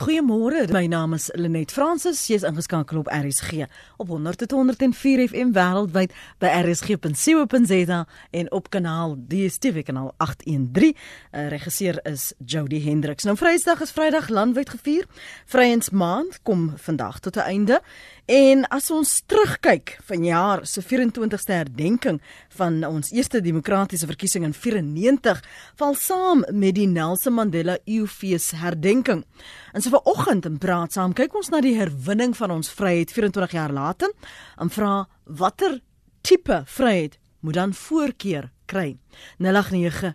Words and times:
Goeiemôre, 0.00 0.64
my 0.72 0.86
naam 0.88 1.12
is 1.12 1.26
Lenet 1.36 1.74
Fransis. 1.76 2.22
Jy 2.30 2.38
is 2.38 2.44
ingeskakel 2.48 3.02
op 3.02 3.10
RSG 3.12 3.66
op 4.00 4.08
100.104 4.08 5.26
FM 5.28 5.50
wêreldwyd 5.52 6.14
by 6.40 6.48
rsg.co.za 6.62 7.98
en 8.40 8.48
op 8.56 8.70
kanaal 8.72 9.18
DStv 9.28 9.82
kanaal 9.84 10.14
813. 10.16 10.96
Uh, 10.96 11.48
regisseur 11.52 12.00
is 12.08 12.30
Jody 12.40 12.80
Hendriks. 12.80 13.28
Nou 13.28 13.36
Vrydag 13.36 13.84
is 13.84 13.92
Vrydag 13.92 14.32
landwyd 14.32 14.72
gevier. 14.72 15.04
Vryheidsmaand 15.52 16.40
kom 16.48 16.70
vandag 16.80 17.20
tot 17.20 17.36
'n 17.36 17.44
einde 17.52 17.82
En 18.30 18.60
as 18.70 18.84
ons 18.94 19.10
terugkyk 19.26 19.96
van 20.06 20.22
jaar 20.22 20.60
se 20.62 20.84
24ste 20.86 21.50
herdenking 21.50 22.20
van 22.54 22.76
ons 22.86 23.08
eerste 23.10 23.40
demokratiese 23.42 24.06
verkiesing 24.06 24.44
in 24.46 24.54
94, 24.54 25.40
val 25.80 25.96
saam 25.98 26.44
met 26.54 26.76
die 26.76 26.86
Nelson 26.86 27.34
Mandela 27.34 27.74
Eeufees 27.90 28.52
herdenking. 28.60 29.24
En 29.74 29.82
so 29.82 29.90
vanoggend 29.90 30.46
in 30.46 30.60
praat 30.62 30.94
saam 30.94 31.10
kyk 31.10 31.34
ons 31.34 31.50
na 31.50 31.58
die 31.64 31.74
herwinning 31.74 32.36
van 32.38 32.54
ons 32.54 32.70
vryheid 32.70 33.10
24 33.10 33.56
jaar 33.58 33.74
later 33.74 34.14
en 34.62 34.70
vra 34.70 34.94
watter 35.26 35.80
tipe 36.22 36.62
vryheid 36.70 37.18
moet 37.42 37.58
dan 37.58 37.74
voorkeur 37.74 38.52
kry. 38.70 38.94
089 39.42 40.14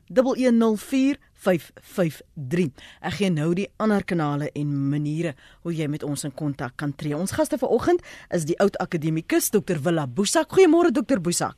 1104553. 1.46 2.72
Ek 3.06 3.20
gee 3.20 3.30
nou 3.30 3.54
die 3.58 3.68
ander 3.78 4.04
kanale 4.04 4.50
en 4.56 4.72
maniere 4.90 5.36
hoe 5.64 5.74
jy 5.74 5.88
met 5.92 6.04
ons 6.04 6.26
in 6.26 6.34
kontak 6.34 6.76
kan 6.82 6.94
tree. 6.98 7.16
Ons 7.16 7.36
gaste 7.38 7.60
vanoggend 7.62 8.02
is 8.34 8.48
die 8.50 8.58
oud 8.60 8.78
akademikus 8.82 9.52
Dr. 9.54 9.80
Willa 9.86 10.08
Boesak. 10.08 10.50
Goeiemôre 10.52 10.92
Dr. 10.92 11.22
Boesak. 11.22 11.56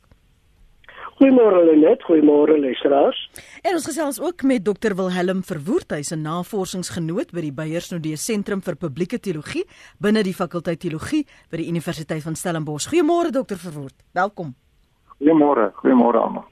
Goeiemôre 1.18 1.64
Lenet, 1.66 2.02
goeiemôre 2.06 2.54
luisteraars. 2.62 3.18
En 3.66 3.74
ons 3.74 3.86
gesels 3.88 4.20
ook 4.22 4.44
met 4.46 4.62
Dr. 4.62 4.94
Wilhelm 4.94 5.40
Verwoerd, 5.42 5.90
hy's 5.90 6.12
'n 6.14 6.22
navorsingsgenoot 6.22 7.32
by 7.32 7.40
die 7.40 7.52
Beyersnodee 7.52 8.16
Sentrum 8.16 8.62
vir 8.62 8.76
Publieke 8.76 9.18
Teologie 9.18 9.64
binne 9.98 10.22
die 10.22 10.34
fakulteit 10.34 10.78
teologie 10.78 11.26
by 11.50 11.56
die 11.56 11.68
Universiteit 11.68 12.22
van 12.22 12.36
Stellenbosch. 12.36 12.86
Goeiemôre 12.86 13.32
Dr. 13.32 13.56
Verwoerd. 13.56 13.94
Welkom. 14.12 14.54
Goeiemôre, 15.18 15.72
goeiemôre 15.82 16.18
almal. 16.22 16.44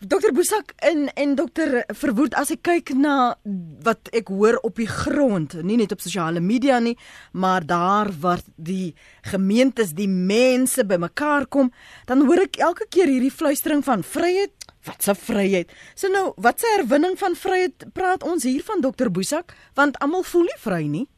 Dokter 0.00 0.32
Boesak 0.32 0.72
en 0.76 1.10
en 1.12 1.34
dokter 1.36 1.82
Verwoerd 1.92 2.32
as 2.40 2.48
ek 2.54 2.62
kyk 2.64 2.94
na 2.96 3.34
wat 3.84 4.08
ek 4.16 4.30
hoor 4.32 4.56
op 4.64 4.78
die 4.80 4.88
grond, 4.88 5.58
nie 5.60 5.76
net 5.76 5.92
op 5.92 6.00
sosiale 6.00 6.40
media 6.40 6.78
nie, 6.80 6.94
maar 7.36 7.66
daar 7.68 8.08
waar 8.22 8.40
die 8.56 8.94
gemeentes, 9.28 9.92
die 9.92 10.08
mense 10.08 10.86
bymekaar 10.88 11.44
kom, 11.52 11.68
dan 12.08 12.24
hoor 12.24 12.46
ek 12.46 12.56
elke 12.64 12.88
keer 12.88 13.12
hierdie 13.12 13.34
fluistering 13.34 13.84
van 13.84 14.00
vryheid. 14.00 14.56
Wat 14.88 15.04
'n 15.04 15.14
vryheid. 15.14 15.68
So 15.94 16.08
nou, 16.08 16.32
wat 16.36 16.64
'n 16.64 16.80
herwinning 16.80 17.18
van 17.18 17.36
vryheid 17.36 17.92
praat 17.92 18.22
ons 18.22 18.42
hier 18.42 18.64
van 18.64 18.80
dokter 18.80 19.10
Boesak, 19.10 19.52
want 19.74 19.98
almal 19.98 20.22
voel 20.22 20.48
nie 20.48 20.60
vry 20.64 20.84
nie. 20.88 21.08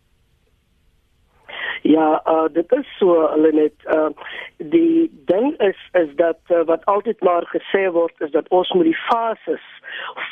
Ja, 1.83 2.23
uh, 2.27 2.47
dit 2.53 2.73
is 2.73 2.87
so 2.99 3.17
hulle 3.33 3.51
net 3.53 3.87
uh, 3.91 4.11
die 4.57 5.11
ding 5.27 5.57
is 5.61 5.79
is 5.99 6.13
dat 6.17 6.39
uh, 6.49 6.63
wat 6.69 6.85
altyd 6.85 7.21
maar 7.21 7.47
gesê 7.51 7.89
word 7.91 8.15
is 8.23 8.31
dat 8.31 8.49
ons 8.49 8.71
moet 8.73 8.87
die 8.87 9.01
fases 9.09 9.65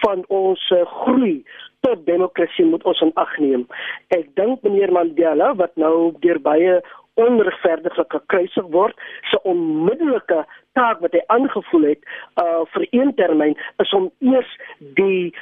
van 0.04 0.22
ons 0.28 0.62
uh, 0.70 0.84
groei 1.02 1.42
tot 1.80 2.06
demokrasie 2.06 2.64
moet 2.64 2.84
ons 2.84 3.00
in 3.00 3.10
ag 3.18 3.34
neem. 3.42 3.66
Ek 4.14 4.30
dink 4.38 4.62
meneer 4.62 4.92
Mandela 4.94 5.50
wat 5.58 5.74
nou 5.80 6.12
deur 6.22 6.38
baie 6.44 6.78
onregverdig 7.20 7.98
gekruisig 7.98 8.66
word, 8.72 8.96
se 9.30 9.40
onmiddellike 9.48 10.44
taak 10.78 11.00
wat 11.02 11.14
hy 11.16 11.22
aangevoel 11.34 11.88
het 11.90 12.04
uh 12.40 12.62
vir 12.74 12.86
een 12.94 13.10
termyn 13.18 13.56
is 13.82 13.94
om 13.96 14.06
eers 14.22 14.50
die 14.98 15.32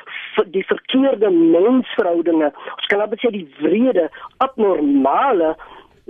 die 0.55 0.65
verkeerde 0.71 1.31
mensverhoudinge, 1.35 2.49
ons 2.77 2.89
kan 2.89 3.05
net 3.05 3.21
sê 3.21 3.33
die 3.35 3.49
wrede, 3.61 4.09
abnormale 4.45 5.53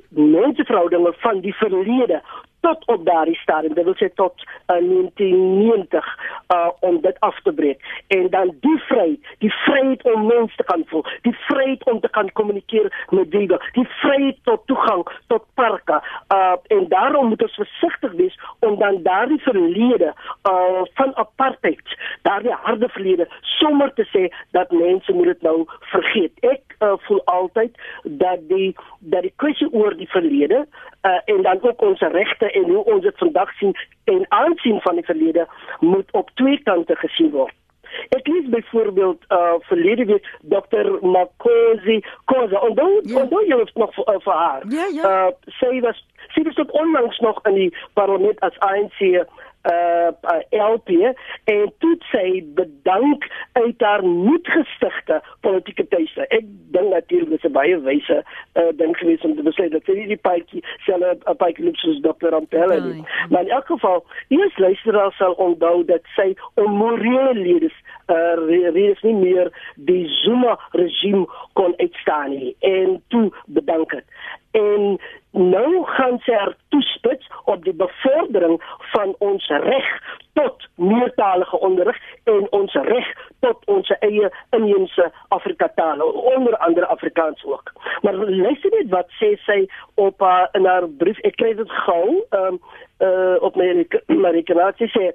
menseverhoudinge 0.09 1.13
van 1.19 1.41
die 1.41 1.55
verlede 1.55 2.23
tot 2.61 2.87
op 2.87 3.05
daardie 3.05 3.37
stadium, 3.37 3.75
dit 3.75 3.85
wil 3.85 3.97
sê 3.99 4.09
tot 4.15 4.35
uh, 4.43 4.77
1990 4.77 6.19
uh, 6.55 6.69
om 6.81 7.01
dit 7.01 7.21
af 7.21 7.41
te 7.43 7.53
breek 7.53 7.81
en 8.07 8.31
dan 8.31 8.55
die 8.61 8.79
vryheid, 8.89 9.33
die 9.39 9.53
vryheid 9.65 10.05
om 10.13 10.27
mense 10.27 10.57
te 10.57 10.65
kan 10.65 10.83
voel, 10.87 11.05
die 11.23 11.37
vryheid 11.47 11.85
om 11.85 12.01
te 12.01 12.09
kan 12.09 12.33
kommunikeer 12.33 13.07
met 13.11 13.31
diere, 13.31 13.61
die 13.73 13.87
vryheid 14.01 14.39
tot 14.43 14.67
toegang 14.67 15.05
tot 15.27 15.45
parke. 15.55 16.01
Uh, 16.35 16.57
en 16.67 16.89
daarom 16.89 17.29
moet 17.29 17.43
ons 17.43 17.61
versigtig 17.61 18.13
wees 18.13 18.39
om 18.59 18.79
dan 18.79 19.03
daardie 19.03 19.41
verlede 19.43 20.15
uh, 20.51 20.83
van 21.01 21.17
apartheid, 21.17 21.97
daardie 22.23 22.57
harde 22.63 22.89
verlede 22.89 23.29
sommer 23.41 23.93
te 23.95 24.07
sê 24.13 24.29
dat 24.51 24.71
mense 24.71 25.13
moet 25.13 25.33
dit 25.33 25.43
nou 25.43 25.65
vergeet. 25.93 26.33
Ek 26.41 26.77
uh, 26.79 26.95
voel 27.07 27.23
altyd 27.25 27.79
dat 28.03 28.45
die 28.49 28.75
dat 28.99 29.23
die 29.27 29.35
kwessie 29.37 29.69
oor 29.73 29.97
die 29.97 30.09
verlede 30.11 30.65
uh, 31.03 31.21
en 31.25 31.43
dan 31.43 31.63
ook 31.63 31.83
ons 31.83 32.01
regte 32.01 32.48
en 32.51 32.69
hoe 32.71 32.85
ons 32.85 33.03
dit 33.03 33.19
vandag 33.19 33.53
sien 33.59 33.77
en 34.05 34.27
aansien 34.29 34.81
van 34.81 34.95
die 34.95 35.05
verlede 35.05 35.47
moet 35.81 36.13
op 36.13 36.31
twee 36.35 36.61
kante 36.63 36.97
gesien 36.97 37.31
word. 37.31 37.55
Ek 38.09 38.27
lees 38.27 38.49
byvoorbeeld 38.49 39.25
uh 39.29 39.57
verlede 39.71 40.05
week 40.05 40.27
Dr 40.43 41.07
Makosi 41.07 42.05
en 42.25 42.75
dan 42.75 43.01
ja. 43.03 43.25
dan 43.25 43.45
jy 43.47 43.59
het 43.59 43.75
nog 43.75 43.97
uh, 43.99 44.15
vir 44.19 44.33
haar. 44.33 44.63
Ja, 44.69 44.87
ja. 44.93 45.05
Uh 45.09 45.55
sê 45.61 45.81
was 45.81 46.05
sy 46.35 46.43
was 46.43 46.55
tot 46.55 46.71
onlangs 46.71 47.19
nog 47.19 47.41
in 47.47 47.55
die 47.55 47.71
parlement 47.93 48.41
as 48.41 48.59
ANC 48.59 49.01
uh, 49.65 50.11
uh 50.23 50.73
LP 50.75 50.89
en 51.45 51.73
toe 51.79 51.97
sê 52.11 52.25
bedank 52.55 53.25
uit 53.53 53.81
haar 53.81 54.05
moedgestigte 54.05 55.23
politieke 55.41 55.89
tuiste. 55.89 56.27
Ek 56.29 56.45
dink 56.75 56.93
natuurlik 56.93 57.31
dis 57.31 57.51
'n 57.51 57.53
baie 57.53 57.81
wyse 57.81 58.23
uh 58.55 58.71
ding 58.81 58.97
gewees 58.97 59.25
om 59.27 59.37
te 59.37 59.43
besluit 59.43 59.73
dat 59.73 59.85
sy 59.85 60.07
die 60.07 60.17
paadjie 60.29 60.65
selfe 60.87 61.17
'n 61.27 61.37
paadjie 61.37 61.65
loop 61.65 61.77
soos 61.77 62.01
Dr. 62.01 62.35
Ampella 62.35 62.79
nie. 62.79 63.05
Maar 63.31 63.43
in 63.43 63.51
elk 63.51 63.67
geval, 63.67 64.05
eers 64.29 64.59
luisteraar 64.59 65.13
sal 65.13 65.33
onthou 65.33 65.85
dat 65.85 66.03
sy 66.17 66.35
onmorele 66.55 67.35
ledes 67.35 67.77
uh 68.09 68.37
reeds 68.73 69.03
nie 69.03 69.15
meer 69.15 69.53
die 69.77 70.09
Zuma 70.09 70.59
regime 70.73 71.27
kon 71.53 71.75
uitstaan 71.77 72.31
nie 72.31 72.57
en 72.61 73.03
toe 73.09 73.33
bedank 73.47 73.93
het 73.93 74.07
en 74.51 74.99
nou 75.31 75.85
gaan 75.85 76.17
sy 76.25 76.33
haar 76.33 76.55
toespits 76.73 77.28
op 77.49 77.65
die 77.65 77.75
bevordering 77.75 78.59
van 78.93 79.15
ons 79.19 79.47
reg 79.49 79.89
tot 80.33 80.69
meertalige 80.75 81.59
onderrig 81.59 81.99
en 82.25 82.47
ons 82.51 82.73
reg 82.73 83.09
tot 83.41 83.65
ons 83.67 83.93
eie 83.99 84.31
inheemse 84.57 85.11
Afrika 85.29 85.71
tale 85.75 86.05
onder 86.05 86.57
andere 86.57 86.87
Afrikaans 86.87 87.45
ook. 87.45 87.73
Maar 88.03 88.15
luister 88.15 88.71
net 88.77 88.91
wat 88.93 89.11
sê 89.21 89.33
sy 89.47 89.65
op 89.95 90.21
haar 90.21 90.49
in 90.53 90.69
haar 90.69 90.89
brief. 91.01 91.19
Ek 91.29 91.39
kry 91.41 91.55
dit 91.57 91.73
gou 91.87 92.05
um, 92.31 92.61
uh, 93.01 93.37
op 93.41 93.57
my 93.57 93.87
Amerikaanse 94.07 94.93
sê 94.97 95.11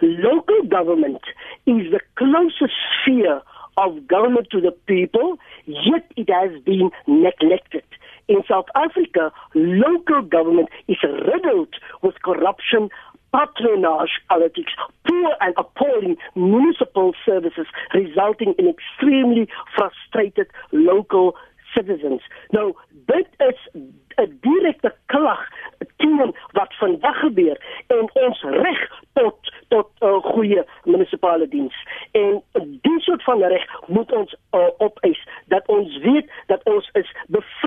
local 0.00 0.62
government 0.68 1.24
is 1.66 1.90
the 1.90 2.00
closest 2.14 2.74
sphere 3.00 3.42
of 3.76 4.06
government 4.06 4.48
to 4.50 4.60
the 4.60 4.72
people 4.86 5.36
yet 5.66 6.04
it 6.16 6.28
has 6.30 6.50
been 6.62 6.90
neglected 7.06 7.84
In 8.28 8.42
South 8.48 8.68
Africa, 8.74 9.32
local 9.54 10.22
government 10.22 10.68
is 10.88 10.96
riddled 11.02 11.74
with 12.02 12.14
corruption, 12.22 12.88
patronage 13.32 14.20
politics, 14.28 14.72
poor 15.06 15.34
and 15.40 15.54
appalling 15.58 16.16
municipal 16.34 17.12
services, 17.26 17.66
resulting 17.92 18.54
in 18.58 18.68
extremely 18.68 19.48
frustrated 19.76 20.46
local 20.72 21.34
citizens. 21.74 22.22
Now, 22.52 22.74
dit 23.06 23.26
is 23.38 23.68
'n 24.16 24.38
direkte 24.40 24.94
klag 25.06 25.48
teen 25.96 26.34
wat 26.52 26.74
vandag 26.74 27.18
gebeur 27.18 27.84
en 27.86 28.10
ons 28.12 28.42
reg 28.42 29.00
tot 29.12 29.52
tot 29.68 29.88
'n 30.00 30.06
uh, 30.06 30.22
goeie 30.22 30.64
munisipale 30.84 31.48
diens. 31.48 31.76
En 32.12 32.42
die 32.80 33.00
soort 33.00 33.22
van 33.22 33.42
reg 33.42 33.64
moet 33.86 34.12
ons 34.12 34.36
uh, 34.50 34.66
opeis 34.78 35.28
dat 35.46 35.66
ons 35.66 35.98
weet 35.98 36.30
dat 36.46 36.62
ons 36.64 36.90
is 36.92 37.16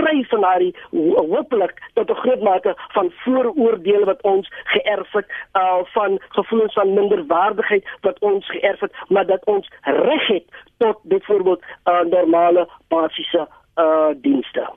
bevry 0.08 0.26
van 0.30 0.42
daardie 0.42 0.76
hopelik 1.16 1.82
tot 1.94 2.10
'n 2.10 2.14
groot 2.14 2.42
mate 2.42 2.76
van 2.88 3.12
vooroordeele 3.12 4.06
wat 4.06 4.22
ons 4.22 4.50
geërf 4.64 5.12
het 5.12 5.26
uh, 5.54 5.78
van 5.84 6.20
gevoelens 6.30 6.74
van 6.74 6.94
minderwaardigheid 6.94 7.88
wat 8.02 8.20
ons 8.20 8.50
geërf 8.50 8.80
het, 8.80 8.94
maar 9.08 9.26
dat 9.26 9.46
ons 9.46 9.70
reg 9.82 10.28
het 10.28 10.46
tot 10.78 10.98
byvoorbeeld 11.04 11.62
uh, 11.86 12.02
normale 12.02 12.70
basiese 12.88 13.48
uh 13.76 14.10
dienste. 14.22 14.70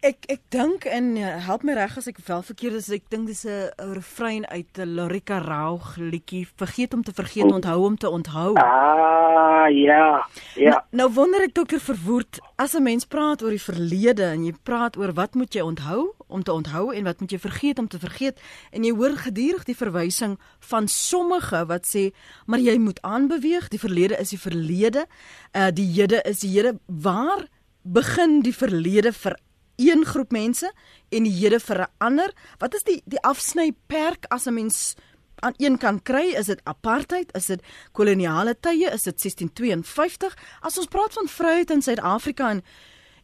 Ek 0.00 0.24
ek 0.32 0.46
dink 0.48 0.86
en 0.88 1.10
uh, 1.20 1.30
help 1.44 1.60
my 1.68 1.74
reg 1.76 1.92
as 2.00 2.06
ek 2.08 2.22
wel 2.24 2.40
verkeerd 2.40 2.78
is, 2.78 2.86
ek 2.88 3.10
dink 3.12 3.26
dis 3.28 3.44
'n 3.44 3.68
refrein 3.92 4.46
uit 4.48 4.78
'n 4.80 4.94
Lorika 4.96 5.42
Raug 5.44 5.98
liedjie, 6.00 6.48
vergeet 6.56 6.94
om 6.96 7.02
te 7.04 7.12
vergeet, 7.12 7.44
oh. 7.44 7.60
onthou 7.60 7.84
om 7.84 7.98
te 8.00 8.08
onthou. 8.08 8.56
Ah, 8.56 9.68
ja. 9.68 10.24
Ja. 10.56 10.70
Nou, 10.72 10.80
nou 11.04 11.08
wonder 11.12 11.44
ek 11.44 11.52
dokter 11.52 11.80
verwoed, 11.80 12.40
as 12.56 12.72
'n 12.72 12.82
mens 12.82 13.04
praat 13.04 13.42
oor 13.42 13.50
die 13.52 13.60
verlede 13.60 14.24
en 14.24 14.44
jy 14.44 14.54
praat 14.62 14.96
oor 14.96 15.12
wat 15.12 15.34
moet 15.34 15.52
jy 15.52 15.60
onthou 15.60 16.14
om 16.28 16.42
te 16.42 16.52
onthou 16.52 16.94
en 16.96 17.04
wat 17.04 17.20
moet 17.20 17.30
jy 17.30 17.38
vergeet 17.38 17.78
om 17.78 17.88
te 17.88 17.98
vergeet 17.98 18.40
en 18.72 18.84
jy 18.84 18.96
hoor 18.96 19.20
gedurig 19.20 19.64
die 19.64 19.76
verwysing 19.76 20.38
van 20.60 20.88
sommige 20.88 21.66
wat 21.66 21.84
sê, 21.84 22.08
maar 22.46 22.58
jy 22.58 22.78
moet 22.78 23.02
aanbeweeg, 23.02 23.68
die 23.68 23.78
verlede 23.78 24.16
is 24.16 24.32
die 24.32 24.40
verlede, 24.40 25.04
uh 25.52 25.68
die 25.68 25.92
hede 25.92 26.24
is 26.24 26.40
die 26.40 26.56
hede. 26.56 26.78
Waar 26.88 27.44
begin 27.84 28.40
die 28.40 28.56
verlede 28.56 29.12
vir 29.12 29.36
een 29.80 30.04
groep 30.04 30.32
mense 30.32 30.72
en 31.08 31.24
die 31.24 31.32
hede 31.32 31.60
vir 31.60 31.80
'n 31.80 31.92
ander? 31.98 32.32
Wat 32.58 32.74
is 32.74 32.82
die 32.82 33.02
die 33.06 33.22
afsnyperk 33.22 34.26
as 34.28 34.46
'n 34.46 34.54
mens 34.54 34.96
aan 35.40 35.54
een 35.56 35.78
kant 35.78 36.02
kry? 36.02 36.34
Is 36.36 36.46
dit 36.46 36.60
apartheid? 36.64 37.34
Is 37.34 37.46
dit 37.46 37.62
koloniale 37.92 38.54
tye? 38.60 38.90
Is 38.92 39.02
dit 39.02 39.18
1652? 39.18 40.36
As 40.60 40.78
ons 40.78 40.86
praat 40.86 41.12
van 41.12 41.26
vryheid 41.26 41.70
in 41.70 41.82
Suid-Afrika 41.82 42.50
en 42.50 42.62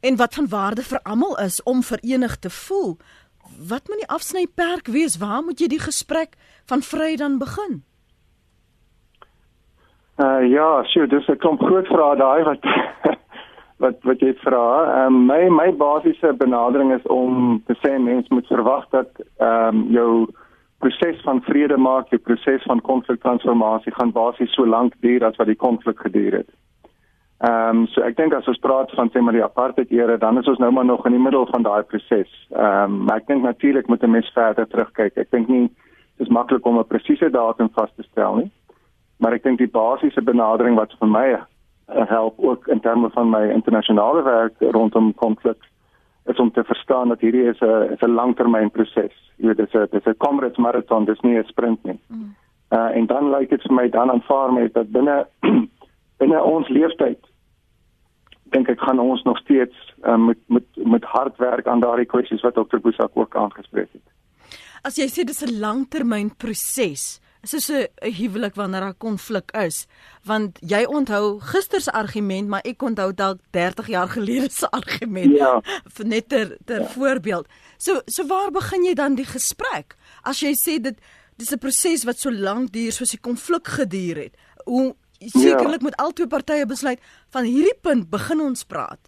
en 0.00 0.16
wat 0.16 0.34
van 0.34 0.48
waarde 0.48 0.82
vir 0.82 1.00
almal 1.02 1.38
is 1.38 1.62
om 1.62 1.82
verenig 1.82 2.36
te 2.36 2.50
voel, 2.50 2.98
wat 3.68 3.88
moet 3.88 3.98
die 3.98 4.08
afsnyperk 4.08 4.86
wees? 4.86 5.18
Waar 5.18 5.42
moet 5.42 5.60
jy 5.60 5.66
die 5.66 5.80
gesprek 5.80 6.36
van 6.66 6.82
vryheid 6.82 7.18
dan 7.18 7.38
begin? 7.38 7.82
Uh 10.16 10.48
ja, 10.48 10.84
sjoe, 10.84 11.06
dis 11.06 11.28
'n 11.28 11.36
klomp 11.36 11.60
groot 11.60 11.86
vrae 11.86 12.16
daai 12.16 12.42
wat 12.44 12.62
wat 13.82 14.02
wat 14.08 14.20
jy 14.20 14.32
vra. 14.40 14.66
Ehm 14.84 15.14
um, 15.14 15.26
my 15.26 15.48
my 15.52 15.68
basiese 15.76 16.32
benadering 16.36 16.92
is 16.94 17.06
om 17.12 17.62
te 17.66 17.76
sê 17.82 17.96
mense 17.98 18.34
moet 18.34 18.46
verwag 18.46 18.88
dat 18.90 19.10
ehm 19.38 19.76
um, 19.76 19.86
jou 19.92 20.26
proses 20.78 21.20
van 21.24 21.40
vrede 21.42 21.76
maak, 21.76 22.08
jou 22.10 22.20
proses 22.20 22.62
van 22.62 22.80
konfliktransformasie 22.80 23.92
gaan 23.92 24.12
basies 24.12 24.52
so 24.54 24.66
lank 24.66 24.94
duur 25.00 25.24
as 25.24 25.36
wat 25.36 25.46
die 25.46 25.62
konflik 25.66 26.00
geduur 26.00 26.40
het. 26.40 26.50
Ehm 27.38 27.82
um, 27.82 27.86
so 27.92 28.02
ek 28.02 28.16
dink 28.16 28.34
as 28.34 28.48
ons 28.48 28.60
praat 28.64 28.92
van 28.96 29.10
sê 29.12 29.20
maar 29.20 29.36
die 29.36 29.44
apartheid 29.44 29.90
era, 29.92 30.16
dan 30.16 30.38
is 30.38 30.48
ons 30.48 30.58
nou 30.58 30.70
maar 30.72 30.88
nog 30.88 31.06
in 31.06 31.12
die 31.12 31.24
middel 31.24 31.46
van 31.52 31.62
daai 31.62 31.82
proses. 31.82 32.32
Ehm 32.50 32.84
um, 32.84 33.02
maar 33.04 33.20
ek 33.20 33.26
dink 33.26 33.42
natuurlik 33.42 33.88
moet 33.88 34.02
'n 34.02 34.10
mens 34.10 34.30
verder 34.34 34.66
terugkyk. 34.66 35.16
Ek 35.16 35.30
dink 35.30 35.48
nie 35.48 35.68
dis 36.16 36.28
maklik 36.28 36.66
om 36.66 36.78
'n 36.78 36.88
presiese 36.88 37.30
datum 37.30 37.68
vas 37.74 37.92
te 37.96 38.02
stel 38.02 38.36
nie. 38.36 38.50
Maar 39.18 39.32
ek 39.32 39.42
dink 39.42 39.58
die 39.58 39.74
basiese 39.80 40.22
benadering 40.22 40.76
wat 40.76 40.92
vir 40.98 41.08
my 41.08 41.36
help 41.86 42.38
ook 42.38 42.66
in 42.66 42.80
terme 42.80 43.10
van 43.10 43.30
my 43.30 43.50
internasionale 43.50 44.22
werk 44.22 44.54
rondom 44.58 45.14
konflik 45.14 45.64
is 46.24 46.36
om 46.36 46.52
te 46.52 46.64
verstaan 46.64 47.08
dat 47.08 47.20
hierdie 47.20 47.46
is 47.48 47.60
'n 47.60 47.92
is 47.92 48.00
'n 48.00 48.10
langtermynproses. 48.10 49.14
Jy 49.36 49.46
weet 49.46 49.56
dit 49.56 49.66
is 49.66 49.74
'n 49.74 49.86
dit 49.90 50.06
is 50.06 50.12
'n 50.12 50.16
comrades 50.16 50.56
marathon, 50.56 51.04
dis 51.04 51.20
nie 51.20 51.38
'n 51.38 51.44
sprint 51.44 51.84
nie. 51.84 52.00
Mm. 52.06 52.34
Uh 52.70 52.96
en 52.96 53.06
dan 53.06 53.30
lyk 53.30 53.50
dit 53.50 53.62
vir 53.62 53.74
my 53.74 53.88
dan 53.88 54.10
aanvaar 54.10 54.52
met 54.52 54.74
dat 54.74 54.90
binne 54.90 55.26
binne 56.20 56.42
ons 56.42 56.68
leeftyd 56.68 57.18
dink 58.54 58.68
ek 58.68 58.80
gaan 58.80 58.98
ons 58.98 59.22
nog 59.22 59.38
steeds 59.38 59.76
uh, 60.04 60.16
met 60.16 60.38
met 60.46 60.64
met 60.74 61.04
hard 61.04 61.36
werk 61.36 61.66
aan 61.66 61.80
daardie 61.80 62.06
kwessies 62.06 62.42
wat 62.46 62.54
Dr. 62.54 62.78
Boesak 62.78 63.10
ook 63.14 63.36
aangespreek 63.36 63.92
het. 63.92 64.06
As 64.82 64.96
jy 64.96 65.08
sê 65.10 65.24
dis 65.24 65.42
'n 65.42 65.58
langtermynproses, 65.60 67.20
soos 67.46 67.68
'n 67.70 67.86
huwelik 68.18 68.54
wanneer 68.54 68.80
daar 68.80 68.94
konflik 68.94 69.50
is 69.56 69.86
want 70.24 70.58
jy 70.60 70.84
onthou 70.84 71.40
gister 71.40 71.80
se 71.80 71.92
argument 71.92 72.48
maar 72.48 72.64
ek 72.64 72.82
onthou 72.82 73.12
dalk 73.14 73.40
30 73.50 73.86
jaar 73.86 74.08
gelede 74.08 74.50
se 74.50 74.70
argument 74.70 75.36
ja. 75.36 75.62
net 76.04 76.28
ter 76.28 76.56
ter 76.64 76.80
ja. 76.80 76.88
voorbeeld 76.88 77.46
so 77.78 78.00
so 78.06 78.26
waar 78.26 78.50
begin 78.50 78.84
jy 78.84 78.94
dan 78.94 79.14
die 79.14 79.28
gesprek 79.28 79.96
as 80.22 80.40
jy 80.40 80.54
sê 80.54 80.80
dit 80.80 80.98
dis 81.36 81.52
'n 81.52 81.58
proses 81.58 82.04
wat 82.04 82.18
so 82.18 82.30
lank 82.30 82.72
duur 82.72 82.92
soos 82.92 83.10
die 83.10 83.20
konflik 83.20 83.68
geduur 83.68 84.16
het 84.16 84.34
hoe 84.64 84.94
sekerlik 85.20 85.80
ja. 85.80 85.86
moet 85.86 85.96
albei 85.96 86.26
partye 86.26 86.66
besluit 86.66 87.00
van 87.30 87.44
hierdie 87.44 87.78
punt 87.80 88.10
begin 88.10 88.40
ons 88.40 88.64
praat 88.64 89.00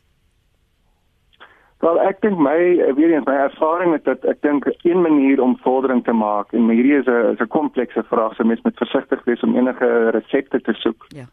Wel 1.78 2.00
ek 2.02 2.20
dink 2.20 2.40
my 2.42 2.56
eh, 2.58 2.94
weer 2.94 3.12
eens 3.14 3.26
my 3.26 3.36
ervaring 3.38 3.92
met 3.94 4.04
dit 4.04 4.25
ek 4.26 4.40
dink 4.42 4.66
een 4.82 5.00
manier 5.00 5.42
om 5.42 5.58
vordering 5.62 6.02
te 6.04 6.12
maak 6.12 6.52
en 6.52 6.70
hierdie 6.75 6.96
is 6.98 7.06
'n 7.06 7.34
is 7.34 7.40
'n 7.40 7.54
komplekse 7.54 8.02
vraag 8.10 8.34
so 8.34 8.44
mens 8.44 8.62
moet 8.62 8.82
versigtig 8.82 9.25
wees 9.25 9.42
om 9.42 9.54
enige 9.56 10.10
resepte 10.10 10.60
te 10.60 10.72
soek. 10.72 11.06
Ja. 11.08 11.26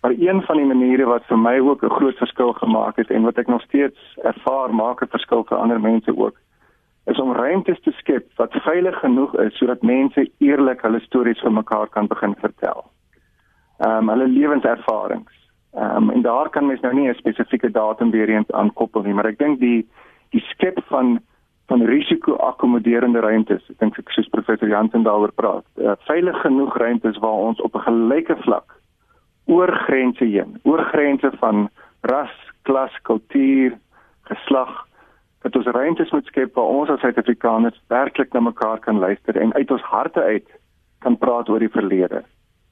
Maar 0.00 0.14
een 0.18 0.42
van 0.42 0.56
die 0.56 0.66
maniere 0.66 1.04
wat 1.04 1.24
vir 1.26 1.38
my 1.38 1.58
ook 1.58 1.84
'n 1.84 1.96
groot 1.98 2.16
verskil 2.16 2.52
gemaak 2.52 2.96
het 2.96 3.10
en 3.10 3.22
wat 3.22 3.38
ek 3.38 3.46
nog 3.46 3.62
steeds 3.62 4.16
ervaar 4.22 4.74
maak 4.74 5.02
'n 5.02 5.14
verskil 5.16 5.44
vir 5.44 5.58
ander 5.58 5.80
mense 5.80 6.16
ook 6.16 6.36
is 7.04 7.20
om 7.20 7.32
ruimtes 7.32 7.80
te 7.80 7.90
skep 7.90 8.26
wat 8.36 8.52
veilig 8.52 8.98
genoeg 8.98 9.34
is 9.34 9.56
sodat 9.56 9.82
mense 9.82 10.30
eerlik 10.38 10.82
hulle 10.82 11.00
stories 11.00 11.40
vir 11.40 11.52
mekaar 11.52 11.88
kan 11.88 12.06
begin 12.06 12.34
vertel. 12.38 12.84
Ehm 13.78 14.08
um, 14.08 14.08
hulle 14.08 14.28
lewenservarings 14.28 15.41
Ehm 15.72 15.96
um, 15.96 16.10
en 16.10 16.22
daar 16.22 16.48
kan 16.50 16.66
mens 16.66 16.80
nou 16.80 16.94
nie 16.94 17.08
'n 17.08 17.14
spesifieke 17.14 17.70
datum 17.70 18.10
weer 18.10 18.28
eens 18.28 18.50
aankoppel 18.50 19.02
nie, 19.02 19.14
maar 19.14 19.26
ek 19.26 19.38
dink 19.38 19.58
die 19.60 19.88
die 20.30 20.40
skep 20.40 20.80
van 20.84 21.20
van 21.66 21.82
risiko-akkommoderende 21.82 23.20
ruimtes, 23.20 23.62
ek 23.70 23.78
dink 23.78 23.98
ek 23.98 24.10
soos 24.10 24.28
professor 24.28 24.68
Jansen 24.68 25.02
daaroor 25.02 25.32
praat, 25.32 25.64
uh, 25.76 25.92
veilig 26.04 26.40
genoeg 26.40 26.76
ruimtes 26.76 27.18
waar 27.18 27.38
ons 27.48 27.60
op 27.60 27.74
'n 27.74 27.86
gelyke 27.88 28.36
vlak 28.36 28.74
oor 29.46 29.72
grense 29.72 30.24
heen, 30.24 30.60
oor 30.62 30.84
grense 30.84 31.30
van 31.40 31.68
ras, 32.00 32.34
klas, 32.62 32.92
kultuur, 33.02 33.78
geslag, 34.22 34.86
dat 35.42 35.56
ons 35.56 35.66
ruimtes 35.66 36.10
moet 36.10 36.26
skep 36.26 36.54
waar 36.54 36.64
ons 36.64 36.90
as 36.90 37.00
Suid-Afrikaners 37.00 37.80
werklik 37.88 38.32
na 38.32 38.40
mekaar 38.40 38.78
kan 38.78 38.98
luister 38.98 39.36
en 39.36 39.54
uit 39.54 39.70
ons 39.70 39.82
harte 39.82 40.22
uit 40.22 40.48
kan 40.98 41.18
praat 41.18 41.48
oor 41.48 41.58
die 41.58 41.72
verlede 41.72 42.22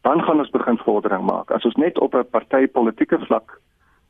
dan 0.03 0.23
gaan 0.23 0.39
ons 0.39 0.51
begin 0.51 0.79
vordering 0.79 1.25
maak. 1.25 1.51
As 1.51 1.65
ons 1.65 1.77
net 1.77 1.99
op 1.99 2.15
'n 2.15 2.25
partytetiese 2.31 3.19
vlak 3.27 3.61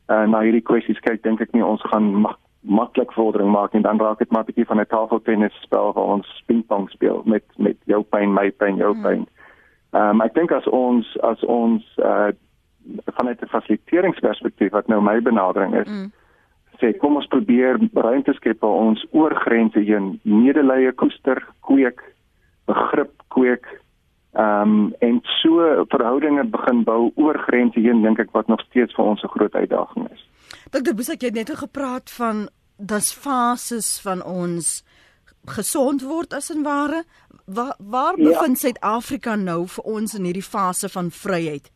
uh, 0.07 0.25
na 0.27 0.41
hierdie 0.41 0.63
kwessies 0.63 0.99
kyk, 0.99 1.23
dink 1.23 1.41
ek 1.41 1.51
nie 1.51 1.65
ons 1.65 1.81
gaan 1.81 2.13
mak 2.21 2.39
maklik 2.61 3.11
vordering 3.13 3.49
maak 3.49 3.73
en 3.73 3.81
dan 3.81 3.99
raak 3.99 4.19
dit 4.19 4.31
maar 4.31 4.43
'n 4.43 4.45
bietjie 4.45 4.65
van 4.65 4.79
'n 4.79 4.85
tafeltennis 4.85 5.61
spel 5.61 5.93
waar 5.93 6.03
ons 6.03 6.43
pingpong 6.45 6.89
speel 6.89 7.21
met 7.25 7.43
met 7.57 7.77
jou 7.85 8.03
pyn, 8.03 8.33
my 8.33 8.51
pyn, 8.51 8.75
jou 8.75 8.93
hmm. 8.93 9.01
pyn. 9.01 9.27
Ehm 9.91 10.09
um, 10.09 10.21
ek 10.21 10.33
dink 10.33 10.51
as 10.51 10.67
ons 10.67 11.17
as 11.21 11.43
ons 11.43 11.83
uh, 11.97 12.29
vanuit 13.05 13.41
'n 13.41 13.47
fasiliteeringsperspektief 13.47 14.71
wat 14.71 14.87
nou 14.87 15.01
my 15.01 15.21
benadering 15.21 15.75
is, 15.75 15.87
mm. 15.87 16.11
sê 16.79 16.97
kom 16.97 17.15
ons 17.15 17.27
probeer 17.27 17.79
ruimte 17.93 18.33
skep 18.33 18.61
waar 18.61 18.79
ons 18.89 19.05
oor 19.11 19.35
grense 19.35 19.79
heen 19.79 20.19
medelee 20.23 20.91
koester, 20.91 21.45
kweek, 21.59 22.01
begrip 22.65 23.11
kweek 23.27 23.67
Ehm 24.33 24.61
um, 24.61 24.93
en 24.99 25.19
so 25.23 25.85
verhoudinge 25.87 26.45
begin 26.47 26.83
bou 26.83 27.11
oor 27.15 27.37
grense 27.47 27.79
heen 27.79 28.01
dink 28.01 28.19
ek 28.19 28.31
wat 28.31 28.47
nog 28.47 28.61
steeds 28.69 28.95
vir 28.95 29.05
ons 29.05 29.23
'n 29.23 29.27
groot 29.27 29.53
uitdaging 29.53 30.07
is. 30.11 30.29
Dr. 30.71 30.93
Boesak 30.95 31.21
het 31.21 31.33
net 31.33 31.49
gepraat 31.49 32.11
van 32.11 32.49
das 32.77 33.13
fases 33.13 33.99
van 33.99 34.23
ons 34.23 34.83
gesond 35.45 36.01
word 36.01 36.33
as 36.33 36.49
en 36.49 36.63
ware 36.63 37.03
waar, 37.45 37.75
waar 37.77 38.17
ja. 38.17 38.29
bevind 38.29 38.59
Suid-Afrika 38.59 39.35
nou 39.35 39.67
vir 39.67 39.83
ons 39.83 40.13
in 40.13 40.23
hierdie 40.23 40.45
fase 40.45 40.89
van 40.89 41.11
vryheid? 41.11 41.71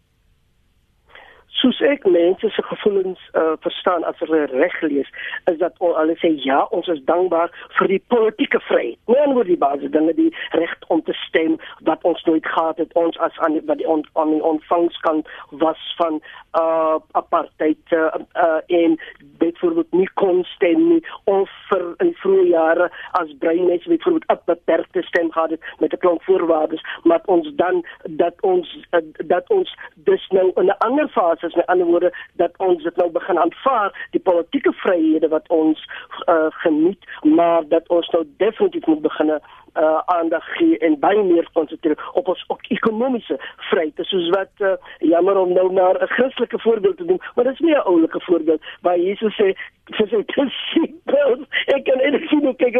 Soos 1.59 1.79
ek 1.81 2.05
mense 2.09 2.49
se 2.49 2.63
gevoelens 2.69 3.21
uh, 3.33 3.55
verstaan 3.63 4.03
as 4.03 4.19
hulle 4.23 4.45
reg 4.51 4.75
lees 4.81 5.09
is 5.51 5.57
dat 5.61 5.77
hulle 5.79 6.15
sê 6.21 6.31
ja 6.43 6.63
ons 6.75 6.87
is 6.91 7.01
dankbaar 7.09 7.53
vir 7.77 7.91
die 7.93 8.01
politieke 8.13 8.59
vryheid. 8.67 8.99
Nie 9.09 9.27
oor 9.33 9.47
die 9.47 9.59
basis 9.59 9.93
dinge 9.93 10.13
die 10.17 10.31
reg 10.57 10.73
om 10.93 11.01
te 11.07 11.15
stem 11.25 11.57
wat 11.87 12.03
ons 12.03 12.23
nooit 12.27 12.45
gehad 12.45 12.81
het 12.81 12.93
ons 12.99 13.17
as 13.23 13.37
aan 13.47 13.57
wat 13.69 13.79
die 13.79 13.87
on, 13.89 14.03
on 14.13 14.33
die 14.35 14.43
ontvangs 14.43 14.97
kan 15.07 15.23
was 15.63 15.81
van 15.99 16.19
uh, 16.59 16.99
apartheid 17.17 17.95
uh, 17.95 18.11
uh, 18.35 18.59
en 18.67 18.97
byvoorbeeld 19.39 19.91
nie 19.91 20.09
kon 20.21 20.43
stem 20.55 20.87
nie 20.89 21.01
of 21.31 21.49
vir 21.69 21.85
in 22.03 22.13
vroeë 22.21 22.47
jare 22.51 22.89
as 23.21 23.31
bruin 23.39 23.65
mense 23.69 23.89
byvoorbeeld 23.89 24.27
op 24.35 24.45
beperkte 24.51 25.03
stem 25.07 25.31
gehad 25.31 25.55
het 25.55 25.71
met 25.79 25.93
'n 25.93 26.03
klomp 26.03 26.23
voorwaardes 26.27 26.83
maar 27.03 27.21
ons 27.25 27.51
dan 27.55 27.85
dat 28.03 28.41
ons 28.41 28.77
uh, 28.91 28.99
dat 29.25 29.49
ons 29.49 29.75
dus 29.95 30.27
nou 30.29 30.51
in 30.55 30.69
'n 30.69 30.79
ander 30.87 31.09
fase 31.09 31.44
is 31.45 31.55
met 31.55 31.65
ander 31.65 31.85
woorde 31.85 32.11
dat 32.41 32.57
ons 32.57 32.83
dit 32.83 32.95
nou 32.95 33.09
begin 33.11 33.39
aanvaar 33.39 34.07
die 34.11 34.21
politieke 34.29 34.73
vryhede 34.83 35.27
wat 35.27 35.47
ons 35.47 35.85
uh, 36.25 36.47
geniet 36.49 37.03
maar 37.23 37.67
dat 37.67 37.87
ons 37.87 38.09
nou 38.09 38.23
definitief 38.37 38.85
moet 38.85 39.01
begin 39.01 39.29
uh, 39.29 40.01
aandag 40.05 40.45
gee 40.57 40.77
en 40.77 40.99
baie 40.99 41.23
meer 41.23 41.47
konsentreer 41.53 42.09
op 42.13 42.27
ons 42.27 42.43
ook 42.47 42.67
ekonomiese 42.67 43.37
vryheid. 43.69 43.99
Soos 44.07 44.29
wat 44.29 44.63
uh, 44.63 44.75
jammer 44.99 45.37
om 45.37 45.53
nou 45.53 45.71
maar 45.73 46.01
'n 46.01 46.07
Christelike 46.07 46.59
voorbeeld 46.59 46.97
te 46.97 47.05
doen 47.05 47.21
maar 47.35 47.43
dit 47.43 47.53
is 47.53 47.59
nie 47.59 47.75
'n 47.75 47.87
oulike 47.91 48.21
voorbeeld 48.21 48.61
waar 48.81 48.99
Jesus 48.99 49.35
sê 49.41 49.53
vir 49.93 50.07
sy 50.09 50.21
disippels 50.33 51.41
ek 51.75 51.83
kan 51.85 51.97
net 51.97 52.21
sien 52.29 52.45
hoe 52.45 52.55
kyk 52.55 52.77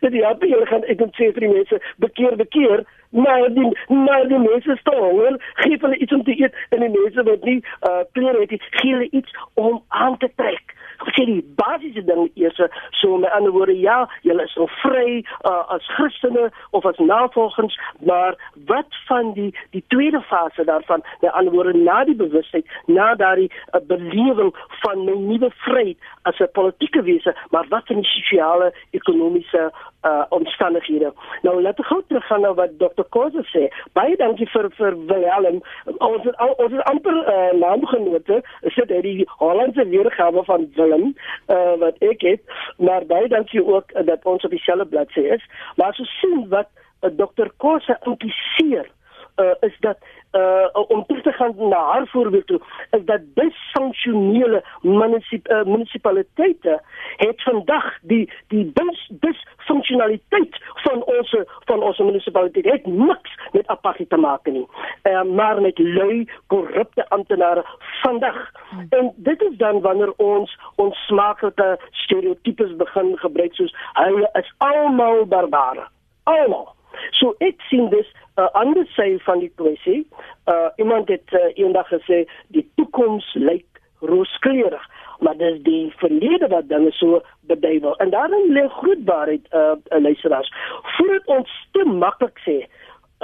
dat 0.00 0.10
die 0.10 0.24
happy 0.24 0.50
hulle 0.50 0.66
gaan 0.66 0.84
ek 0.84 0.98
moet 0.98 1.14
sê 1.20 1.30
vir 1.34 1.44
die 1.46 1.54
mense 1.54 1.80
bekeer 2.04 2.36
bekeer 2.36 2.84
maar 3.12 3.48
die 3.54 3.68
maar 3.88 4.26
die 4.28 4.38
mense 4.38 4.76
staan 4.80 5.38
gee 5.62 5.78
hulle 5.80 5.96
iets 5.96 6.12
om 6.12 6.24
te 6.24 6.36
eet 6.40 6.54
en 6.70 6.80
die 6.80 6.92
mense 6.96 7.22
wat 7.28 7.44
nie 7.44 7.58
uh, 7.88 7.91
klere 8.12 8.40
het 8.40 8.62
gee 8.70 8.92
hulle 8.92 9.10
iets 9.10 9.36
om 9.54 9.84
aan 9.88 10.16
te 10.18 10.30
trek 10.36 10.74
sê 11.10 11.24
die 11.26 11.42
basiese 11.56 12.04
ding 12.06 12.30
eers 12.34 12.60
so 13.00 13.16
met 13.18 13.30
ander 13.30 13.52
woorde 13.52 13.74
ja 13.78 14.08
julle 14.22 14.44
is 14.44 14.54
so 14.56 14.66
vry 14.82 15.24
uh, 15.44 15.64
as 15.74 15.86
Christene 15.96 16.50
of 16.70 16.86
as 16.86 16.98
navolgers 16.98 17.78
maar 18.00 18.36
wat 18.66 18.98
van 19.08 19.32
die 19.38 19.50
die 19.70 19.84
tweede 19.88 20.20
fase 20.20 20.64
daarvan 20.64 21.02
met 21.20 21.32
ander 21.32 21.52
woorde 21.52 21.78
na 21.78 22.04
die 22.04 22.16
bewustheid 22.16 22.66
na 22.86 23.14
daardie 23.14 23.50
uh, 23.50 23.80
belewing 23.86 24.52
van 24.82 25.04
'n 25.04 25.26
nuwe 25.28 25.50
vryheid 25.50 25.98
as 26.22 26.38
'n 26.40 26.52
politieke 26.52 27.02
wese 27.02 27.36
maar 27.50 27.66
wat 27.68 27.86
van 27.86 27.96
die 27.96 28.12
sosiale 28.16 28.72
ekonomiese 28.90 29.70
uh 30.02 30.24
omstandighede. 30.28 31.12
Nou 31.42 31.62
laat 31.62 31.78
ek 31.78 31.86
gou 31.86 32.00
teruggaan 32.06 32.40
na 32.40 32.54
wat 32.54 32.70
Dr. 32.78 33.04
Koze 33.14 33.44
sê. 33.52 33.68
Baie 33.94 34.16
dankie 34.16 34.48
vir 34.50 34.68
vir 34.78 34.96
Willem. 35.06 35.60
Ons 35.98 36.26
ons 36.40 36.72
is 36.72 36.82
amper 36.90 37.14
uh, 37.14 37.52
naamgenote. 37.60 38.40
Sit 38.74 38.90
hy 38.90 39.00
die 39.06 39.28
Hollandse 39.38 39.86
weergawe 39.94 40.44
van 40.44 40.66
Willem 40.74 40.91
uh 40.96 41.74
wat 41.78 41.98
ek 41.98 42.20
het, 42.20 42.40
maar 42.76 43.06
baie 43.06 43.28
dankie 43.28 43.64
ook 43.64 43.90
uh, 43.92 44.06
dat 44.06 44.24
ons 44.24 44.44
op 44.44 44.50
dieselfde 44.50 44.86
bladsy 44.86 45.20
is. 45.20 45.44
Maar 45.76 45.88
as 45.88 45.98
ons 45.98 46.18
sien 46.20 46.48
wat 46.48 46.68
uh, 47.02 47.10
Dr. 47.16 47.48
Koze 47.56 47.98
impliseer 48.02 48.90
uh, 49.36 49.54
is 49.60 49.76
dat 49.80 49.98
uh, 50.32 50.82
om 50.88 51.04
terug 51.06 51.22
te 51.22 51.32
gaan 51.32 51.54
na 51.56 51.76
haar 51.76 52.06
voorbeeld 52.06 52.46
toe 52.46 52.60
is 52.90 53.04
dat 53.04 53.20
dysfunksionele 53.34 54.64
munisip, 54.80 55.48
uh, 55.48 55.62
munisipaliteite 55.64 56.80
het 57.16 57.42
vandag 57.42 57.98
die 58.02 58.32
die 58.48 58.72
dysfunksionaliteit 59.08 60.56
van 60.74 61.04
ons 61.04 61.36
van 61.64 61.82
ons 61.82 61.98
munisipaliteit 61.98 62.64
het 62.64 62.86
niks 62.86 63.38
met 63.52 63.66
apartheid 63.66 64.08
te 64.08 64.16
maak 64.16 64.44
nie. 64.44 64.66
Uh, 65.02 65.22
maar 65.22 65.60
met 65.60 65.78
lui 65.78 66.28
korrupte 66.46 67.08
amptenare 67.08 67.64
vandag. 68.02 68.50
Hmm. 68.70 68.86
en 68.90 69.12
dit 69.16 69.42
is 69.42 69.56
dan 69.56 69.80
wanneer 69.80 70.12
ons 70.16 70.58
ons 70.74 71.06
smaaklike 71.06 71.78
stereotypes 71.90 72.76
begin 72.76 73.18
gebruik 73.18 73.54
soos 73.54 73.74
hulle 73.92 74.28
is 74.32 74.54
almal 74.58 75.26
barbare. 75.26 75.88
Almal 76.22 76.74
So 77.10 77.34
ek 77.38 77.60
sien 77.70 77.88
dis 77.90 78.08
'n 78.36 78.40
uh, 78.40 78.48
ander 78.52 78.86
sy 78.96 79.18
van 79.24 79.38
die 79.38 79.52
kwessie. 79.54 80.06
Uh 80.46 80.68
iemand 80.76 81.08
het 81.08 81.32
uh, 81.32 81.50
eendag 81.54 81.88
gesê 81.88 82.24
die 82.48 82.70
toekoms 82.76 83.34
lyk 83.34 83.66
rooskleurig, 84.00 84.84
maar 85.20 85.36
dis 85.36 85.62
die 85.62 85.92
verlede 85.96 86.48
wat 86.48 86.68
dinge 86.68 86.92
so 86.92 87.22
beduiwel. 87.40 87.96
En 87.96 88.10
daarin 88.10 88.52
lê 88.52 88.68
groot 88.68 89.04
waarheid 89.04 89.46
uh, 89.50 89.74
uh 89.88 90.00
luisteraars. 90.02 90.52
Voordat 90.82 91.26
ons 91.26 91.50
te 91.72 91.84
maklik 91.84 92.38
sê 92.46 92.56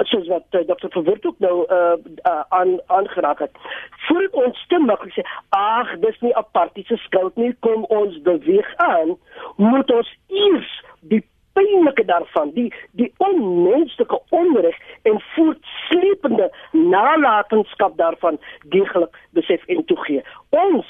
soos 0.07 0.27
wat 0.27 0.45
uh, 0.51 0.61
Dr. 0.67 0.87
Verwoerd 0.89 1.25
ook 1.25 1.39
nou 1.39 1.65
uh, 1.67 1.97
uh 2.31 2.43
aan 2.49 2.79
aangeraak 2.85 3.39
het. 3.39 3.51
Voordat 4.07 4.33
ons 4.45 4.65
te 4.67 4.79
maklik 4.79 5.13
sê 5.13 5.25
ag 5.49 5.97
dis 5.99 6.19
nie 6.19 6.35
apartiese 6.35 6.97
skuld 7.03 7.35
nie, 7.35 7.51
kom 7.59 7.83
ons 7.83 8.21
beweeg 8.21 8.69
aan, 8.75 9.17
moet 9.55 9.91
ons 9.91 10.13
eers 10.27 10.71
die 10.99 11.23
pynlike 11.59 12.05
daarvan, 12.05 12.51
die 12.53 12.73
die 12.91 13.11
onmenslike 13.17 14.21
onreg 14.29 14.77
en 15.01 15.21
voortsleepende 15.33 16.49
nalatenskap 16.71 17.97
daarvan 17.97 18.39
deeglik 18.75 19.19
besef 19.37 19.65
en 19.65 19.85
toegee. 19.85 20.23
Ons 20.49 20.87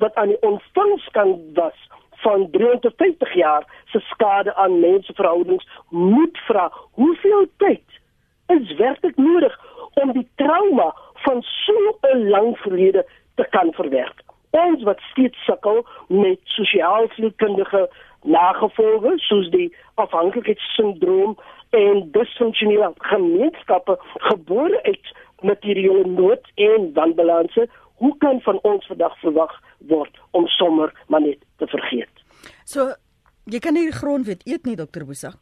wat 0.00 0.14
aan 0.14 0.32
die 0.32 0.40
ontvangskant 0.40 1.40
was 1.58 1.88
van 2.22 2.48
53 2.50 3.34
jaar 3.34 3.64
se 3.92 4.00
skade 4.00 4.54
aan 4.54 4.80
mensverhoudings 4.80 5.68
moet 5.88 6.38
vra, 6.46 6.72
hoeveel 6.90 7.46
tyd 7.56 8.00
is 8.46 8.74
werklik 8.76 9.16
nodig 9.16 9.60
om 10.02 10.12
die 10.12 10.28
trauma 10.34 10.94
van 11.24 11.42
so 11.42 11.96
'n 12.12 12.28
lang 12.28 12.58
verlede 12.58 13.06
te 13.34 13.46
kan 13.50 13.72
verwerk? 13.72 14.22
Ons 14.50 14.82
wat 14.82 15.00
steeds 15.00 15.44
sukkel 15.44 15.86
met 16.08 16.40
sosiaal-sielkundige 16.44 17.90
nagevolge 18.22 19.14
soos 19.16 19.50
die 19.50 19.68
afhanklikheidssindroom 19.94 21.36
en 21.70 22.02
disfunksionele 22.12 22.92
gemeenskappe 23.12 23.98
gebore 24.30 24.82
uit 24.82 25.12
materiële 25.40 26.06
nood 26.08 26.50
en 26.54 26.92
wanbalanse 26.94 27.68
hoe 28.00 28.16
kan 28.18 28.40
van 28.40 28.58
ons 28.62 28.86
vandag 28.86 29.20
verwag 29.20 29.52
word 29.78 30.20
om 30.30 30.46
sommer 30.46 30.92
maar 31.08 31.20
net 31.20 31.38
te 31.56 31.66
vergeet? 31.66 32.24
So 32.64 32.92
jy 33.44 33.58
kan 33.58 33.76
nie 33.76 33.88
die 33.88 33.96
grondwet 33.96 34.44
eet 34.48 34.68
nie 34.68 34.76
dokter 34.76 35.04
Bosa 35.06 35.34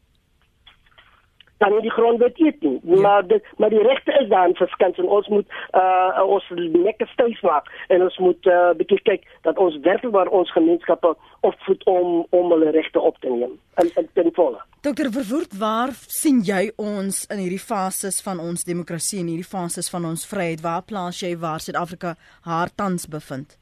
dan 1.58 1.72
nie 1.74 1.82
die 1.86 1.94
grondwet 1.94 2.38
eet 2.40 2.60
nie. 2.62 2.80
Ja. 2.82 3.00
Maar 3.00 3.26
dit 3.26 3.44
maar 3.56 3.70
die 3.70 3.82
regte 3.82 4.12
is 4.20 4.28
daar 4.28 4.50
vir 4.54 4.68
skans 4.68 4.98
en 4.98 5.08
ons 5.08 5.28
moet 5.28 5.46
uh 5.74 6.22
ons 6.24 6.48
lekker 6.56 7.08
styf 7.12 7.42
maak 7.42 7.70
en 7.88 8.02
ons 8.02 8.18
moet 8.18 8.46
uh 8.46 8.70
bietjie 8.78 9.00
kyk 9.10 9.26
dat 9.42 9.58
ons 9.58 9.78
werklik 9.82 10.32
ons 10.32 10.52
gemeenskappe 10.52 11.14
opvoed 11.40 11.84
om 11.84 12.26
om 12.30 12.50
hulle 12.50 12.70
regte 12.70 13.00
op 13.00 13.18
te 13.20 13.30
neem. 13.30 13.54
En 13.74 13.90
en 13.94 14.08
ten 14.14 14.32
volle. 14.34 14.60
Dokter 14.80 15.10
Verwoerd, 15.12 15.58
waar 15.58 15.90
sien 15.92 16.40
jy 16.46 16.70
ons 16.76 17.24
in 17.26 17.40
hierdie 17.42 17.62
fases 17.62 18.22
van 18.22 18.38
ons 18.38 18.64
demokrasie 18.64 19.20
en 19.20 19.30
hierdie 19.32 19.52
fases 19.56 19.90
van 19.90 20.04
ons 20.04 20.26
vryheid? 20.26 20.62
Waar 20.62 20.84
plaas 20.86 21.20
jy 21.20 21.36
waar 21.38 21.60
Suid-Afrika 21.60 22.14
haar 22.42 22.70
tans 22.74 23.08
bevind? 23.08 23.58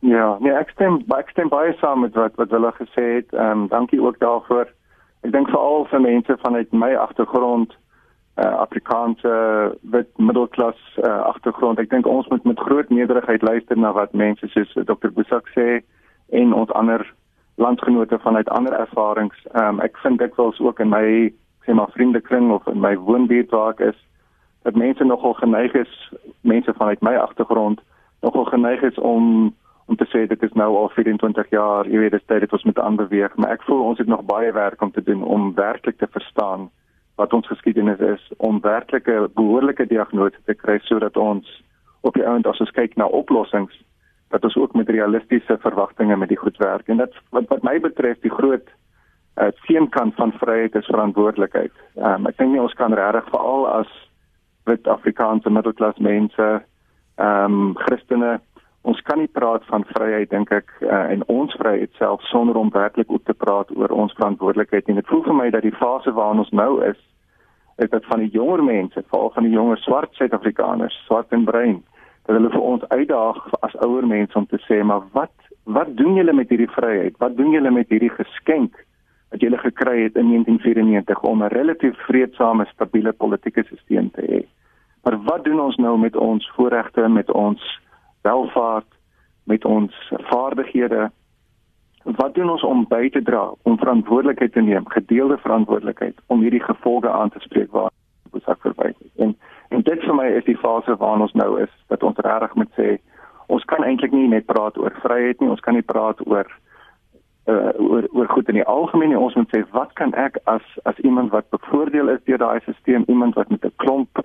Ja, 0.00 0.36
nee, 0.40 0.52
ek 0.56 0.70
stem 0.72 1.00
ek 1.16 1.32
stem 1.32 1.48
baie 1.52 1.72
saam 1.80 2.04
met 2.04 2.14
wat 2.16 2.36
wat 2.40 2.52
hulle 2.56 2.72
gesê 2.76 3.06
het. 3.20 3.32
Ehm 3.32 3.64
um, 3.64 3.66
dankie 3.72 4.00
ook 4.02 4.18
daarvoor. 4.18 4.68
Ek 5.26 5.32
dink 5.32 5.50
veral 5.52 5.86
vir 5.90 6.00
mense 6.00 6.36
vanuit 6.42 6.72
my 6.72 6.94
agtergrond, 6.96 7.74
uh, 8.40 8.54
Afrikaanse 8.64 9.32
wit 9.92 10.08
middelklas 10.16 10.78
uh, 11.04 11.20
agtergrond. 11.28 11.78
Ek 11.78 11.90
dink 11.90 12.08
ons 12.08 12.28
moet 12.32 12.44
met 12.48 12.60
groot 12.60 12.88
meerderheid 12.88 13.42
luister 13.42 13.76
na 13.76 13.92
wat 13.92 14.16
mense 14.16 14.48
soos 14.54 14.72
Dr. 14.74 15.12
Bosak 15.12 15.50
sê 15.56 15.82
en 16.32 16.54
ons 16.56 16.72
ander 16.78 17.04
landgenote 17.60 18.18
vanuit 18.18 18.48
ander 18.48 18.72
ervarings. 18.72 19.36
Um, 19.52 19.80
ek 19.84 19.98
vind 20.00 20.18
dit 20.22 20.36
wels 20.40 20.60
ook 20.60 20.80
in 20.80 20.88
my 20.88 21.04
sê 21.66 21.76
maar 21.76 21.92
vriendekring 21.92 22.48
of 22.54 22.66
in 22.72 22.80
my 22.80 22.94
woonbuurt 22.96 23.52
waar 23.52 23.74
ek 23.76 23.92
is 23.92 23.98
dat 24.64 24.76
mense 24.76 25.04
nogal 25.04 25.34
geneig 25.40 25.72
is, 25.72 25.92
mense 26.40 26.72
vanuit 26.76 27.00
my 27.00 27.14
agtergrond 27.16 27.80
nogal 28.20 28.44
geneig 28.44 28.82
is 28.82 28.98
om 28.98 29.54
om 29.90 29.96
te 29.98 30.06
sê 30.06 30.26
dit 30.30 30.42
is 30.46 30.52
nou 30.54 30.68
al 30.78 30.90
24 30.94 31.48
jaar, 31.50 31.88
jy 31.90 31.98
weet, 31.98 32.14
dit 32.14 32.22
is 32.22 32.28
tyd 32.30 32.44
dat 32.44 32.52
ons 32.54 32.66
met 32.68 32.78
ander 32.78 33.08
beweeg, 33.10 33.32
maar 33.36 33.56
ek 33.56 33.64
voel 33.66 33.82
ons 33.90 33.98
het 33.98 34.10
nog 34.10 34.22
baie 34.28 34.52
werk 34.54 34.82
om 34.86 34.92
te 34.94 35.02
doen 35.02 35.24
om 35.26 35.50
werklik 35.56 35.98
te 35.98 36.06
verstaan 36.14 36.68
wat 37.18 37.34
ons 37.36 37.50
geskiedenis 37.50 37.98
is, 37.98 38.22
om 38.38 38.62
werklike 38.62 39.16
behoorlike 39.34 39.88
diagnose 39.90 40.38
te 40.46 40.54
kry 40.54 40.78
sodat 40.86 41.18
ons 41.18 41.48
op 42.06 42.14
die 42.14 42.26
ount 42.26 42.46
as 42.46 42.60
ons 42.62 42.70
kyk 42.76 42.94
na 42.96 43.10
oplossings 43.10 43.74
dat 44.30 44.46
ons 44.46 44.56
ook 44.56 44.76
met 44.78 44.88
realistiese 44.88 45.58
verwagtinge 45.60 46.16
met 46.16 46.30
die 46.30 46.38
goed 46.38 46.56
werk 46.62 46.88
en 46.88 47.02
dit 47.02 47.18
wat 47.34 47.50
wat 47.50 47.66
my 47.66 47.74
betref 47.82 48.20
die 48.22 48.32
groot 48.32 48.70
uh, 49.42 49.50
teenkant 49.66 50.14
van 50.14 50.32
vryheid 50.38 50.76
is 50.78 50.86
verantwoordelikheid. 50.86 51.74
Um, 51.98 52.30
ek 52.30 52.38
dink 52.38 52.54
nie 52.54 52.62
ons 52.62 52.76
kan 52.78 52.94
regtig 52.94 53.26
veral 53.34 53.66
as 53.74 53.90
wit 54.70 54.86
Afrikaanse 54.86 55.50
middelklas 55.50 55.98
mense 55.98 56.48
ehm 57.20 57.58
um, 57.58 57.74
Christene 57.82 58.38
ons 58.82 59.00
kan 59.04 59.18
nie 59.18 59.28
praat 59.28 59.64
van 59.68 59.84
vryheid 59.84 60.30
dink 60.30 60.52
ek 60.56 60.72
uh, 60.80 61.10
en 61.12 61.24
ons 61.28 61.52
vryheid 61.60 61.92
self 61.98 62.22
sonder 62.30 62.56
om 62.56 62.72
werklik 62.72 63.10
ook 63.12 63.24
te 63.28 63.36
praat 63.36 63.68
oor 63.76 63.92
ons 63.92 64.14
verantwoordelikheid. 64.16 64.88
En 64.88 65.00
dit 65.00 65.10
voel 65.12 65.22
vir 65.26 65.36
my 65.36 65.48
dat 65.50 65.66
die 65.66 65.76
fase 65.76 66.12
waarin 66.16 66.44
ons 66.44 66.52
nou 66.56 66.72
is 66.88 66.98
is 67.80 67.88
dit 67.88 68.06
van 68.12 68.20
die 68.20 68.32
jonger 68.32 68.60
mense 68.64 69.02
veral 69.08 69.30
van 69.34 69.46
die 69.48 69.54
jonger 69.56 69.78
swart 69.80 70.12
suid-afrikaners 70.18 70.96
swart 71.06 71.32
en 71.32 71.46
bruin 71.48 71.78
dat 72.26 72.36
hulle 72.36 72.50
vir 72.52 72.66
ons 72.72 72.84
uitdaag 72.92 73.38
as 73.66 73.76
ouer 73.86 74.06
mense 74.06 74.36
om 74.38 74.46
te 74.46 74.60
sê 74.66 74.82
maar 74.84 75.06
wat 75.16 75.32
wat 75.64 75.92
doen 75.96 76.16
julle 76.16 76.32
met 76.32 76.48
hierdie 76.48 76.70
vryheid? 76.70 77.16
Wat 77.18 77.36
doen 77.36 77.52
julle 77.52 77.70
met 77.70 77.88
hierdie 77.92 78.12
geskenk 78.16 78.76
wat 79.30 79.44
julle 79.44 79.58
gekry 79.60 79.96
het 80.02 80.16
in 80.18 80.32
1994 80.32 81.20
om 81.22 81.42
'n 81.42 81.52
relatief 81.52 81.96
vredesame 82.08 82.66
stabiele 82.72 83.12
politieke 83.12 83.62
stelsel 83.64 84.10
te 84.12 84.24
hê? 84.32 84.40
Maar 85.04 85.16
wat 85.24 85.44
doen 85.44 85.60
ons 85.60 85.76
nou 85.76 85.98
met 85.98 86.16
ons 86.16 86.50
voorregte 86.56 87.08
met 87.08 87.30
ons 87.30 87.60
welvaart, 88.22 88.86
met 89.44 89.64
ons 89.64 90.12
vaardighede. 90.30 91.10
Wat 92.02 92.34
doen 92.34 92.50
ons 92.50 92.64
om 92.64 92.86
by 92.88 93.08
te 93.10 93.22
dra 93.22 93.50
om 93.62 93.78
verantwoordelikheid 93.78 94.52
te 94.52 94.60
neem, 94.60 94.88
gedeelde 94.88 95.38
verantwoordelikheid 95.38 96.20
om 96.26 96.40
hierdie 96.40 96.62
gevolge 96.62 97.10
aan 97.10 97.30
te 97.30 97.40
spreek 97.40 97.70
waar 97.70 97.90
ons 98.30 98.46
ek 98.46 98.60
verwys. 98.66 98.98
En 99.16 99.36
en 99.70 99.82
dit 99.86 100.02
vir 100.02 100.16
my 100.18 100.26
is 100.34 100.46
die 100.48 100.58
fase 100.58 100.96
waarin 100.98 101.22
ons 101.22 101.36
nou 101.38 101.52
is 101.62 101.70
dat 101.92 102.02
ons 102.02 102.18
regtig 102.26 102.54
moet 102.58 102.72
sê 102.78 102.88
ons 103.46 103.64
kan 103.70 103.84
eintlik 103.86 104.12
nie 104.14 104.28
net 104.30 104.46
praat 104.46 104.78
oor 104.78 104.94
vryheid 105.02 105.40
nie, 105.40 105.50
ons 105.50 105.62
kan 105.62 105.74
nie 105.74 105.86
praat 105.86 106.18
oor 106.26 106.48
uh 107.50 107.70
oor 107.82 108.06
oor 108.14 108.28
goed 108.30 108.48
in 108.48 108.58
die 108.60 108.66
algemeen 108.66 109.10
nie. 109.12 109.18
Ons 109.18 109.34
moet 109.38 109.50
sê 109.54 109.62
wat 109.74 109.94
kan 110.00 110.14
ek 110.14 110.38
as 110.50 110.66
as 110.90 110.98
iemand 111.06 111.32
wat 111.34 111.50
bevoordeel 111.54 112.12
is 112.14 112.22
deur 112.30 112.38
daai 112.42 112.60
stelsel, 112.62 113.06
iemand 113.08 113.38
wat 113.38 113.50
met 113.50 113.64
'n 113.64 113.74
klomp 113.82 114.22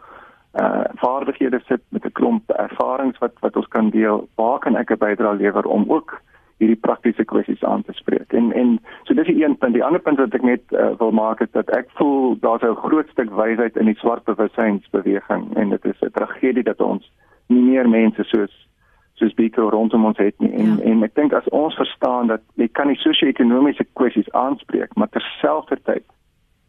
uh 0.56 0.84
vaardighede 0.96 1.60
sit 1.68 1.82
met 1.90 2.06
'n 2.06 2.12
klomp 2.12 2.50
ervarings 2.50 3.18
wat 3.18 3.34
wat 3.40 3.56
ons 3.56 3.68
kan 3.68 3.90
deel. 3.90 4.28
Waar 4.36 4.60
kan 4.60 4.76
ek 4.76 4.92
'n 4.92 4.98
bydrae 4.98 5.36
lewer 5.36 5.66
om 5.66 5.84
ook 5.88 6.22
hierdie 6.58 6.80
praktiese 6.80 7.26
kwessies 7.26 7.64
aan 7.64 7.84
te 7.84 7.94
spreek? 7.94 8.34
En 8.34 8.52
en 8.54 8.80
so 9.04 9.14
dis 9.14 9.28
die 9.28 9.44
een 9.44 9.58
punt. 9.58 9.74
Die 9.74 9.84
ander 9.84 10.02
punt 10.02 10.18
wat 10.18 10.34
ek 10.34 10.44
net 10.44 10.62
uh, 10.72 10.98
wil 10.98 11.12
maak 11.12 11.40
is 11.42 11.52
dat 11.52 11.70
ek 11.70 11.90
voel 11.94 12.40
daar's 12.40 12.64
'n 12.64 12.76
groot 12.76 13.10
stuk 13.10 13.30
wysheid 13.30 13.76
in 13.76 13.86
die 13.86 13.98
swart 13.98 14.24
bewussynsbeweging 14.24 15.56
en 15.56 15.70
dit 15.70 15.86
is 15.86 16.02
'n 16.02 16.12
tragedie 16.12 16.64
dat 16.64 16.82
ons 16.82 17.12
nie 17.48 17.62
meer 17.62 17.90
mense 17.90 18.24
soos 18.24 18.66
soos 19.14 19.34
Biko 19.34 19.70
rondom 19.70 20.06
ons 20.06 20.18
het 20.18 20.40
nie. 20.40 20.52
En 20.52 20.78
ja. 20.78 20.84
en 20.84 21.04
ek 21.04 21.16
dink 21.16 21.34
as 21.34 21.48
ons 21.50 21.76
verstaan 21.76 22.28
dat 22.28 22.42
jy 22.60 22.68
kan 22.68 22.88
nie 22.88 23.00
sosio-ekonomiese 23.00 23.86
kwessies 23.94 24.32
aanspreek, 24.32 24.96
maar 24.96 25.10
terselfdertyd 25.10 26.06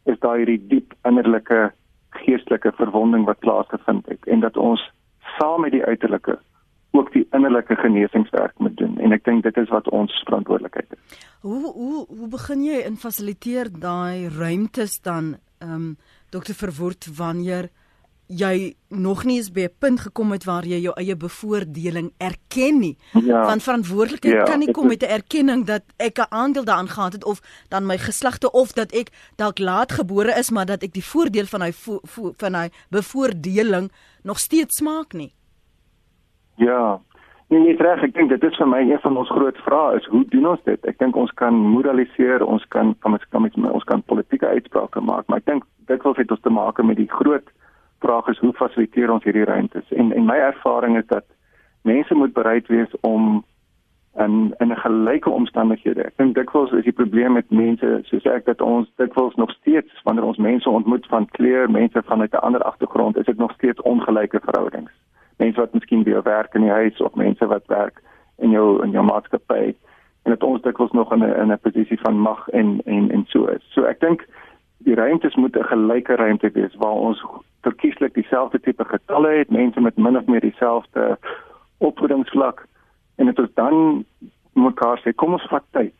is 0.04 0.18
daar 0.18 0.36
hierdie 0.36 0.62
diep 0.70 0.94
innerlike 1.08 1.72
geestelike 2.24 2.72
verwonding 2.76 3.24
wat 3.24 3.38
plaasgevind 3.38 4.06
het 4.06 4.26
en 4.26 4.40
dat 4.40 4.56
ons 4.56 4.82
saam 5.38 5.60
met 5.60 5.72
die 5.72 5.84
uiterlike 5.84 6.38
ook 6.96 7.12
die 7.12 7.26
innerlike 7.36 7.76
genesingswerk 7.76 8.54
moet 8.58 8.76
doen 8.76 8.98
en 8.98 9.12
ek 9.12 9.24
dink 9.28 9.44
dit 9.44 9.56
is 9.60 9.72
wat 9.72 9.88
ons 9.94 10.12
verantwoordelikheid 10.24 10.96
is. 10.96 11.18
Hoe 11.44 11.72
hoe 11.72 12.04
hoe 12.08 12.28
begin 12.32 12.64
jy 12.64 12.82
in 12.88 12.96
fasiliteer 12.96 13.70
daai 13.72 14.28
ruimtes 14.38 15.00
dan 15.00 15.36
ehm 15.60 15.72
um, 15.72 15.96
dokter 16.30 16.54
Verwoerd 16.54 17.06
wanneer 17.16 17.68
jy 18.26 18.74
nog 18.88 19.24
nie 19.24 19.36
eens 19.36 19.50
by 19.52 19.60
'n 19.60 19.78
punt 19.78 20.00
gekom 20.00 20.30
het 20.32 20.44
waar 20.44 20.64
jy 20.64 20.80
jou 20.80 20.94
eie 20.96 21.16
bevoordeling 21.16 22.12
erken 22.18 22.78
nie. 22.78 22.98
Ja. 23.12 23.46
Want 23.46 23.62
verantwoordelikheid 23.62 24.34
ja, 24.34 24.42
kan 24.42 24.58
nie 24.58 24.70
kom 24.70 24.86
met 24.86 25.02
'n 25.02 25.10
erkenning 25.10 25.64
dat 25.64 25.82
ek 25.96 26.18
'n 26.18 26.30
aandeel 26.30 26.64
daaraan 26.64 26.88
gehad 26.88 27.12
het 27.12 27.24
of 27.24 27.40
dan 27.68 27.86
my 27.86 27.98
geslagte 27.98 28.50
of 28.50 28.72
dat 28.72 28.92
ek 28.92 29.08
dalk 29.36 29.58
laat 29.58 29.92
gebore 29.92 30.34
is 30.38 30.50
maar 30.50 30.66
dat 30.66 30.82
ek 30.82 30.92
die 30.92 31.04
voordeel 31.04 31.46
van 31.46 31.60
hy 31.60 31.72
van 32.36 32.54
hy 32.54 32.68
bevoordeling 32.90 33.92
nog 34.22 34.38
steeds 34.38 34.80
maak 34.80 35.12
nie. 35.12 35.32
Ja. 36.56 37.00
Nee, 37.48 37.60
nee, 37.60 37.76
reg, 37.76 38.02
ek 38.02 38.14
dink 38.14 38.28
dit 38.28 38.42
is 38.42 38.56
vir 38.56 38.66
my 38.66 38.80
een 38.82 38.98
van 38.98 39.16
ons 39.16 39.28
groot 39.30 39.56
vrae 39.56 39.96
is 39.96 40.06
hoe 40.10 40.24
doen 40.32 40.46
ons 40.46 40.62
dit? 40.64 40.86
Ek 40.90 40.98
dink 40.98 41.16
ons 41.16 41.30
kan 41.38 41.54
moraliseer, 41.54 42.42
ons 42.42 42.64
kan 42.74 42.94
kan 42.98 43.12
ons 43.12 43.26
kan, 43.30 43.70
ons 43.70 43.84
kan 43.84 44.02
politieke 44.02 44.46
uitsprake 44.46 45.00
maak, 45.00 45.28
maar 45.28 45.38
ek 45.38 45.46
dink 45.46 45.64
dit 45.86 46.02
wil 46.02 46.16
het 46.18 46.30
ons 46.30 46.42
te 46.42 46.50
maak 46.50 46.82
met 46.82 46.96
die 46.96 47.10
groot 47.10 47.46
vraag 47.98 48.28
is 48.28 48.38
hoe 48.38 48.52
fasiliteer 48.52 49.10
ons 49.10 49.24
hierdie 49.24 49.44
ruimtes? 49.44 49.92
En 49.92 50.12
en 50.12 50.24
my 50.24 50.36
ervaring 50.36 50.96
is 50.98 51.06
dat 51.06 51.24
mense 51.82 52.14
moet 52.14 52.32
bereid 52.32 52.66
wees 52.66 53.00
om 53.00 53.44
in 54.16 54.54
in 54.58 54.72
'n 54.72 54.76
gelyke 54.76 55.30
omstandighede. 55.30 56.02
Ek 56.02 56.16
dink 56.16 56.34
dikwels 56.34 56.72
is 56.72 56.84
die 56.84 56.92
probleem 56.92 57.32
met 57.32 57.50
mense 57.50 58.00
soos 58.02 58.24
ek 58.24 58.44
dat 58.44 58.60
ons 58.60 58.92
dikwels 58.96 59.34
nog 59.34 59.50
steeds 59.50 60.02
wanneer 60.02 60.24
ons 60.24 60.36
mense 60.36 60.70
ontmoet 60.70 61.06
van 61.06 61.26
kleur, 61.26 61.70
mense 61.70 62.02
van 62.04 62.22
'n 62.22 62.28
ander 62.30 62.62
agtergrond, 62.62 63.16
is 63.16 63.26
dit 63.26 63.38
nog 63.38 63.52
steeds 63.52 63.80
ongelyke 63.80 64.40
verhoudings. 64.42 64.92
Mense 65.36 65.60
wat 65.60 65.72
miskien 65.72 66.02
by 66.02 66.22
werk 66.22 66.54
in 66.54 66.60
die 66.60 66.70
huis 66.70 67.00
of 67.00 67.14
mense 67.14 67.46
wat 67.46 67.66
werk 67.66 68.02
in 68.38 68.50
jou 68.50 68.82
in 68.84 68.90
jou 68.90 69.04
maatskappy 69.04 69.74
en 70.22 70.32
dit 70.32 70.42
ons 70.42 70.62
dikwels 70.62 70.92
nog 70.92 71.12
in 71.12 71.22
'n 71.22 71.40
in 71.42 71.52
'n 71.52 71.58
posisie 71.58 72.00
van 72.00 72.18
mag 72.18 72.48
en 72.48 72.80
en 72.84 73.10
en 73.10 73.24
so 73.26 73.44
is. 73.46 73.62
So 73.70 73.82
ek 73.84 74.00
dink 74.00 74.26
die 74.78 74.94
ruimtes 74.94 75.34
moet 75.34 75.56
'n 75.56 75.70
gelyke 75.72 76.14
ruimte 76.16 76.50
wees 76.50 76.74
waar 76.76 76.98
ons 77.08 77.24
verkieslik 77.62 78.14
dieselfde 78.14 78.60
tipe 78.60 78.84
getalle 78.84 79.28
het, 79.28 79.50
mense 79.50 79.80
met 79.80 79.96
min 79.96 80.16
of 80.16 80.26
meer 80.26 80.40
dieselfde 80.40 81.18
opvoedingsvlak 81.78 82.66
en 83.16 83.26
dit 83.26 83.38
is 83.38 83.54
dan 83.54 84.04
mekaar 84.52 85.00
sê 85.00 85.14
kom 85.14 85.32
ons 85.32 85.48
vat 85.50 85.64
tyd. 85.70 85.94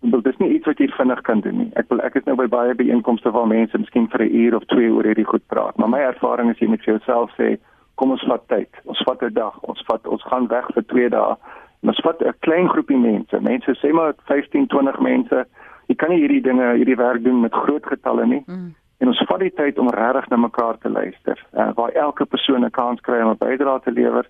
Want 0.00 0.24
dit 0.24 0.32
is 0.32 0.38
nie 0.38 0.52
iets 0.54 0.66
wat 0.66 0.78
jy 0.78 0.88
vinnig 0.88 1.20
kan 1.26 1.40
doen 1.40 1.56
nie. 1.58 1.70
Ek 1.80 1.88
wil 1.88 2.00
ek 2.06 2.14
is 2.14 2.24
nou 2.24 2.36
by 2.36 2.46
baie 2.46 2.74
byeenkomste 2.74 3.30
waar 3.34 3.48
mense 3.50 3.78
miskien 3.78 4.08
vir 4.08 4.22
'n 4.24 4.34
uur 4.34 4.56
of 4.56 4.64
2 4.66 4.92
oor 4.94 5.04
hierdie 5.04 5.26
goed 5.32 5.46
praat, 5.46 5.76
maar 5.76 5.88
my 5.88 5.98
ervaring 5.98 6.50
is 6.50 6.58
jy 6.58 6.68
moet 6.68 6.84
vir 6.84 6.94
jouself 6.94 7.30
sê 7.36 7.58
kom 7.94 8.10
ons 8.10 8.26
vat 8.30 8.48
tyd. 8.48 8.70
Ons 8.84 9.02
vat 9.06 9.22
'n 9.22 9.32
dag, 9.34 9.58
ons 9.62 9.82
vat 9.86 10.06
ons 10.06 10.22
gaan 10.22 10.46
weg 10.46 10.66
vir 10.74 10.84
2 10.86 11.08
dae. 11.08 11.36
Ons 11.82 12.00
vat 12.04 12.22
'n 12.22 12.34
klein 12.40 12.68
groepie 12.68 12.98
mense. 12.98 13.40
Mense 13.40 13.74
sê 13.78 13.92
maar 13.92 14.14
15, 14.26 14.66
20 14.66 14.98
mense 15.00 15.46
jy 15.88 15.94
kan 15.94 16.10
nie 16.10 16.20
hierdie 16.20 16.42
dinge 16.42 16.74
hierdie 16.76 16.96
werk 16.96 17.24
doen 17.24 17.40
met 17.40 17.54
groot 17.54 17.86
getalle 17.86 18.26
nie. 18.26 18.42
Mm. 18.46 18.74
En 18.98 19.08
ons 19.08 19.24
vat 19.30 19.40
die 19.40 19.54
tyd 19.54 19.78
om 19.78 19.90
regtig 19.94 20.28
na 20.28 20.36
mekaar 20.36 20.78
te 20.78 20.90
luister. 20.90 21.38
Uh, 21.54 21.70
waar 21.74 21.94
elke 21.94 22.26
persoon 22.26 22.64
'n 22.64 22.70
kans 22.70 23.00
kry 23.00 23.20
om 23.22 23.30
'n 23.30 23.38
bydrae 23.38 23.80
te 23.80 23.92
lewer 23.92 24.26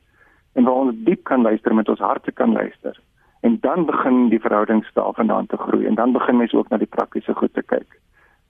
en 0.55 0.65
waar 0.65 0.75
ons 0.75 0.95
diep 1.05 1.25
kan 1.25 1.43
luister 1.43 1.75
met 1.75 1.89
ons 1.89 1.99
harte 2.01 2.33
kan 2.33 2.53
luister. 2.53 3.01
En 3.41 3.59
dan 3.61 3.87
begin 3.87 4.29
die 4.29 4.41
verhouding 4.41 4.85
staafvandaan 4.85 5.47
te 5.47 5.57
groei 5.57 5.87
en 5.87 5.95
dan 5.95 6.13
begin 6.13 6.37
mense 6.37 6.57
ook 6.57 6.69
na 6.69 6.77
die 6.77 6.95
praktiese 6.97 7.35
goed 7.35 7.55
te 7.55 7.63
kyk. 7.63 8.01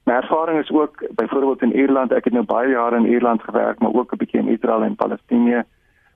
My 0.05 0.13
ervaring 0.13 0.59
is 0.59 0.71
ook 0.71 1.03
byvoorbeeld 1.15 1.61
in 1.61 1.73
Ierland, 1.73 2.11
ek 2.11 2.23
het 2.23 2.33
nou 2.33 2.45
baie 2.45 2.69
jare 2.69 2.97
in 2.97 3.05
Ierland 3.05 3.43
gewerk, 3.43 3.79
maar 3.79 3.93
ook 3.93 4.13
'n 4.13 4.17
bietjie 4.17 4.39
in 4.39 4.47
Israel 4.47 4.83
en 4.83 4.95
Palestina. 4.95 5.63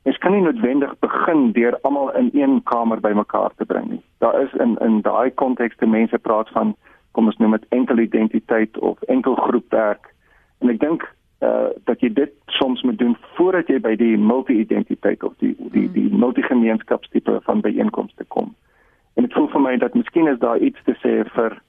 Mens 0.03 0.17
kan 0.17 0.31
nie 0.31 0.41
noodwendig 0.41 0.95
begin 0.99 1.51
deur 1.51 1.77
almal 1.81 2.11
in 2.19 2.29
een 2.33 2.63
kamer 2.63 2.99
bymekaar 2.99 3.51
te 3.55 3.65
bring 3.65 3.89
nie. 3.89 4.01
Daar 4.17 4.41
is 4.41 4.53
in 4.53 4.77
in 4.77 5.01
daai 5.01 5.31
konteks 5.31 5.75
te 5.79 5.87
mense 5.87 6.19
praat 6.19 6.49
van 6.49 6.75
kom 7.11 7.25
ons 7.25 7.37
noem 7.37 7.51
dit 7.51 7.65
enkel 7.69 7.97
identiteit 7.97 8.79
of 8.79 9.01
enkel 9.01 9.35
groepwerk. 9.35 10.13
En 10.59 10.69
ek 10.69 10.79
dink 10.79 11.07
uh 11.43 11.69
dat 11.87 12.01
jy 12.01 12.09
dit 12.13 12.33
soms 12.59 12.81
moet 12.81 12.97
doen 12.97 13.15
voordat 13.35 13.67
jy 13.67 13.79
by 13.79 13.95
die 13.95 14.17
multi-identiteit 14.17 15.23
of 15.23 15.33
die 15.39 15.55
die 15.71 15.87
die 15.91 16.09
multigemeenskapstipe 16.11 17.39
van 17.47 17.61
byeenkomste 17.61 18.27
kom. 18.27 18.55
En 19.13 19.23
dit 19.27 19.33
voel 19.33 19.47
vir 19.55 19.61
my 19.61 19.77
dat 19.77 19.95
miskien 19.95 20.27
is 20.27 20.39
daar 20.39 20.57
iets 20.57 20.83
te 20.83 20.95
sê 20.99 21.21
vir 21.35 21.61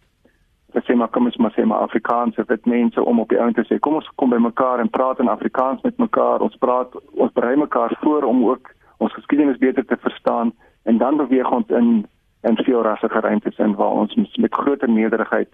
wat 0.75 0.85
sê 0.85 0.95
maar 0.99 1.11
kom 1.15 1.29
ons 1.31 1.37
maar 1.37 1.55
sê 1.55 1.65
maar 1.65 1.87
Afrikaans 1.87 2.39
of 2.39 2.47
dit 2.51 2.67
mense 2.67 3.03
om 3.03 3.21
op 3.23 3.29
die 3.29 3.41
ount 3.41 3.57
te 3.57 3.65
sê 3.69 3.79
kom 3.79 3.95
ons 4.01 4.09
kom 4.21 4.33
by 4.35 4.41
mekaar 4.43 4.83
en 4.83 4.91
praat 4.91 5.21
in 5.23 5.31
Afrikaans 5.31 5.83
met 5.87 6.01
mekaar 6.03 6.43
ons 6.43 6.57
praat 6.65 6.97
ons 7.13 7.33
berei 7.39 7.55
mekaar 7.57 7.95
voor 8.01 8.27
om 8.31 8.43
ook 8.49 8.73
ons 8.99 9.15
geskiedenis 9.15 9.61
beter 9.63 9.87
te 9.87 9.99
verstaan 10.07 10.53
en 10.83 10.99
dan 10.99 11.21
beweeg 11.23 11.51
ons 11.51 11.71
in 11.81 12.07
in 12.49 12.57
veel 12.67 12.83
rassige 12.83 13.21
ruimtes 13.21 13.59
in 13.67 13.75
waar 13.75 13.95
ons 14.03 14.15
met 14.37 14.55
groter 14.55 14.91
nederigheid 14.91 15.49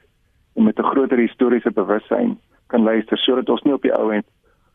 en 0.57 0.65
met 0.65 0.79
'n 0.79 0.91
groter 0.93 1.19
historiese 1.19 1.71
bewussyn 1.71 2.39
kan 2.67 2.83
luister 2.83 3.19
sodat 3.19 3.49
ons 3.49 3.63
nie 3.63 3.75
op 3.75 3.83
die 3.83 3.95
ou 3.99 4.11
end 4.13 4.27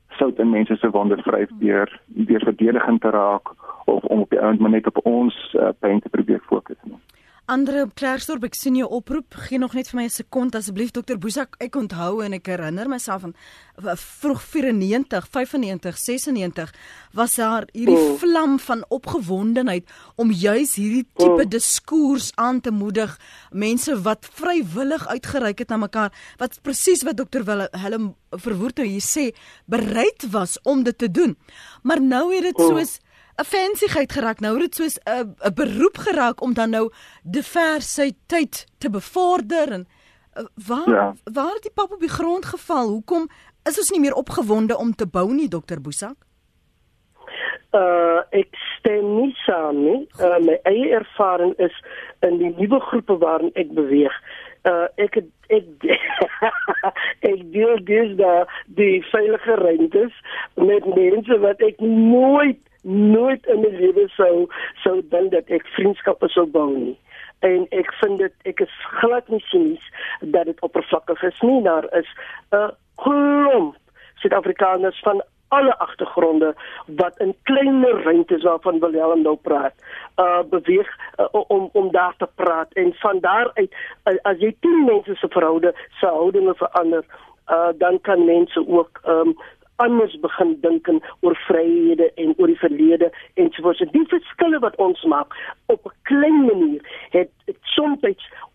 sout 0.09 0.39
in 0.39 0.49
mense 0.49 0.75
se 0.75 0.89
wonder 0.89 1.21
vryf 1.23 1.49
deur 1.59 1.99
deur 2.05 2.39
verdediging 2.39 2.99
te 2.99 3.09
raak 3.09 3.53
of 3.85 4.03
om 4.03 4.19
op 4.19 4.29
die 4.29 4.39
ou 4.39 4.49
end 4.49 4.59
maar 4.59 4.75
net 4.77 4.87
op 4.87 5.05
ons 5.05 5.35
uh, 5.53 5.69
pyn 5.79 5.99
te 5.99 6.09
probeer 6.09 6.41
fokus 6.47 6.77
nie. 6.83 6.99
Andre 7.45 7.83
Klersdorp, 7.93 8.47
ek 8.47 8.55
sien 8.57 8.73
jou 8.79 8.87
oproep. 8.97 9.35
Gee 9.45 9.59
nog 9.61 9.75
net 9.77 9.91
vir 9.91 9.99
my 9.99 10.05
'n 10.05 10.09
sekond 10.09 10.55
asseblief 10.55 10.89
dokter 10.91 11.19
Boesak. 11.19 11.55
Ek 11.59 11.75
onthou 11.75 12.23
en 12.25 12.33
ek 12.33 12.47
herinner 12.47 12.89
myself 12.89 13.21
van 13.21 13.35
vroeg 13.77 14.41
94, 14.41 15.27
95, 15.29 15.97
96 15.97 16.73
was 17.13 17.35
daar 17.35 17.67
hierdie 17.71 17.93
oh. 17.93 18.17
vlam 18.17 18.57
van 18.59 18.83
opgewondenheid 18.89 19.85
om 20.15 20.31
juis 20.31 20.75
hierdie 20.75 21.05
tipe 21.13 21.43
oh. 21.45 21.49
diskurs 21.49 22.31
aan 22.35 22.61
te 22.61 22.71
moedig. 22.71 23.19
Mense 23.51 23.93
wat 24.01 24.25
vrywillig 24.25 25.07
uitgereik 25.07 25.59
het 25.59 25.69
na 25.69 25.77
mekaar, 25.77 26.11
wat 26.37 26.61
presies 26.63 27.03
wat 27.03 27.17
dokter 27.17 27.45
Willem 27.45 28.15
verwoord 28.31 28.77
het 28.77 28.87
hier 28.87 29.05
sê, 29.05 29.35
bereid 29.65 30.31
was 30.31 30.57
om 30.63 30.83
dit 30.83 30.97
te 30.97 31.11
doen. 31.11 31.37
Maar 31.83 32.01
nou 32.01 32.33
het 32.33 32.43
dit 32.43 32.57
oh. 32.57 32.73
soos 32.73 32.99
'n 33.35 33.43
fansigheid 33.43 34.11
geraak. 34.11 34.39
Nou 34.39 34.53
het 34.53 34.61
dit 34.61 34.75
soos 34.75 34.97
'n 35.03 35.35
'n 35.47 35.53
beroep 35.53 35.97
geraak 35.97 36.41
om 36.41 36.53
dan 36.53 36.69
nou 36.69 36.91
diversiteit 37.23 38.65
te 38.77 38.89
bevorder 38.89 39.71
en 39.71 39.87
uh, 40.33 40.43
waar 40.67 40.89
ja. 40.89 41.13
waar 41.23 41.53
het 41.53 41.61
die 41.61 41.73
pap 41.73 41.91
op 41.91 41.99
die 41.99 42.09
grond 42.19 42.45
geval? 42.45 42.87
Hoekom 42.87 43.27
is 43.63 43.77
ons 43.77 43.89
nie 43.89 43.99
meer 43.99 44.13
opgewonde 44.13 44.77
om 44.77 44.95
te 44.95 45.07
bou 45.07 45.33
nie, 45.33 45.47
dokter 45.47 45.81
Boesak? 45.81 46.15
Uh 47.71 48.21
ek 48.29 48.55
stem 48.77 49.15
nie 49.15 49.33
saam 49.43 49.83
nie. 49.83 50.07
Uh, 50.19 50.37
my 50.39 50.59
eie 50.63 50.89
ervaring 50.95 51.53
is 51.57 51.75
in 52.19 52.37
die 52.37 52.53
nuwe 52.55 52.79
groepe 52.79 53.17
waarin 53.17 53.51
ek 53.53 53.73
beweeg. 53.73 54.13
Uh 54.63 54.87
ek 54.95 55.17
ek 55.47 55.65
ek 57.31 57.41
deel 57.51 57.83
dis 57.83 58.15
da 58.15 58.45
die 58.65 59.03
veilige 59.11 59.55
ruimtes 59.59 60.15
met 60.55 60.87
mense 60.95 61.39
wat 61.43 61.61
ek 61.61 61.83
nooit 61.83 62.61
nooit 62.85 63.45
in 63.45 63.61
my 63.61 63.71
lewe 63.73 64.07
sou 64.15 64.47
sou 64.83 65.01
dink 65.09 65.31
dat 65.31 65.49
ek 65.49 65.67
vriendskappe 65.77 66.29
sou 66.29 66.45
bou 66.45 66.69
nie. 66.77 66.97
En 67.45 67.65
ek 67.75 67.91
vind 68.01 68.21
dit 68.21 68.51
ek 68.51 68.61
is 68.65 68.75
glad 69.01 69.29
nie 69.33 69.43
sinies 69.49 69.85
dat 70.21 70.45
dit 70.45 70.61
oppervlakkig 70.65 71.23
is 71.23 71.41
nie, 71.41 71.61
daar 71.65 71.87
is 71.97 72.09
'n 72.51 72.71
klomp 73.01 73.75
Suid-Afrikaners 74.15 74.99
van 75.03 75.21
alle 75.47 75.77
agtergronde 75.77 76.55
wat 76.85 77.19
in 77.19 77.35
kleiner 77.43 78.03
ruimtes 78.03 78.43
waarvan 78.43 78.79
Willem 78.79 79.21
nou 79.21 79.35
praat, 79.35 79.73
uh 80.19 80.41
beweeg 80.49 80.89
uh, 81.19 81.25
om 81.31 81.69
om 81.73 81.91
daar 81.91 82.15
te 82.17 82.27
praat 82.35 82.73
en 82.73 82.93
van 82.93 83.19
daar 83.19 83.51
uit 83.53 83.71
uh, 84.03 84.15
as 84.21 84.37
jy 84.39 84.55
10 84.59 84.85
mense 84.85 85.15
se 85.15 85.27
verhoudinge 85.27 85.73
se 85.99 86.05
houdinge 86.05 86.55
verander, 86.55 87.05
uh 87.49 87.69
dan 87.77 88.01
kan 88.01 88.25
mense 88.25 88.67
ook 88.67 89.01
um 89.07 89.35
anders 89.75 90.19
begin 90.19 90.57
dink 90.61 90.87
oor 91.19 91.35
vryhede 91.47 92.11
en 92.15 92.33
oor 92.37 92.47
die 92.47 92.59
verlede 92.59 93.11
en 93.33 93.51
so 93.51 93.61
voort. 93.61 93.91
Die 93.91 94.07
verskille 94.07 94.59
wat 94.59 94.75
ons 94.75 95.03
maak 95.03 95.35
op 95.65 95.85
'n 95.85 95.95
klein 96.03 96.45
manier 96.45 96.81
het, 97.09 97.31
het 97.45 97.57
soms 97.61 97.99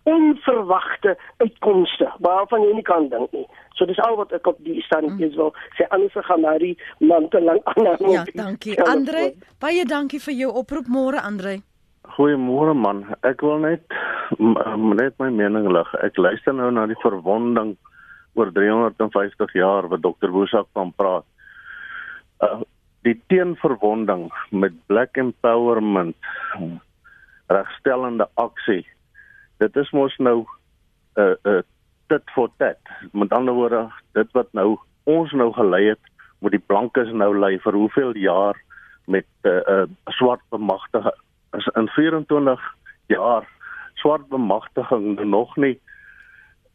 onverwagte 0.03 1.19
uitkomste 1.37 2.13
waarvan 2.19 2.63
jy 2.63 2.75
nie 2.75 2.83
kan 2.83 3.09
dink 3.09 3.33
nie. 3.33 3.47
So 3.75 3.85
dis 3.85 4.01
al 4.01 4.17
wat 4.17 4.33
ek 4.33 4.47
op 4.47 4.59
die 4.65 4.83
standpunt 4.83 5.33
mm. 5.33 5.37
wil 5.37 5.55
sê 5.79 5.87
anders 5.89 6.17
gaan 6.29 6.41
maar 6.41 6.59
die 6.59 6.77
te 7.31 7.41
lank 7.41 7.65
aan. 7.65 8.11
Ja, 8.11 8.25
dankie 8.33 8.83
Andre. 8.83 9.33
Baie 9.59 9.85
dankie 9.85 10.21
vir 10.21 10.35
jou 10.35 10.53
oproep 10.63 10.89
môre 10.89 11.21
Andre. 11.21 11.61
Goeiemôre 12.17 12.75
man. 12.75 13.05
Ek 13.23 13.41
wil 13.41 13.59
net 13.59 13.83
net 14.39 15.15
my 15.19 15.31
mening 15.31 15.69
lig. 15.73 15.95
Ek 16.03 16.17
luister 16.17 16.55
nou 16.55 16.71
na 16.71 16.87
die 16.87 16.99
verwonding 17.03 17.77
oor 18.35 18.53
350 18.53 19.53
jaar 19.53 19.89
wat 19.89 20.03
dokter 20.03 20.31
Woesak 20.31 20.67
van 20.73 20.93
praat. 20.97 21.25
Uh, 22.41 22.61
die 23.03 23.17
teenverwonding 23.33 24.29
met 24.51 24.73
black 24.87 25.17
empowerment 25.17 26.17
regstellende 27.47 28.29
aksie. 28.35 28.87
Dit 29.59 29.77
is 29.77 29.91
mos 29.91 30.17
nou 30.17 30.45
'n 31.17 31.21
uh, 31.21 31.35
'n 31.45 31.49
uh, 31.49 31.63
dit 32.09 32.31
vir 32.35 32.49
dit. 32.59 33.13
Met 33.13 33.33
ander 33.33 33.55
woorde, 33.55 33.89
dit 34.13 34.33
wat 34.33 34.53
nou 34.53 34.79
ons 35.05 35.33
nou 35.33 35.53
gelei 35.53 35.85
het, 35.89 36.05
moet 36.41 36.51
die 36.51 36.67
blankes 36.67 37.13
nou 37.13 37.39
lei 37.39 37.59
vir 37.59 37.73
hoeveel 37.73 38.17
jaar 38.17 38.57
met 39.07 39.27
'n 39.45 39.49
uh, 39.49 39.63
uh, 39.67 39.87
swart 40.05 40.43
bemagtiging. 40.51 41.19
Is 41.53 41.67
in 41.75 41.89
24 41.89 42.61
jaar 43.07 43.49
swart 43.95 44.29
bemagtiging 44.29 45.25
nog 45.25 45.57
nie 45.57 45.81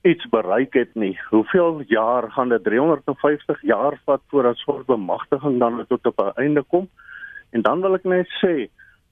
iets 0.05 0.25
bereik 0.29 0.73
het 0.73 0.93
nie. 0.93 1.19
Hoeveel 1.29 1.81
jaar 1.87 2.31
gaan 2.31 2.49
dit 2.49 2.63
350 2.63 3.61
jaar 3.61 3.97
vat 4.05 4.21
voordat 4.29 4.57
swart 4.57 4.85
bemagtiging 4.85 5.59
dan 5.59 5.85
tot 5.87 6.05
op 6.05 6.19
'n 6.21 6.41
einde 6.41 6.63
kom? 6.63 6.89
En 7.49 7.61
dan 7.61 7.81
wil 7.81 7.93
ek 7.93 8.03
net 8.03 8.27
sê 8.43 8.69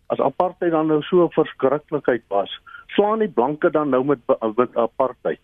as 0.08 0.20
apartheid 0.20 0.72
dan 0.72 0.88
nou 0.88 1.02
so 1.02 1.24
'n 1.24 1.32
verskriklikheid 1.32 2.24
was, 2.28 2.60
slaan 2.88 3.20
die 3.20 3.30
blanke 3.30 3.70
dan 3.70 3.90
nou 3.90 4.04
met, 4.06 4.20
met 4.56 4.76
apartheid. 4.76 5.42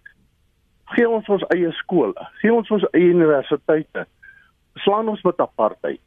Gee 0.85 1.09
ons 1.09 1.27
ons 1.27 1.45
eie 1.47 1.71
skole, 1.71 2.27
gee 2.41 2.53
ons 2.53 2.69
ons 2.69 2.85
eie 2.91 3.09
universiteite. 3.09 4.05
Slaan 4.75 5.09
ons 5.09 5.21
met 5.21 5.39
apartheid 5.39 6.01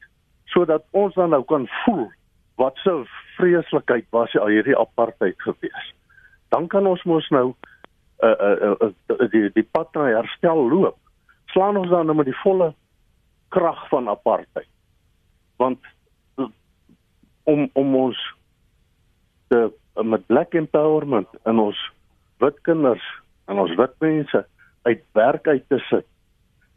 sodat 0.44 0.85
ons 0.90 1.14
dan 1.14 1.31
nou 1.31 1.44
kan 1.44 1.68
voel 1.85 2.11
wat 2.55 2.76
so 2.76 3.05
vreeslikheid 3.37 4.05
was 4.11 4.33
hierdie 4.33 4.78
apartheid 4.78 5.35
gewees. 5.38 5.94
Dan 6.48 6.66
kan 6.68 6.87
ons 6.87 7.02
mos 7.02 7.28
nou 7.28 7.55
uh 8.22 8.37
uh, 8.48 8.74
uh 8.80 9.28
die 9.30 9.50
die 9.52 9.68
pad 9.70 9.94
na 9.94 10.04
herstel 10.04 10.68
loop. 10.68 10.98
Slaan 11.52 11.76
ons 11.76 11.90
dan 11.90 12.06
nou 12.06 12.16
met 12.16 12.26
die 12.26 12.40
volle 12.42 12.72
krag 13.48 13.88
van 13.88 14.08
apartheid. 14.08 14.68
Want 15.56 15.78
om 17.44 17.68
om 17.72 17.96
ons 17.96 18.18
te 19.48 19.72
met 20.02 20.26
black 20.26 20.54
empowerment 20.54 21.28
in 21.44 21.58
ons 21.58 21.78
wit 22.42 22.58
kinders 22.66 23.04
en 23.50 23.61
ons 23.62 23.74
wit 23.76 23.94
mense 23.98 24.44
uit 24.82 25.02
werk 25.18 25.46
uit 25.46 25.64
te 25.68 25.78
sit 25.88 26.06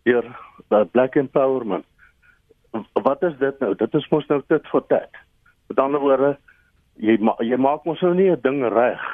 deur 0.05 0.27
dat 0.73 0.91
black 0.91 1.15
empowerment 1.15 1.85
wat 2.93 3.23
is 3.23 3.37
dit 3.39 3.59
nou 3.63 3.71
dit 3.75 3.93
is 4.01 4.09
mos 4.11 4.27
nou 4.31 4.41
dit 4.47 4.73
vir 4.73 4.83
dit 4.89 5.21
met 5.69 5.79
ander 5.85 6.03
woorde 6.03 6.33
jy 7.07 7.17
ma 7.21 7.37
jy 7.39 7.59
maak 7.61 7.85
mos 7.87 8.01
nou 8.05 8.13
nie 8.17 8.31
'n 8.31 8.41
ding 8.41 8.61
reg 8.73 9.05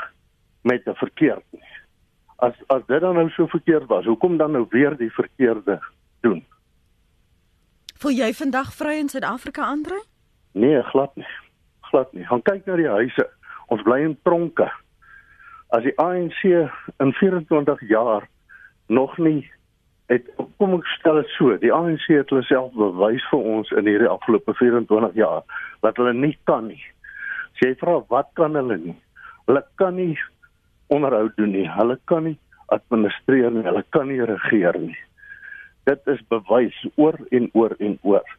met 0.64 0.88
'n 0.88 1.02
verkeerd 1.04 1.46
nie 1.52 1.68
as 2.42 2.58
as 2.74 2.86
dit 2.88 3.02
dan 3.02 3.16
nou 3.16 3.30
so 3.30 3.48
verkeerd 3.48 3.88
was 3.90 4.06
hoekom 4.06 4.38
dan 4.38 4.52
nou 4.52 4.66
weer 4.70 4.98
die 4.98 5.12
verkeerde 5.14 5.80
doen? 6.26 6.42
Voel 8.02 8.18
jy 8.18 8.32
vandag 8.34 8.74
vry 8.74 8.98
in 8.98 9.10
Suid-Afrika 9.10 9.68
Andre? 9.70 10.02
Nee 10.58 10.82
glad 10.90 11.16
nie. 11.16 11.28
Glad 11.92 12.14
nie. 12.14 12.26
Gaan 12.26 12.42
kyk 12.42 12.66
na 12.66 12.76
die 12.80 12.90
huise. 12.90 13.28
Ons 13.70 13.84
bly 13.86 14.00
in 14.08 14.18
tronke. 14.26 14.68
As 15.70 15.86
die 15.86 15.94
ANC 16.02 16.42
in 16.98 17.14
24 17.20 17.86
jaar 17.90 18.26
nog 18.88 19.18
nie 19.18 19.46
het 20.12 20.28
kom 20.60 20.74
ek 20.76 20.90
stel 20.98 21.22
dit 21.22 21.30
so 21.38 21.54
die 21.62 21.72
ANC 21.72 22.10
het 22.12 22.34
hulle 22.34 22.44
self 22.50 22.74
bewys 22.76 23.24
vir 23.32 23.46
ons 23.54 23.70
in 23.78 23.88
hierdie 23.88 24.10
afgelope 24.12 24.58
24 24.60 25.14
jaar 25.16 25.46
dat 25.86 26.02
hulle 26.02 26.14
nie 26.18 26.34
kan 26.50 26.68
nie. 26.68 26.82
As 27.54 27.64
jy 27.64 27.76
vra 27.80 28.02
wat 28.10 28.34
kan 28.40 28.58
hulle 28.60 28.82
nie? 28.82 28.98
Hulle 29.46 29.64
kan 29.80 29.96
nie 29.96 30.18
onderhoud 30.96 31.38
doen 31.40 31.56
nie 31.56 31.68
hulle 31.78 31.98
kan 32.12 32.28
nie 32.30 32.38
administreer 32.76 33.52
nie 33.52 33.66
hulle 33.68 33.84
kan 33.96 34.08
nie 34.12 34.22
regeer 34.34 34.80
nie 34.80 35.00
dit 35.90 36.14
is 36.14 36.22
bewys 36.34 36.78
oor 36.96 37.18
en 37.32 37.50
oor 37.54 37.76
en 37.80 37.98
oor 38.02 38.38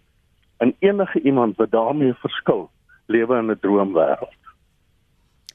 en 0.64 0.74
enige 0.80 1.20
iemand 1.20 1.58
wat 1.62 1.74
daarmee 1.74 2.14
verskil 2.22 2.68
lewe 3.06 3.38
in 3.38 3.50
'n 3.50 3.60
droomwêreld 3.64 4.42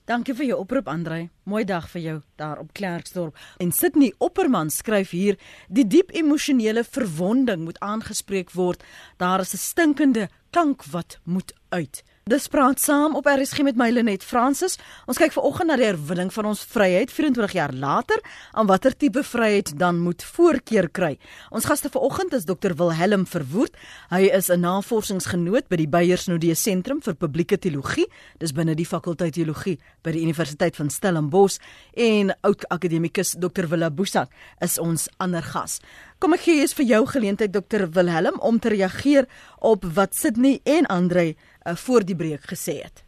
Dankie 0.07 0.31
vir 0.39 0.45
jou 0.47 0.57
oproep 0.61 0.87
Andrei. 0.87 1.25
Mooi 1.51 1.65
dag 1.67 1.89
vir 1.91 2.01
jou 2.01 2.21
daar 2.39 2.61
op 2.61 2.69
Klerksdorp. 2.71 3.35
En 3.59 3.73
Sydney 3.75 4.13
Opperman 4.23 4.69
skryf 4.69 5.09
hier: 5.11 5.35
"Die 5.67 5.87
diep 5.87 6.13
emosionele 6.15 6.83
verwonding 6.83 7.65
moet 7.65 7.79
aangespreek 7.79 8.51
word. 8.51 8.83
Daar 9.17 9.39
is 9.39 9.53
'n 9.53 9.57
stinkende 9.57 10.29
klank 10.49 10.85
wat 10.85 11.19
moet 11.23 11.53
uit." 11.69 12.03
Dis 12.27 12.49
praat 12.51 12.81
saam 12.83 13.13
op 13.15 13.27
RSG 13.31 13.61
met 13.63 13.77
my 13.79 13.85
Lenet 13.87 14.23
Fransis. 14.27 14.73
Ons 15.07 15.15
kyk 15.15 15.31
vanoggend 15.31 15.69
na 15.69 15.77
die 15.79 15.85
herwinning 15.87 16.27
van 16.35 16.49
ons 16.49 16.59
vryheid 16.67 17.07
24 17.13 17.53
jaar 17.55 17.71
later, 17.71 18.19
aan 18.51 18.67
watter 18.67 18.91
tipe 18.91 19.21
vryheid 19.23 19.71
dan 19.79 20.01
moet 20.03 20.25
voorkeur 20.35 20.89
kry. 20.91 21.13
Ons 21.55 21.69
gaste 21.71 21.87
vanoggend 21.93 22.35
is 22.35 22.43
Dr 22.49 22.75
Wilhelm 22.75 23.23
Verwoerd. 23.31 23.79
Hy 24.11 24.27
is 24.27 24.49
'n 24.51 24.59
navorsingsgenoot 24.59 25.69
by 25.69 25.77
die 25.77 25.87
Beyersnodee 25.87 26.55
Sentrum 26.55 26.99
vir 27.01 27.15
Publieke 27.15 27.57
Teologie. 27.57 28.07
Dis 28.39 28.51
binne 28.51 28.75
die 28.75 28.85
fakulteit 28.85 29.33
teologie 29.33 29.79
by 30.03 30.11
die 30.11 30.23
Universiteit 30.23 30.75
van 30.75 30.89
Stellenbosch 30.89 31.59
en 31.95 32.35
oud 32.41 32.67
akademikus 32.67 33.35
Dr 33.39 33.67
Willa 33.69 33.89
Boesak 33.89 34.27
is 34.59 34.77
ons 34.77 35.07
ander 35.17 35.41
gas. 35.41 35.79
Kom 36.19 36.33
ek 36.33 36.41
gee 36.41 36.61
eers 36.61 36.73
vir 36.73 36.85
jou 36.85 37.05
geleentheid 37.05 37.53
Dr 37.53 37.87
Wilhelm 37.93 38.39
om 38.39 38.59
te 38.59 38.69
reageer 38.69 39.27
op 39.59 39.85
wat 39.85 40.15
Sydney 40.15 40.59
en 40.65 40.85
Andre 40.85 41.35
uh, 41.67 41.75
voor 41.75 42.05
die 42.05 42.15
breek 42.15 42.47
gesê 42.53 42.81
het. 42.83 43.03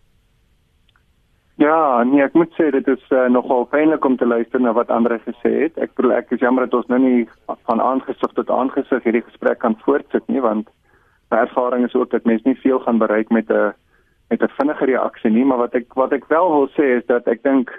Ja, 1.60 2.04
nee, 2.04 2.22
ek 2.24 2.38
moet 2.40 2.54
sê 2.56 2.70
dit 2.72 2.88
is 2.88 3.02
uh, 3.12 3.26
nogal 3.28 3.66
pynlik 3.68 4.06
om 4.06 4.16
te 4.18 4.28
luister 4.28 4.62
na 4.64 4.72
wat 4.74 4.92
ander 4.96 5.18
gesê 5.26 5.52
het. 5.66 5.78
Ek 5.78 5.92
bedoel 5.98 6.14
ek 6.16 6.32
is 6.32 6.44
jammer 6.44 6.68
dat 6.68 6.78
ons 6.80 6.88
nou 6.88 7.00
nie 7.04 7.28
van 7.68 7.82
aangesig 7.84 8.36
tot 8.38 8.50
aangesig 8.50 9.04
hierdie 9.04 9.26
gesprek 9.26 9.60
kan 9.60 9.76
voortsit 9.84 10.24
nie, 10.32 10.40
want 10.40 10.70
my 11.34 11.44
ervaring 11.44 11.84
is 11.86 11.96
ook 12.00 12.14
dat 12.16 12.24
mense 12.30 12.48
nie 12.48 12.56
veel 12.64 12.80
gaan 12.86 13.02
bereik 13.04 13.30
met 13.30 13.52
'n 13.52 13.74
met 14.30 14.42
'n 14.42 14.56
vinnige 14.56 14.86
reaksie 14.86 15.32
nie, 15.32 15.46
maar 15.46 15.58
wat 15.58 15.76
ek 15.76 15.94
wat 15.94 16.14
ek 16.14 16.30
wel 16.32 16.48
wil 16.52 16.68
sê 16.78 16.96
is 16.98 17.06
dat 17.06 17.28
ek 17.28 17.44
dink 17.44 17.76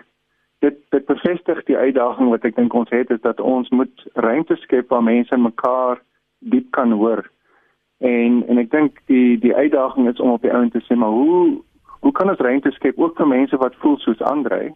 dit 0.61 0.77
dit 0.91 1.07
bevestig 1.07 1.65
die 1.65 1.77
uitdaging 1.77 2.29
wat 2.29 2.45
ek 2.45 2.57
dink 2.57 2.75
ons 2.75 2.91
het 2.91 3.11
is 3.11 3.21
dat 3.21 3.41
ons 3.41 3.69
moet 3.71 4.07
ruimte 4.15 4.57
skep 4.57 4.89
waar 4.89 5.03
mense 5.03 5.37
mekaar 5.37 6.03
diep 6.39 6.71
kan 6.71 6.93
hoor 6.93 7.25
En 8.01 8.45
en 8.49 8.59
ek 8.59 8.71
dink 8.73 9.01
die 9.13 9.39
die 9.39 9.55
uitdaging 9.55 10.09
is 10.09 10.21
om 10.21 10.31
op 10.33 10.43
die 10.43 10.53
ount 10.53 10.73
te 10.73 10.81
sê 10.87 10.97
maar 10.97 11.13
hoe 11.13 11.61
hoe 12.01 12.13
kan 12.17 12.31
ons 12.33 12.41
ruimte 12.41 12.71
skep 12.73 12.99
ook 12.99 13.17
vir 13.17 13.29
mense 13.29 13.57
wat 13.61 13.77
voel 13.83 13.99
soos 14.01 14.23
Andre 14.25 14.71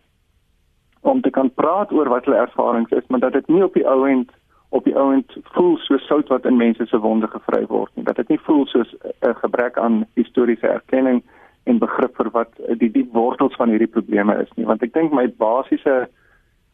om 1.00 1.20
te 1.20 1.30
kan 1.30 1.48
praat 1.52 1.92
oor 1.92 2.08
wat 2.08 2.24
hulle 2.24 2.40
ervarings 2.40 2.92
is, 2.92 3.06
maar 3.08 3.20
dat 3.20 3.32
dit 3.32 3.48
nie 3.48 3.64
op 3.64 3.74
die 3.74 3.87
ount 3.88 4.32
op 4.76 4.84
die 4.84 4.96
ount 4.98 5.37
voel 5.54 5.76
soos 5.87 6.04
sout 6.08 6.28
wat 6.28 6.44
in 6.50 6.56
mense 6.60 6.87
se 6.87 6.98
wonde 7.00 7.28
gevry 7.32 7.64
word 7.72 7.92
nie. 7.94 8.04
Dat 8.04 8.16
dit 8.20 8.28
nie 8.28 8.40
voel 8.44 8.66
soos 8.66 8.94
'n 9.22 9.34
gebrek 9.40 9.78
aan 9.78 10.04
historiese 10.20 10.68
erkenning 10.68 11.22
en 11.64 11.78
begrip 11.78 12.16
vir 12.16 12.30
wat 12.30 12.52
die 12.78 12.90
diep 12.92 13.12
wortels 13.12 13.56
van 13.56 13.68
hierdie 13.68 13.94
probleme 13.96 14.37
is 14.42 14.52
nie. 14.56 14.66
Want 14.66 14.82
ek 14.82 14.92
dink 14.92 15.12
my 15.12 15.26
basiese 15.28 16.08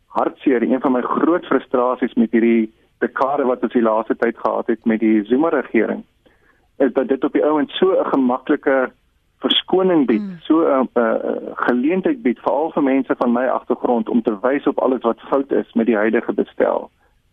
hartseer, 0.06 0.62
een 0.62 0.80
van 0.80 0.92
my 0.92 1.02
groot 1.02 1.46
frustrasies 1.46 2.14
met 2.14 2.30
hierdie 2.30 2.72
dekade 2.98 3.44
wat 3.44 3.62
ons 3.62 3.72
die 3.72 3.82
laaste 3.82 4.16
tyd 4.16 4.38
gehad 4.38 4.66
het 4.66 4.86
met 4.86 5.00
die 5.00 5.24
Zuma 5.24 5.48
regering 5.48 6.02
is 6.80 6.92
dat 6.92 7.08
dit 7.08 7.24
op 7.24 7.32
die 7.32 7.44
ouend 7.44 7.70
so 7.70 7.92
'n 7.92 8.10
gemaklike 8.12 8.90
verskoning 9.38 10.06
bied, 10.06 10.22
mm. 10.22 10.36
so 10.40 10.60
'n 10.60 10.88
uh, 10.94 11.04
uh, 11.04 11.36
geleentheid 11.68 12.22
bied 12.22 12.38
veral 12.38 12.70
vir 12.72 12.82
mense 12.82 13.14
van 13.16 13.32
my 13.32 13.46
agtergrond 13.46 14.08
om 14.08 14.22
te 14.22 14.36
wys 14.40 14.66
op 14.66 14.78
alles 14.78 15.02
wat 15.02 15.20
fout 15.20 15.52
is 15.52 15.72
met 15.72 15.86
die 15.86 15.96
huidige 15.96 16.32
bestel. 16.32 16.90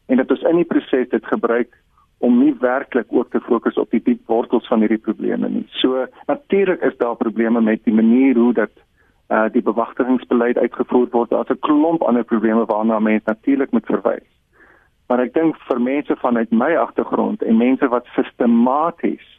En 0.08 0.18
dat 0.18 0.32
ons 0.32 0.42
in 0.42 0.56
die 0.56 0.66
proses 0.66 1.10
dit 1.10 1.26
gebruik 1.26 1.76
om 2.18 2.40
nie 2.40 2.56
werklik 2.60 3.06
ook 3.10 3.30
te 3.32 3.40
fokus 3.40 3.78
op 3.78 3.92
die 3.92 4.02
diep 4.04 4.22
wortels 4.26 4.68
van 4.68 4.80
hierdie 4.80 5.04
probleme 5.04 5.50
nie. 5.50 5.66
So 5.70 6.06
natuurlik 6.26 6.82
is 6.82 6.98
daar 6.98 7.16
probleme 7.16 7.62
met 7.62 7.84
die 7.84 7.94
manier 7.94 8.36
hoe 8.36 8.54
dat 8.54 8.72
uh 9.30 9.46
die 9.52 9.62
bewagtingsbeleid 9.62 10.58
uitgevoer 10.58 11.08
word. 11.12 11.30
Daar's 11.30 11.50
'n 11.50 11.60
klomp 11.60 12.02
ander 12.02 12.24
probleme 12.24 12.66
waarna 12.66 13.00
mense 13.00 13.26
natuurlik 13.26 13.72
moet 13.72 13.86
verwys. 13.86 14.28
Maar 15.08 15.20
ek 15.20 15.34
dink 15.34 15.56
vir 15.56 15.82
mense 15.82 16.16
vanuit 16.16 16.52
my 16.52 16.76
agtergrond 16.76 17.44
en 17.44 17.58
mense 17.58 17.88
wat 17.88 18.06
sistematies 18.06 19.37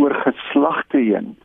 oor 0.00 0.14
geslagte 0.24 0.98
heen 0.98 1.36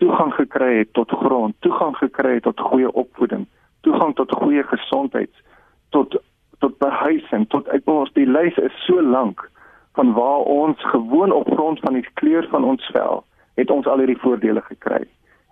toegang 0.00 0.32
gekry 0.34 0.78
het 0.78 0.92
tot 0.96 1.10
grond, 1.10 1.54
toegang 1.60 1.96
gekry 1.96 2.34
het 2.38 2.46
tot 2.48 2.60
goeie 2.60 2.92
opvoeding, 2.92 3.46
toegang 3.84 4.14
tot 4.16 4.32
goeie 4.32 4.64
gesondheid, 4.72 5.30
tot 5.88 6.16
tot 6.60 6.76
behuising, 6.78 7.46
tot 7.48 7.68
ek 7.72 7.86
wil 7.88 8.02
ons 8.02 8.12
die 8.12 8.26
lys 8.28 8.56
is 8.60 8.74
so 8.84 9.00
lank 9.00 9.46
van 9.96 10.10
waar 10.12 10.44
ons 10.44 10.82
gewoon 10.92 11.32
op 11.32 11.48
grond 11.48 11.80
van 11.80 11.96
die 11.96 12.04
kleur 12.20 12.44
van 12.52 12.66
ons 12.68 12.84
vel 12.92 13.22
het 13.56 13.72
ons 13.72 13.88
al 13.88 14.02
hierdie 14.02 14.20
voordele 14.20 14.60
gekry. 14.66 15.06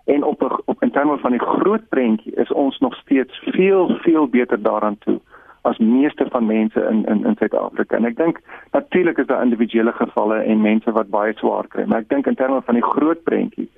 En 0.05 0.23
op 0.23 0.45
op 0.65 0.83
in 0.85 0.93
terme 0.93 1.17
van 1.21 1.33
die 1.33 1.41
groot 1.41 1.89
prentjie 1.89 2.35
is 2.41 2.53
ons 2.53 2.77
nog 2.85 2.93
steeds 3.01 3.41
veel 3.57 3.89
veel 4.05 4.27
beter 4.27 4.61
daaraan 4.61 4.97
toe 5.05 5.17
as 5.69 5.77
meeste 5.77 6.25
van 6.33 6.45
mense 6.45 6.81
in 6.91 7.05
in 7.05 7.25
in 7.25 7.35
Suid-Afrika. 7.39 7.97
En 7.97 8.05
ek 8.09 8.17
dink 8.17 8.41
natuurlik 8.71 9.17
is 9.17 9.27
daar 9.29 9.43
individuele 9.43 9.91
gevalle 9.91 10.41
en 10.41 10.61
mense 10.61 10.91
wat 10.91 11.13
baie 11.13 11.35
swaar 11.37 11.67
kry, 11.67 11.85
maar 11.85 12.03
ek 12.05 12.09
dink 12.09 12.27
in 12.27 12.39
terme 12.39 12.61
van 12.65 12.79
die 12.79 12.89
groot 12.93 13.23
prentjie 13.23 13.69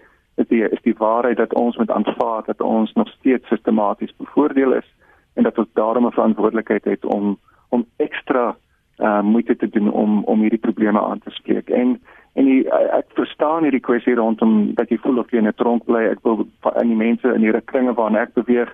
is 0.42 0.48
die 0.48 0.64
is 0.64 0.82
die 0.88 0.96
waarheid 0.98 1.38
dat 1.38 1.54
ons 1.54 1.78
moet 1.78 1.92
aanvaar 1.92 2.44
dat 2.46 2.62
ons 2.62 2.94
nog 2.94 3.10
steeds 3.18 3.48
sistematies 3.48 4.14
bevoordeel 4.18 4.74
is 4.80 4.90
en 5.34 5.44
dat 5.44 5.58
ons 5.58 5.68
daarom 5.74 6.06
'n 6.08 6.18
verantwoordelikheid 6.18 6.86
het 6.86 7.06
om 7.06 7.38
om 7.70 7.86
ekstra 7.98 8.56
uh 9.00 9.22
moeite 9.22 9.56
te 9.56 9.70
doen 9.70 9.92
om 9.92 10.24
om 10.24 10.40
hierdie 10.40 10.66
probleme 10.68 11.02
aan 11.02 11.20
te 11.20 11.30
spreek. 11.30 11.70
En 11.70 12.00
en 12.34 12.46
die, 12.46 12.70
ek 12.72 13.06
verstaan 13.14 13.64
hierdie 13.64 13.84
kwessie 13.84 14.16
rondom 14.16 14.74
dat 14.76 14.90
jy 14.90 14.98
voel 14.98 15.18
of 15.18 15.32
jy 15.32 15.38
in 15.38 15.48
'n 15.48 15.54
tronk 15.56 15.86
bly. 15.86 16.04
Ek 16.12 16.24
wil 16.24 16.48
aan 16.62 16.88
die 16.88 16.96
mense 16.96 17.34
in 17.34 17.42
hierdie 17.42 17.66
kringe 17.66 17.94
waarna 17.94 18.22
ek 18.22 18.34
beweeg 18.34 18.72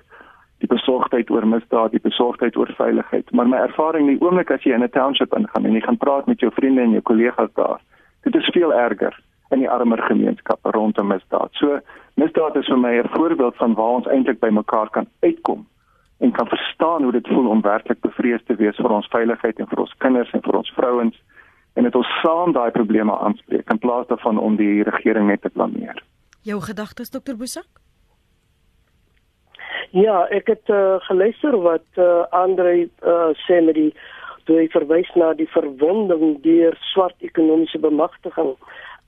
die 0.64 0.68
besorgdheid 0.68 1.30
oor 1.30 1.48
misdaad, 1.48 1.92
die 1.92 2.02
besorgdheid 2.02 2.58
oor 2.58 2.72
veiligheid. 2.78 3.32
Maar 3.32 3.48
my 3.48 3.58
ervaring 3.58 4.08
in 4.08 4.18
die 4.18 4.26
oomblik 4.26 4.52
as 4.52 4.64
jy 4.64 4.74
in 4.74 4.84
'n 4.84 4.90
township 4.90 5.34
ingaan 5.38 5.66
en 5.66 5.74
jy 5.74 5.82
gaan 5.82 5.98
praat 5.98 6.28
met 6.28 6.40
jou 6.40 6.52
vriende 6.52 6.82
en 6.82 6.92
jou 6.92 7.02
kollegas 7.02 7.54
daar, 7.54 7.80
dit 8.24 8.36
is 8.36 8.50
veel 8.54 8.74
erger 8.74 9.20
in 9.50 9.60
die 9.60 9.70
armer 9.70 10.02
gemeenskappe 10.02 10.72
rondom 10.72 11.08
misdaad. 11.08 11.50
So 11.52 11.80
misdaad 12.16 12.56
is 12.56 12.68
vir 12.68 12.78
my 12.78 12.94
'n 13.00 13.10
voorbeeld 13.10 13.56
van 13.56 13.74
waar 13.74 13.96
ons 14.00 14.08
eintlik 14.08 14.40
by 14.40 14.50
mekaar 14.50 14.90
kan 14.90 15.08
uitkom 15.22 15.66
en 16.20 16.32
kan 16.32 16.48
verstaan 16.48 17.04
hoe 17.04 17.12
dit 17.12 17.28
voel 17.28 17.48
om 17.48 17.62
werklik 17.62 18.02
bevrees 18.02 18.44
te 18.46 18.56
wees 18.56 18.76
vir 18.76 18.92
ons 18.92 19.08
veiligheid 19.08 19.60
en 19.60 19.68
vir 19.68 19.80
ons 19.80 19.96
kinders 19.98 20.32
en 20.34 20.42
vir 20.42 20.56
ons 20.56 20.74
vrouens 20.76 21.16
en 21.74 21.84
dit 21.84 21.96
ons 21.96 22.20
saam 22.22 22.54
daai 22.54 22.72
probleme 22.72 23.18
aanspreek 23.18 23.70
in 23.70 23.80
plaas 23.80 24.08
daarvan 24.08 24.38
om 24.38 24.56
die 24.56 24.84
regering 24.84 25.28
net 25.28 25.42
te 25.42 25.50
blameer. 25.50 26.04
Jou 26.42 26.62
gedagtes 26.62 27.10
dokter 27.10 27.38
Boesak? 27.38 27.87
Ja, 29.96 30.26
ek 30.36 30.50
het 30.52 30.70
uh, 30.70 31.00
geluister 31.08 31.56
wat 31.64 31.86
uh, 31.96 32.26
Andre 32.36 32.90
uh, 33.08 33.32
sê 33.46 33.62
met 33.64 33.78
die 33.78 33.92
toe 34.48 34.60
hy 34.62 34.68
verwys 34.72 35.10
na 35.20 35.34
die 35.36 35.48
verwonding 35.52 36.38
deur 36.44 36.76
swart 36.92 37.16
ekonomiese 37.24 37.80
bemagtiging. 37.84 38.56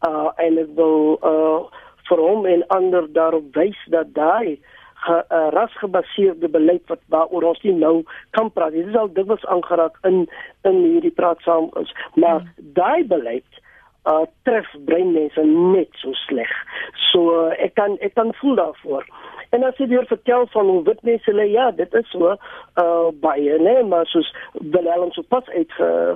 Uh 0.08 0.32
en 0.39 0.60
ek 0.60 0.72
wil 0.80 1.18
uh 1.20 1.68
vir 2.10 2.22
hom 2.24 2.48
en 2.50 2.63
ander 2.74 3.06
daarop 3.13 3.52
wys 3.56 3.80
dat 3.94 4.13
daai 4.15 4.58
ge, 5.04 5.15
uh, 5.15 5.48
rasgebaseerde 5.54 6.50
beleid 6.50 6.84
wat 6.92 7.02
waaroor 7.13 7.52
ons 7.52 7.63
nie 7.63 7.76
nou 7.76 8.04
kan 8.36 8.52
praat. 8.52 8.76
Dit 8.76 8.88
is 8.88 9.00
al 9.00 9.12
dikwels 9.15 9.46
aangeraak 9.52 10.00
in 10.08 10.26
in 10.68 10.84
hierdie 10.84 11.15
praat 11.15 11.44
saam 11.48 11.70
is, 11.82 11.92
maar 12.15 12.39
hmm. 12.39 12.72
daai 12.80 13.04
beleid 13.08 13.63
uh 14.08 14.24
tref 14.48 14.68
breinmense 14.88 15.44
net 15.44 15.92
so 16.04 16.15
sleg. 16.26 16.52
So 17.12 17.36
uh, 17.36 17.52
ek 17.60 17.76
kan 17.80 18.00
ek 18.00 18.15
kan 18.15 18.32
voel 18.39 18.56
daarvoor. 18.60 19.08
En 19.49 19.63
as 19.65 19.77
jy 19.81 19.88
weer 19.89 20.05
vertel 20.05 20.47
van 20.53 20.65
hoe 20.69 20.83
wit 20.83 21.01
mense 21.07 21.33
lê, 21.33 21.47
ja, 21.51 21.71
dit 21.71 21.93
is 21.93 22.09
so 22.13 22.35
uh 22.81 23.07
baie, 23.21 23.57
nee, 23.59 23.83
maar 23.83 24.05
soos 24.05 24.29
Willem 24.53 25.12
so 25.12 25.25
pas 25.27 25.47
uit 25.49 25.73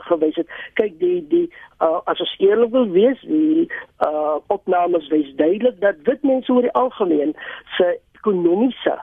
gewys 0.10 0.36
het. 0.36 0.50
Kyk 0.80 1.00
die 1.00 1.22
die 1.28 1.48
uh 1.82 2.02
as 2.06 2.22
ons 2.22 2.36
eerlik 2.38 2.72
wil 2.72 2.90
wees, 2.94 3.22
die 3.22 3.70
uh 4.06 4.38
opnames 4.54 5.10
wys 5.14 5.34
duidelik 5.42 5.82
dat 5.82 6.06
wit 6.10 6.24
mense 6.24 6.54
oor 6.54 6.62
die 6.62 6.78
algemeen 6.78 7.34
se 7.78 7.98
ekonomiese 8.22 9.00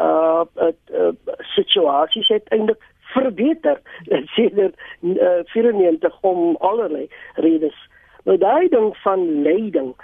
uh, 0.00 0.42
uh, 0.56 1.12
situasies 1.54 2.28
het 2.28 2.48
eintlik 2.48 2.82
verbeter 3.14 3.80
sedert 4.34 4.74
uh, 5.00 5.42
94 5.44 6.18
om 6.20 6.56
allerlei 6.56 7.08
redes. 7.34 7.76
Nou 8.24 8.38
daai 8.38 8.68
ding 8.68 8.96
van 9.04 9.42
leiding, 9.42 9.94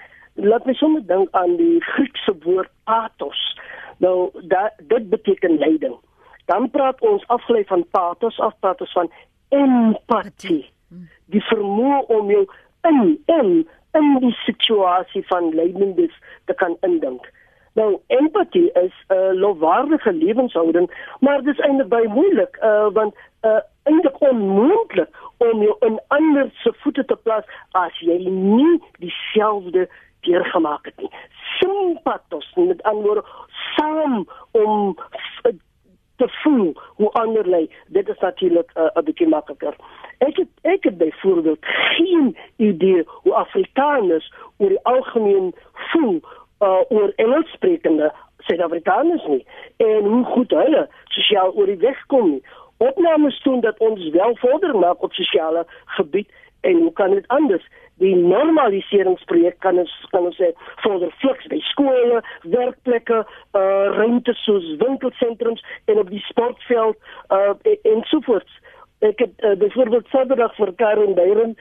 laat 0.43 0.67
my 0.67 0.75
sommer 0.75 1.03
dink 1.07 1.29
aan 1.31 1.57
die 1.57 1.81
Griekse 1.85 2.35
woord 2.45 2.71
pathos. 2.85 3.41
Nou 3.99 4.31
dat 4.49 4.73
dit 4.79 5.09
beteken 5.09 5.59
leiding. 5.59 5.97
Dan 6.47 6.71
praat 6.71 7.01
ons 7.01 7.27
afgelei 7.27 7.65
van 7.65 7.87
pathos 7.91 8.41
af 8.41 8.55
pathos 8.59 8.93
van 8.93 9.11
empatie. 9.49 10.65
Die 11.31 11.43
vermoë 11.51 12.07
om 12.07 12.31
jou 12.31 12.47
in 12.89 13.19
in 13.27 13.69
in 13.99 14.17
die 14.23 14.35
situasie 14.47 15.23
van 15.27 15.55
lydendes 15.55 16.15
te 16.45 16.55
kan 16.55 16.77
indink. 16.81 17.27
Nou 17.75 18.01
empatie 18.07 18.73
is 18.73 18.95
'n 19.09 19.15
uh, 19.15 19.31
lofwaardige 19.33 20.13
lewenshouding, 20.13 20.91
maar 21.21 21.43
dit 21.43 21.55
is 21.59 21.65
eintlik 21.65 21.89
baie 21.89 22.09
moeilik 22.09 22.59
uh, 22.63 22.87
want 22.93 23.15
uh, 23.43 23.61
eintlik 23.83 24.21
onmoontlik 24.21 25.09
om 25.37 25.63
jou 25.63 25.77
in 25.81 26.01
ander 26.09 26.51
se 26.53 26.73
voete 26.83 27.05
te 27.05 27.17
plaas 27.17 27.45
as 27.71 27.99
jy 27.99 28.19
nie 28.29 28.81
dieselfde 28.99 29.89
deurgemaak 30.21 30.85
het 30.85 30.97
nie. 30.97 31.11
Simpatos 31.59 32.53
met 32.55 32.83
ander 32.83 33.25
saam 33.77 34.29
om 34.51 34.97
te 36.17 36.29
voel 36.29 36.73
hoe 36.95 37.11
ander 37.11 37.49
lê. 37.49 37.71
Dit 37.87 38.09
is 38.09 38.19
natuurlik 38.19 38.71
'n 38.75 38.91
uh, 38.99 39.03
bietjie 39.05 39.29
makliker. 39.29 39.75
Ek 40.19 40.37
het 40.37 40.49
ek 40.63 40.85
het 40.85 40.99
byvoorbeeld 40.99 41.65
geen 41.97 42.37
idee 42.57 43.05
hoe 43.07 43.35
Afrikaners 43.35 44.33
oor 44.57 44.69
die 44.69 44.85
algemeen 44.85 45.55
voel 45.73 46.21
uh, 46.61 46.81
oor 46.89 47.13
Engelssprekende 47.17 48.13
Suid-Afrikaners 48.39 49.27
nie 49.27 49.47
en 49.77 50.05
hoe 50.05 50.25
goed 50.25 50.51
hulle 50.51 50.89
sosiaal 51.05 51.53
oor 51.53 51.67
die 51.67 51.77
weg 51.77 52.07
kom 52.07 52.31
nie 52.31 52.43
opnames 52.81 53.43
doen 53.43 53.61
dat 53.61 53.79
ons 53.79 54.09
wel 54.09 54.37
vorder 54.37 54.79
maak 54.79 55.03
op 55.03 55.13
sosiale 55.13 55.67
gebied 55.85 56.29
en 56.61 56.77
hoe 56.77 56.93
kan 56.93 57.11
dit 57.11 57.29
anders? 57.29 57.69
Die 58.01 58.15
normaliseringsprojek 58.17 59.59
kan 59.65 59.79
ons 59.83 59.93
kan 60.13 60.25
ons 60.29 60.39
sê 60.41 60.53
vorder 60.85 61.13
fliks 61.21 61.49
by 61.53 61.61
skole, 61.69 62.23
werkplekke, 62.55 63.23
uh 63.61 63.87
ruimtes 63.99 64.41
soos 64.47 64.67
winkelsentrums 64.81 65.65
en 65.93 66.01
op 66.01 66.09
die 66.13 66.23
sportveld 66.29 66.97
uh 67.37 67.53
en 67.93 68.05
sovoorts. 68.13 68.53
Ek 69.01 69.21
het 69.25 69.45
uh, 69.45 69.55
byvoorbeeld 69.57 70.09
Saterdag 70.13 70.57
vir 70.57 70.73
Karen 70.77 71.15
Beyren 71.17 71.55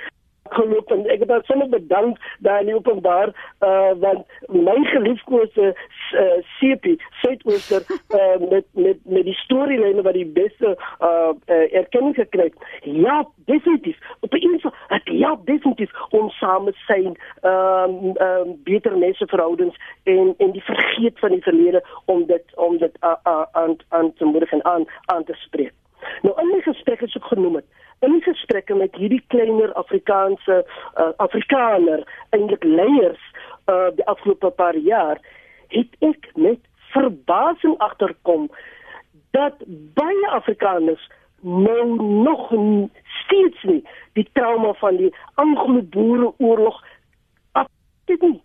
geloop 0.49 0.91
en 0.91 1.05
ek 1.09 1.19
het 1.19 1.29
haar 1.29 1.43
sommer 1.43 1.69
bedank 1.69 2.17
daar 2.39 2.61
in 2.61 2.73
openbaar 2.75 3.33
uh 3.59 3.91
want 3.99 4.25
my 4.47 4.77
geliefkoeste 4.93 5.75
uh, 6.13 6.37
sepie 6.59 6.97
suidooster 7.21 7.81
uh, 7.89 8.37
met 8.53 8.65
met 8.73 8.97
met 9.03 9.23
die 9.23 9.37
storielyne 9.43 10.01
wat 10.01 10.13
die 10.13 10.25
beste 10.25 10.77
uh, 11.01 11.31
uh 11.45 11.73
erkenning 11.73 12.15
gekry 12.15 12.43
het. 12.43 12.55
Ja, 12.83 13.27
definitief. 13.45 13.97
Op 14.19 14.33
'n 14.33 14.37
eenvoudige 14.37 14.77
het 14.87 15.01
ja 15.05 15.39
definitief 15.45 15.91
om 16.09 16.29
same 16.29 16.71
syn 16.73 17.17
ehm 17.41 17.89
um, 17.89 18.15
um, 18.27 18.59
beter 18.63 18.97
mense 18.97 19.27
verhoudings 19.27 19.75
en 20.03 20.33
en 20.37 20.51
die 20.51 20.63
vergeet 20.63 21.19
van 21.19 21.29
die 21.29 21.43
verlede 21.43 21.83
om 22.05 22.25
dit 22.25 22.43
om 22.55 22.77
dit 22.77 22.97
uh, 23.03 23.13
uh, 23.27 23.45
aan 23.51 23.77
aan 23.89 24.13
te 24.13 24.25
moedig 24.25 24.51
en 24.51 24.65
aan 24.65 24.85
aan 25.05 25.23
te 25.23 25.33
spreek. 25.33 25.73
Nou 26.21 26.41
in 26.41 26.47
my 26.47 26.61
gesprek 26.61 26.99
het 26.99 27.15
ek 27.15 27.23
genoem 27.23 27.55
het 27.55 27.65
in 28.05 28.21
gesprekke 28.21 28.75
met 28.75 28.95
hierdie 28.95 29.23
kleiner 29.27 29.73
Afrikaanse 29.73 30.63
uh, 30.63 31.09
Afrikaner 31.17 32.03
eintlik 32.35 32.63
leiers 32.63 33.21
uh, 33.67 33.89
die 33.95 34.05
afgelope 34.05 34.49
paar 34.49 34.77
jaar 34.77 35.21
het 35.75 35.95
ek 36.05 36.29
met 36.35 36.59
verbasing 36.93 37.77
agterkom 37.77 38.49
dat 39.37 39.61
baie 39.99 40.29
Afrikaners 40.33 41.09
nou 41.41 41.85
nog 42.23 42.49
steeds 43.23 43.63
nie 43.63 43.83
die 44.13 44.27
trauma 44.33 44.73
van 44.81 44.97
die 44.97 45.13
Anglo-Boereoorlog 45.35 46.83
afgedoen 47.51 48.39
nie 48.39 48.43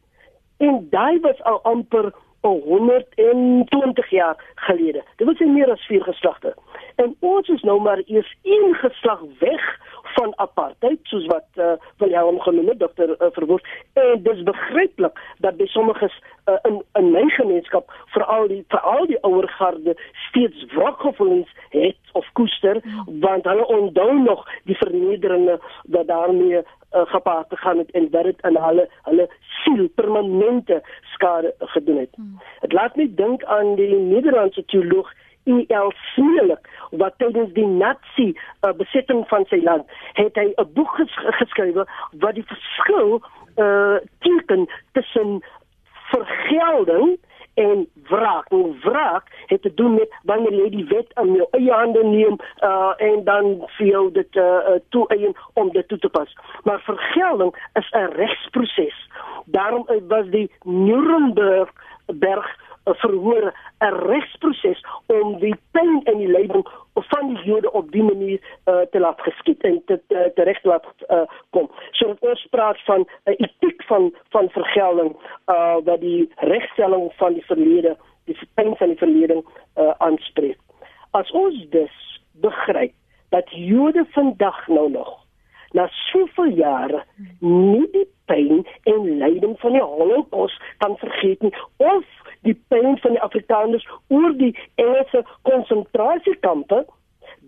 en 0.56 0.86
daai 0.90 1.20
was 1.20 1.42
al 1.42 1.62
amper 1.62 2.12
120 2.40 4.10
jaar 4.10 4.36
gelede. 4.54 5.02
Dit 5.16 5.26
was 5.26 5.38
meer 5.38 5.70
as 5.70 5.86
vier 5.86 6.02
geslagte. 6.02 6.54
En 6.94 7.16
ons 7.18 7.48
is 7.48 7.62
nou 7.62 7.80
maar 7.80 8.02
eers 8.06 8.36
een 8.42 8.74
geslag 8.74 9.20
weg 9.38 9.82
van 10.14 10.32
apartheid 10.36 10.98
soos 11.02 11.26
wat 11.26 11.46
uh, 11.54 11.72
Willem 11.96 12.40
genoem 12.40 12.68
het 12.68 12.78
dokter 12.78 13.08
uh, 13.08 13.26
verwoord 13.32 13.66
en 13.92 14.22
dis 14.22 14.42
begryplik 14.42 15.18
dat 15.38 15.56
by 15.56 15.66
sommiges 15.66 16.14
uh, 16.46 16.54
in 16.68 16.82
in 17.00 17.10
my 17.10 17.24
gemeenskap 17.36 17.90
veral 18.14 18.46
die 18.52 18.62
veral 18.68 19.06
die 19.10 19.18
ouer 19.26 19.48
garde 19.58 19.96
steeds 20.28 20.66
wrokgevoelens 20.74 21.50
het 21.74 22.14
of 22.20 22.30
koester 22.32 22.80
want 23.06 23.50
hulle 23.50 23.66
onthou 23.66 24.12
nog 24.22 24.46
die 24.70 24.78
vernederinge 24.82 25.58
wat 25.96 26.06
daarmee 26.06 26.62
uh, 26.62 26.64
gepaard 27.16 27.46
gegaan 27.48 27.82
het 27.82 27.90
en 27.90 28.08
wat 28.10 28.30
dit 28.30 28.42
aan 28.42 28.62
hulle 28.68 28.88
hulle 29.10 29.28
siel 29.64 29.88
permanente 29.94 30.82
skade 31.14 31.54
gedoen 31.58 31.98
het. 31.98 32.16
Dit 32.60 32.72
laat 32.72 32.96
my 32.96 33.10
dink 33.14 33.44
aan 33.44 33.74
die 33.74 33.94
Nederlandse 33.94 34.64
teoloog 34.64 35.10
E.L. 35.44 35.90
Smeelik 36.14 36.68
wat 36.96 37.18
tydens 37.18 37.52
die 37.52 37.66
Nazi 37.66 38.28
uh, 38.34 38.72
besetting 38.76 39.28
van 39.28 39.44
sy 39.50 39.60
land 39.62 39.84
het 40.12 40.34
hy 40.36 40.52
'n 40.56 40.72
boek 40.74 40.96
ges 40.96 41.14
geskryf 41.40 41.74
wat 42.24 42.34
die 42.34 42.46
verskil 42.46 43.22
uh 43.56 43.98
teken 44.18 44.66
tussen 44.92 45.42
vergelding 46.10 47.18
en 47.54 47.88
wraak. 48.02 48.48
En 48.48 48.76
wraak 48.80 49.26
het 49.46 49.62
te 49.62 49.74
doen 49.74 49.94
met 49.94 50.14
wanneer 50.22 50.54
jy 50.54 50.68
die 50.70 50.86
wet 50.90 51.12
in 51.22 51.34
jou 51.38 51.46
eie 51.50 51.72
hande 51.72 52.04
neem 52.04 52.36
uh 52.66 52.92
en 52.96 53.24
dan 53.24 53.54
vir 53.76 53.86
jou 53.86 54.04
dit 54.12 54.36
uh 54.36 54.78
toe 54.88 55.06
eien 55.14 55.36
om 55.52 55.70
dit 55.72 55.88
toe 55.88 55.98
te 55.98 56.08
pas. 56.08 56.36
Maar 56.62 56.80
vergelding 56.80 57.54
is 57.72 57.90
'n 57.90 58.10
regsproses. 58.16 59.08
Daarom 59.44 59.86
was 60.08 60.26
die 60.26 60.50
Nuremberg 60.62 61.70
berg 62.06 62.63
verhoor 62.84 63.52
'n 63.80 63.94
regsproses 64.06 64.84
om 65.06 65.38
die 65.38 65.56
pyn 65.70 66.00
en 66.04 66.18
die 66.18 66.28
lyding 66.28 66.68
van 66.94 67.34
die 67.34 67.42
Jode 67.44 67.72
op 67.72 67.90
die 67.92 68.02
manier 68.02 68.40
uh, 68.64 68.80
te 68.90 69.00
laat 69.00 69.20
geskied 69.20 69.62
en 69.62 69.82
te 69.86 70.00
te, 70.08 70.30
te 70.34 70.42
reg 70.42 70.62
laat 70.62 70.86
uh, 71.08 71.22
kom. 71.50 71.70
So 71.90 72.16
ons 72.20 72.46
praat 72.50 72.80
van 72.84 73.06
'n 73.24 73.36
etiek 73.36 73.82
van 73.82 74.12
van 74.28 74.50
vergelding 74.50 75.16
uh 75.46 75.76
wat 75.84 76.00
die 76.00 76.30
regstelling 76.36 77.12
van 77.16 77.32
die 77.32 77.44
verlede, 77.44 77.96
die 78.24 78.38
pyn 78.54 78.76
van 78.76 78.88
die 78.88 78.98
verlede 78.98 79.42
uh, 79.76 79.90
aanspreek. 79.98 80.58
As 81.10 81.30
ons 81.30 81.66
dus 81.70 82.20
begryp 82.32 82.92
dat 83.28 83.50
Jode 83.50 84.06
vandag 84.10 84.68
nou 84.68 84.90
nog 84.90 85.24
na 85.74 85.88
soveel 85.90 86.52
jare 86.54 87.02
nie 87.40 87.86
die 87.92 88.06
pyn 88.30 88.62
en 88.90 89.18
lyding 89.18 89.56
van 89.60 89.72
die 89.72 89.82
Holocaust 89.82 90.60
kan 90.78 90.96
vergeet 90.96 91.42
nie 91.42 91.54
of 91.76 92.04
die 92.44 92.56
pyn 92.68 92.98
van 93.02 93.16
die 93.16 93.24
Afrikaners 93.24 93.86
oor 94.08 94.36
die 94.38 94.52
Engelse 94.80 95.24
konsentrasiekampe 95.48 96.84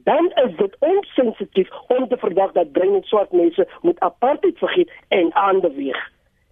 dan 0.06 0.32
is 0.44 0.56
dit 0.56 0.76
onsensitief 0.78 1.68
om 1.88 2.08
te 2.08 2.16
verdag 2.16 2.52
dat 2.52 2.72
bruin 2.72 2.94
en 2.94 3.02
swart 3.02 3.32
mense 3.32 3.68
moet 3.82 4.00
apartheid 4.00 4.58
vergeet 4.58 4.92
en 5.08 5.34
aanbeweeg. 5.34 5.98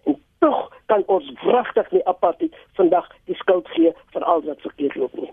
En 0.03 0.19
tog 0.39 0.73
kan 0.85 1.03
ons 1.05 1.31
wragtig 1.43 1.91
nie 1.91 2.03
apartheid 2.05 2.55
vandag 2.73 3.07
die 3.31 3.35
skuld 3.35 3.67
gee 3.77 3.93
vir 4.11 4.23
al 4.23 4.43
wat 4.43 4.61
verkeerd 4.67 4.95
loop 4.95 5.15
nie. 5.21 5.31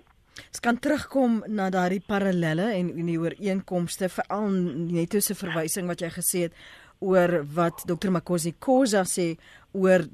kan 0.62 0.78
terugkom 0.78 1.42
na 1.46 1.66
daardie 1.74 2.02
parallelle 2.06 2.68
en 2.76 2.92
en 2.94 3.08
die 3.10 3.18
ooreenkomste 3.18 4.08
veral 4.08 4.46
net 4.94 5.10
tussen 5.10 5.36
verwysing 5.36 5.90
wat 5.90 6.04
jy 6.04 6.10
gesê 6.14 6.44
het 6.46 6.54
oor 7.02 7.42
wat 7.54 7.84
Dr 7.88 8.10
Makosi 8.14 8.54
Khoza 8.58 9.02
sê 9.04 9.34
oor 9.72 10.06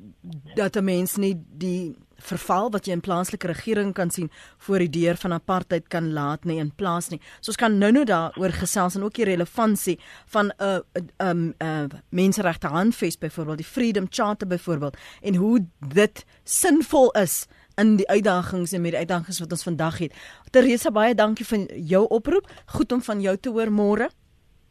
dat 0.57 0.77
'n 0.77 0.85
mens 0.85 1.17
nie 1.17 1.35
die 1.37 1.97
verval 2.19 2.71
wat 2.75 2.89
jy 2.89 2.97
in 2.97 3.03
plaaslike 3.05 3.47
regering 3.47 3.93
kan 3.95 4.11
sien 4.11 4.31
voor 4.67 4.83
die 4.83 4.91
deur 5.01 5.17
van 5.17 5.33
apartheid 5.37 5.89
kan 5.93 6.13
laat 6.13 6.45
nie 6.45 6.59
in 6.59 6.73
plaas 6.75 7.11
nie. 7.13 7.21
So 7.41 7.53
ons 7.53 7.61
kan 7.61 7.79
nou-nou 7.79 8.05
daaroor 8.09 8.55
gesels 8.59 8.97
en 8.99 9.07
ook 9.07 9.15
die 9.15 9.29
relevantie 9.29 9.99
van 10.27 10.51
'n 10.59 10.63
uh, 10.63 10.81
'n 10.95 11.11
uh, 11.23 11.31
'n 11.31 11.55
uh, 11.63 12.01
menseregte 12.11 12.67
handves 12.67 13.19
byvoorbeeld, 13.19 13.59
die 13.59 13.67
Freedom 13.67 14.07
Charter 14.11 14.47
byvoorbeeld 14.47 14.97
en 15.23 15.35
hoe 15.35 15.67
dit 15.95 16.25
sinvol 16.45 17.11
is 17.11 17.47
in 17.77 17.97
die 17.97 18.09
uitdagings 18.09 18.73
en 18.73 18.81
met 18.81 18.91
die 18.91 18.99
uitdagings 19.01 19.39
wat 19.39 19.53
ons 19.53 19.63
vandag 19.63 19.99
het. 19.99 20.15
Teresa 20.51 20.91
baie 20.91 21.15
dankie 21.15 21.47
vir 21.47 21.67
jou 21.77 22.07
oproep. 22.09 22.51
Goed 22.67 22.93
om 22.93 23.03
van 23.03 23.21
jou 23.21 23.37
te 23.37 23.51
hoor 23.51 23.71
môre. 23.71 24.11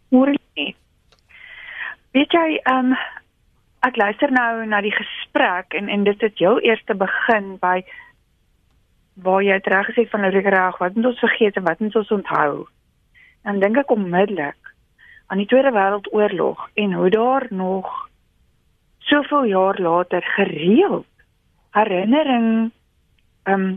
Môre. 0.09 0.35
Weet 2.17 2.33
jy, 2.33 2.55
ehm 2.65 2.93
um, 2.93 2.93
ek 3.85 3.97
luister 4.01 4.31
nou 4.33 4.65
na 4.65 4.79
die 4.81 4.93
gesprek 4.95 5.75
en 5.77 5.89
en 5.93 6.05
dit 6.07 6.21
het 6.25 6.39
heel 6.41 6.57
eers 6.65 6.81
te 6.89 6.95
begin 6.97 7.51
by 7.61 7.83
waar 9.25 9.43
jy 9.45 9.57
reg 9.69 9.91
gesê 9.91 10.05
van 10.09 10.25
reg 10.25 10.79
wat 10.81 10.95
moet 10.95 11.09
ons 11.11 11.21
vergeet 11.21 11.59
en 11.59 11.67
wat 11.67 11.83
moet 11.83 11.97
ons 12.01 12.13
onthou. 12.15 12.65
Dan 13.45 13.59
dink 13.61 13.77
ek 13.77 13.93
onmiddellik 13.93 14.71
aan 15.27 15.43
die 15.43 15.45
Tweede 15.51 15.75
Wêreldoorlog 15.77 16.65
en 16.73 16.97
hoe 16.97 17.11
daar 17.13 17.45
nog 17.49 17.93
soveel 19.11 19.45
jaar 19.53 19.77
later 19.89 20.25
gereeld 20.39 21.05
herinnering 21.77 22.49
ehm 23.43 23.61
um, 23.61 23.69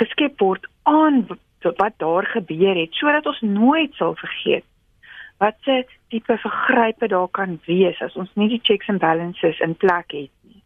geskep 0.00 0.42
word 0.42 0.66
aan 0.82 1.22
wat 1.62 1.94
daar 2.02 2.26
gebeur 2.34 2.74
het 2.82 2.98
sodat 2.98 3.26
ons 3.26 3.40
nooit 3.46 3.94
sal 3.94 4.18
vergeet 4.18 4.66
wat 5.42 5.58
se 5.66 5.82
tipe 6.08 6.36
vergrype 6.38 7.08
daar 7.08 7.28
kan 7.38 7.58
wees 7.66 8.00
as 8.06 8.14
ons 8.20 8.30
nie 8.38 8.48
die 8.52 8.62
checks 8.62 8.90
and 8.92 9.02
balances 9.02 9.58
in 9.66 9.74
plek 9.74 10.14
het 10.14 10.30
nie. 10.46 10.62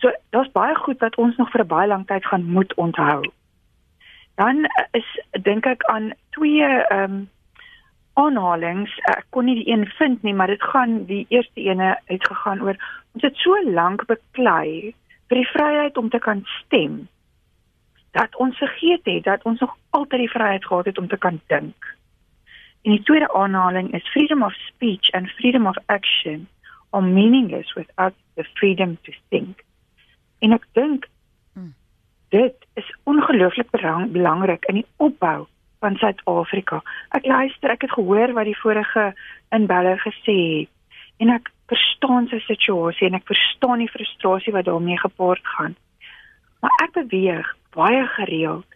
So 0.00 0.12
daar's 0.36 0.52
baie 0.56 0.74
goed 0.80 1.00
wat 1.04 1.18
ons 1.20 1.36
nog 1.36 1.50
vir 1.52 1.64
'n 1.64 1.72
baie 1.76 1.88
lang 1.88 2.06
tyd 2.06 2.26
gaan 2.26 2.44
moet 2.56 2.74
onthou. 2.74 3.22
Dan 4.40 4.66
is 4.90 5.08
dink 5.30 5.66
ek 5.66 5.84
aan 5.84 6.12
twee 6.30 6.64
ehm 6.64 7.12
um, 7.12 7.30
aanhalings. 8.14 8.92
Ek 9.10 9.26
kon 9.30 9.44
nie 9.44 9.54
die 9.54 9.70
een 9.72 9.86
vind 9.86 10.22
nie, 10.22 10.34
maar 10.34 10.46
dit 10.46 10.62
gaan 10.62 11.04
die 11.04 11.26
eerste 11.28 11.60
ene 11.60 11.98
het 12.04 12.26
gegaan 12.26 12.62
oor 12.62 12.76
ons 13.14 13.22
het 13.22 13.36
so 13.36 13.62
lank 13.62 14.06
beklei 14.06 14.94
vir 15.28 15.36
die 15.36 15.50
vryheid 15.50 15.96
om 15.98 16.08
te 16.08 16.18
kan 16.18 16.44
stem 16.44 17.08
dat 18.14 18.36
ons 18.36 18.58
vergeet 18.58 19.04
het 19.04 19.24
dat 19.24 19.42
ons 19.42 19.60
nog 19.60 19.76
altyd 19.90 20.20
die 20.20 20.30
vryheid 20.30 20.66
gehad 20.66 20.84
het 20.84 20.98
om 20.98 21.08
te 21.08 21.18
kan 21.18 21.40
dink. 21.46 21.96
En 22.84 22.92
die 22.92 23.02
tweede 23.02 23.32
aanhaling 23.32 23.92
is 23.96 24.10
freedom 24.12 24.42
of 24.42 24.52
speech 24.52 25.10
and 25.12 25.30
freedom 25.30 25.66
of 25.66 25.76
action 25.86 26.48
are 26.90 27.06
meaningless 27.06 27.72
without 27.74 28.12
the 28.34 28.44
freedom 28.44 28.98
to 29.02 29.12
think. 29.28 29.64
En 30.38 30.52
ek 30.52 30.66
dink 30.76 31.08
hmm. 31.54 31.72
dit 32.28 32.66
is 32.74 32.90
ongelooflik 33.08 33.70
belangrik 34.12 34.68
in 34.68 34.82
die 34.82 34.86
opbou 34.96 35.46
van 35.80 35.96
Suid-Afrika. 35.96 36.82
Ek 37.16 37.24
luister, 37.24 37.72
ek 37.72 37.88
het 37.88 37.96
gehoor 37.96 38.36
wat 38.36 38.48
die 38.48 38.60
vorige 38.60 39.14
inbeller 39.48 39.98
gesê 40.04 40.36
het 40.60 40.70
en 41.22 41.32
ek 41.38 41.48
verstaan 41.72 42.28
sy 42.28 42.42
situasie 42.44 43.08
en 43.08 43.16
ek 43.16 43.28
verstaan 43.32 43.80
die 43.80 43.90
frustrasie 43.90 44.52
wat 44.52 44.68
daarmee 44.68 45.00
gepaard 45.00 45.44
gaan. 45.56 45.76
Maar 46.60 46.80
ek 46.84 46.96
beweeg 47.00 47.50
baie 47.72 48.04
gereeld 48.20 48.68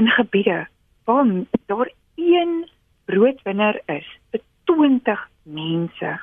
in 0.00 0.08
gebiede 0.16 0.64
waar 1.04 1.26
daar 1.68 1.90
een 2.16 2.64
broodwinner 3.10 3.80
is 3.86 4.06
vir 4.30 4.42
20 4.70 5.28
mense 5.42 6.18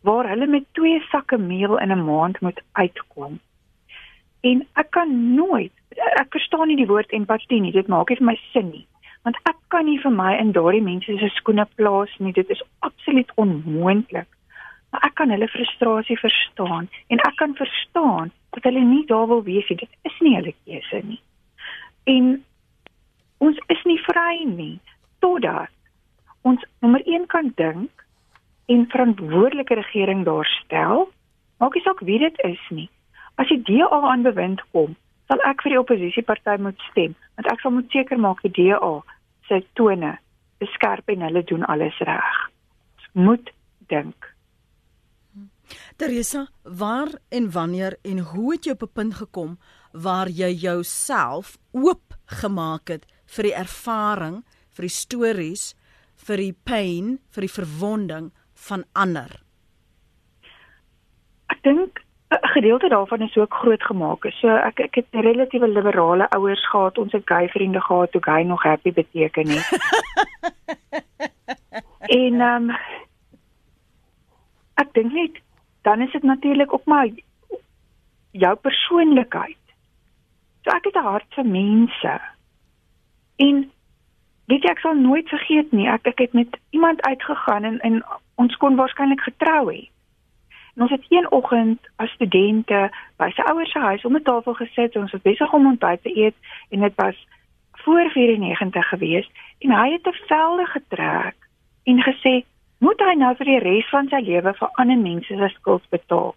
waar 0.00 0.28
hulle 0.28 0.46
met 0.46 0.64
twee 0.72 1.00
sakke 1.10 1.38
meel 1.38 1.78
in 1.78 1.92
'n 1.92 2.04
maand 2.04 2.40
moet 2.40 2.60
uitkom. 2.72 3.40
En 4.40 4.66
ek 4.74 4.90
kan 4.90 5.34
nooit 5.34 5.72
ek 5.96 6.30
verstaan 6.30 6.68
nie 6.68 6.76
die 6.76 6.86
woord 6.86 7.12
empatie 7.12 7.60
nie. 7.60 7.72
Dit 7.72 7.88
maak 7.88 8.08
nie 8.08 8.16
vir 8.16 8.26
my 8.26 8.36
sin 8.52 8.70
nie. 8.70 8.86
Want 9.22 9.36
ek 9.50 9.56
kan 9.68 9.84
nie 9.84 9.98
vir 10.00 10.12
my 10.12 10.34
in 10.38 10.52
daardie 10.52 10.82
mense 10.82 11.18
se 11.18 11.28
skoene 11.28 11.66
plaas 11.76 12.12
nie. 12.18 12.32
Dit 12.32 12.50
is 12.50 12.62
absoluut 12.78 13.32
onmoontlik. 13.34 14.28
Maar 14.90 15.04
ek 15.04 15.14
kan 15.14 15.30
hulle 15.30 15.48
frustrasie 15.48 16.18
verstaan 16.18 16.88
en 17.08 17.18
ek 17.18 17.36
kan 17.36 17.54
verstaan 17.54 18.32
dat 18.50 18.62
hulle 18.62 18.80
nie 18.80 19.04
daar 19.06 19.26
wil 19.26 19.42
wees 19.42 19.68
nie. 19.68 19.76
Dit 19.76 19.92
is 20.02 20.16
nie 20.20 20.34
hulle 20.36 20.54
keuse 20.64 21.02
nie. 21.04 21.20
En 22.04 22.44
ons 23.38 23.60
is 23.66 23.84
nie 23.84 24.00
vry 24.08 24.44
nie 24.44 24.80
totdat 25.20 25.70
ons 26.42 26.62
nommer 26.80 27.02
1 27.06 27.26
kan 27.26 27.52
dink 27.56 28.04
en 28.70 28.86
verantwoordelike 28.92 29.74
regering 29.74 30.24
daarstel. 30.24 31.08
Maak 31.58 31.74
nie 31.74 31.84
saak 31.84 32.00
wie 32.06 32.18
dit 32.18 32.42
is 32.46 32.62
nie. 32.70 32.88
As 33.40 33.48
die 33.48 33.62
DA 33.66 34.00
aan 34.12 34.22
bewind 34.22 34.62
kom, 34.72 34.96
sal 35.28 35.42
ek 35.48 35.62
vir 35.64 35.74
die 35.74 35.80
oppositieparty 35.80 36.56
moet 36.62 36.80
stem, 36.90 37.14
want 37.36 37.50
ek 37.52 37.62
sal 37.62 37.74
moet 37.74 37.90
seker 37.94 38.18
maak 38.18 38.42
die 38.46 38.52
DA 38.56 38.94
se 39.48 39.62
tone 39.78 40.16
beskerp 40.60 41.08
en 41.08 41.24
hulle 41.26 41.42
doen 41.48 41.64
alles 41.64 41.96
reg. 42.06 42.36
Ons 42.98 43.08
moet 43.26 43.52
dink. 43.92 44.30
Teresa, 45.96 46.46
waar 46.64 47.10
en 47.28 47.50
wanneer 47.54 47.96
en 48.02 48.18
hoe 48.32 48.52
het 48.52 48.66
jy 48.66 48.72
op 48.72 48.82
'n 48.82 48.94
punt 48.94 49.14
gekom 49.14 49.58
waar 49.92 50.28
jy 50.28 50.50
jouself 50.54 51.58
oop 51.72 52.14
gemaak 52.26 52.88
het 52.88 53.06
vir 53.26 53.42
die 53.42 53.54
ervaring, 53.54 54.44
vir 54.74 54.82
die 54.82 54.96
stories 54.96 55.74
vir 56.26 56.36
die 56.36 56.52
pyn, 56.52 57.18
vir 57.34 57.46
die 57.46 57.54
verwonding 57.54 58.30
van 58.68 58.84
ander? 58.92 59.40
Ek 61.50 61.62
dink 61.62 62.04
'n 62.30 62.48
gedeelte 62.54 62.88
daarvan 62.88 63.22
is 63.22 63.36
ook 63.36 63.54
groot 63.54 63.82
gemaak. 63.82 64.24
So 64.40 64.48
ek 64.48 64.80
ek 64.80 64.94
het 64.94 65.06
relatiewe 65.10 65.68
liberale 65.68 66.30
ouers 66.30 66.68
gehad. 66.68 66.98
Ons 66.98 67.12
het 67.12 67.26
gay 67.26 67.48
vriende 67.48 67.80
gehad 67.80 68.12
toe 68.12 68.22
gay 68.22 68.42
nog 68.42 68.62
happy 68.62 68.92
beteken 68.92 69.48
het. 69.48 69.68
en 72.20 72.40
ehm 72.40 72.70
um, 72.70 72.76
ek 74.74 74.92
dink 74.92 75.12
net 75.12 75.42
dan 75.82 76.00
is 76.00 76.12
dit 76.12 76.22
natuurlik 76.22 76.72
ook 76.72 76.84
maar 76.84 77.08
jou 78.30 78.56
persoonlikheid. 78.56 79.64
So 80.62 80.70
ek 80.70 80.84
het 80.84 80.94
'n 80.94 81.10
hart 81.10 81.34
vir 81.34 81.46
mense. 81.46 82.20
En 83.36 83.72
weet 84.50 84.66
jy 84.66 84.74
ek 84.74 84.82
sal 84.82 84.98
nooit 84.98 85.28
vergeet 85.28 85.72
nie. 85.72 85.86
Ek 85.88 86.06
ek 86.10 86.18
het 86.26 86.32
met 86.34 86.58
iemand 86.70 87.02
uitgegaan 87.06 87.64
en 87.64 87.80
en 87.86 88.02
ons 88.34 88.56
kon 88.56 88.76
waarskynlik 88.76 89.22
getrou 89.28 89.70
het 89.70 89.88
en 90.74 90.82
ons 90.82 90.90
het 90.90 91.04
een 91.08 91.30
oggend 91.30 91.88
as 91.96 92.10
studente 92.10 92.90
by 93.16 93.28
sy 93.34 93.44
ouers 93.50 93.72
se 93.72 93.78
huis 93.78 94.04
om 94.04 94.16
'n 94.16 94.22
tafel 94.22 94.54
gesit 94.54 94.96
ons 94.96 95.12
was 95.12 95.22
besig 95.22 95.52
om 95.52 95.66
ontbyt 95.66 96.02
te 96.02 96.16
eet 96.16 96.36
en 96.70 96.80
dit 96.80 96.94
was 96.96 97.26
voor 97.72 98.10
94 98.10 98.88
gewees 98.88 99.30
en 99.58 99.70
hy 99.70 99.90
het 99.92 100.06
'n 100.06 100.22
velde 100.26 100.66
getrek 100.66 101.36
en 101.84 102.02
gesê 102.02 102.44
moet 102.78 103.00
hy 103.00 103.14
nou 103.14 103.34
vir 103.36 103.46
die 103.46 103.58
res 103.58 103.88
van 103.88 104.08
sy 104.08 104.20
lewe 104.20 104.54
vir 104.54 104.68
ander 104.72 104.98
mense 104.98 105.36
se 105.36 105.48
skuld 105.48 105.88
betaal? 105.88 106.34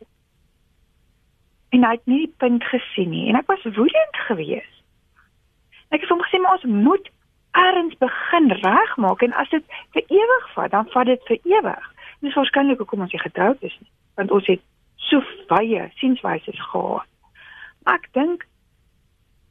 En 1.69 1.84
hy 1.84 1.91
het 1.91 2.06
nie 2.06 2.17
die 2.17 2.36
punt 2.38 2.63
gesien 2.63 3.10
nie 3.10 3.30
en 3.30 3.36
ek 3.36 3.47
was 3.47 3.63
woedend 3.63 4.17
geweest. 4.28 4.84
Ek 5.89 6.02
het 6.02 6.10
hom 6.10 6.21
gesê 6.21 6.41
maar 6.41 6.54
ons 6.54 6.63
moet 6.63 7.10
erns 7.53 7.97
begin 8.01 8.51
regmaak 8.51 9.21
en 9.21 9.33
as 9.33 9.49
dit 9.49 9.63
vir 9.95 10.03
ewig 10.07 10.45
vat, 10.53 10.71
dan 10.71 10.89
vat 10.93 11.05
dit 11.05 11.27
vir 11.29 11.39
ewig. 11.43 11.89
Dis 12.25 12.37
waarskynlik 12.37 12.79
hoekom 12.81 13.05
ons 13.05 13.11
nie 13.13 13.21
getroud 13.21 13.61
is 13.61 13.75
nie, 13.79 13.89
want 14.19 14.31
ons 14.31 14.47
het 14.49 14.61
so 15.09 15.21
baie 15.51 15.89
sienswyse 15.99 16.55
gehad. 16.55 17.09
Maar 17.83 17.99
ek 17.99 18.07
dink 18.17 18.47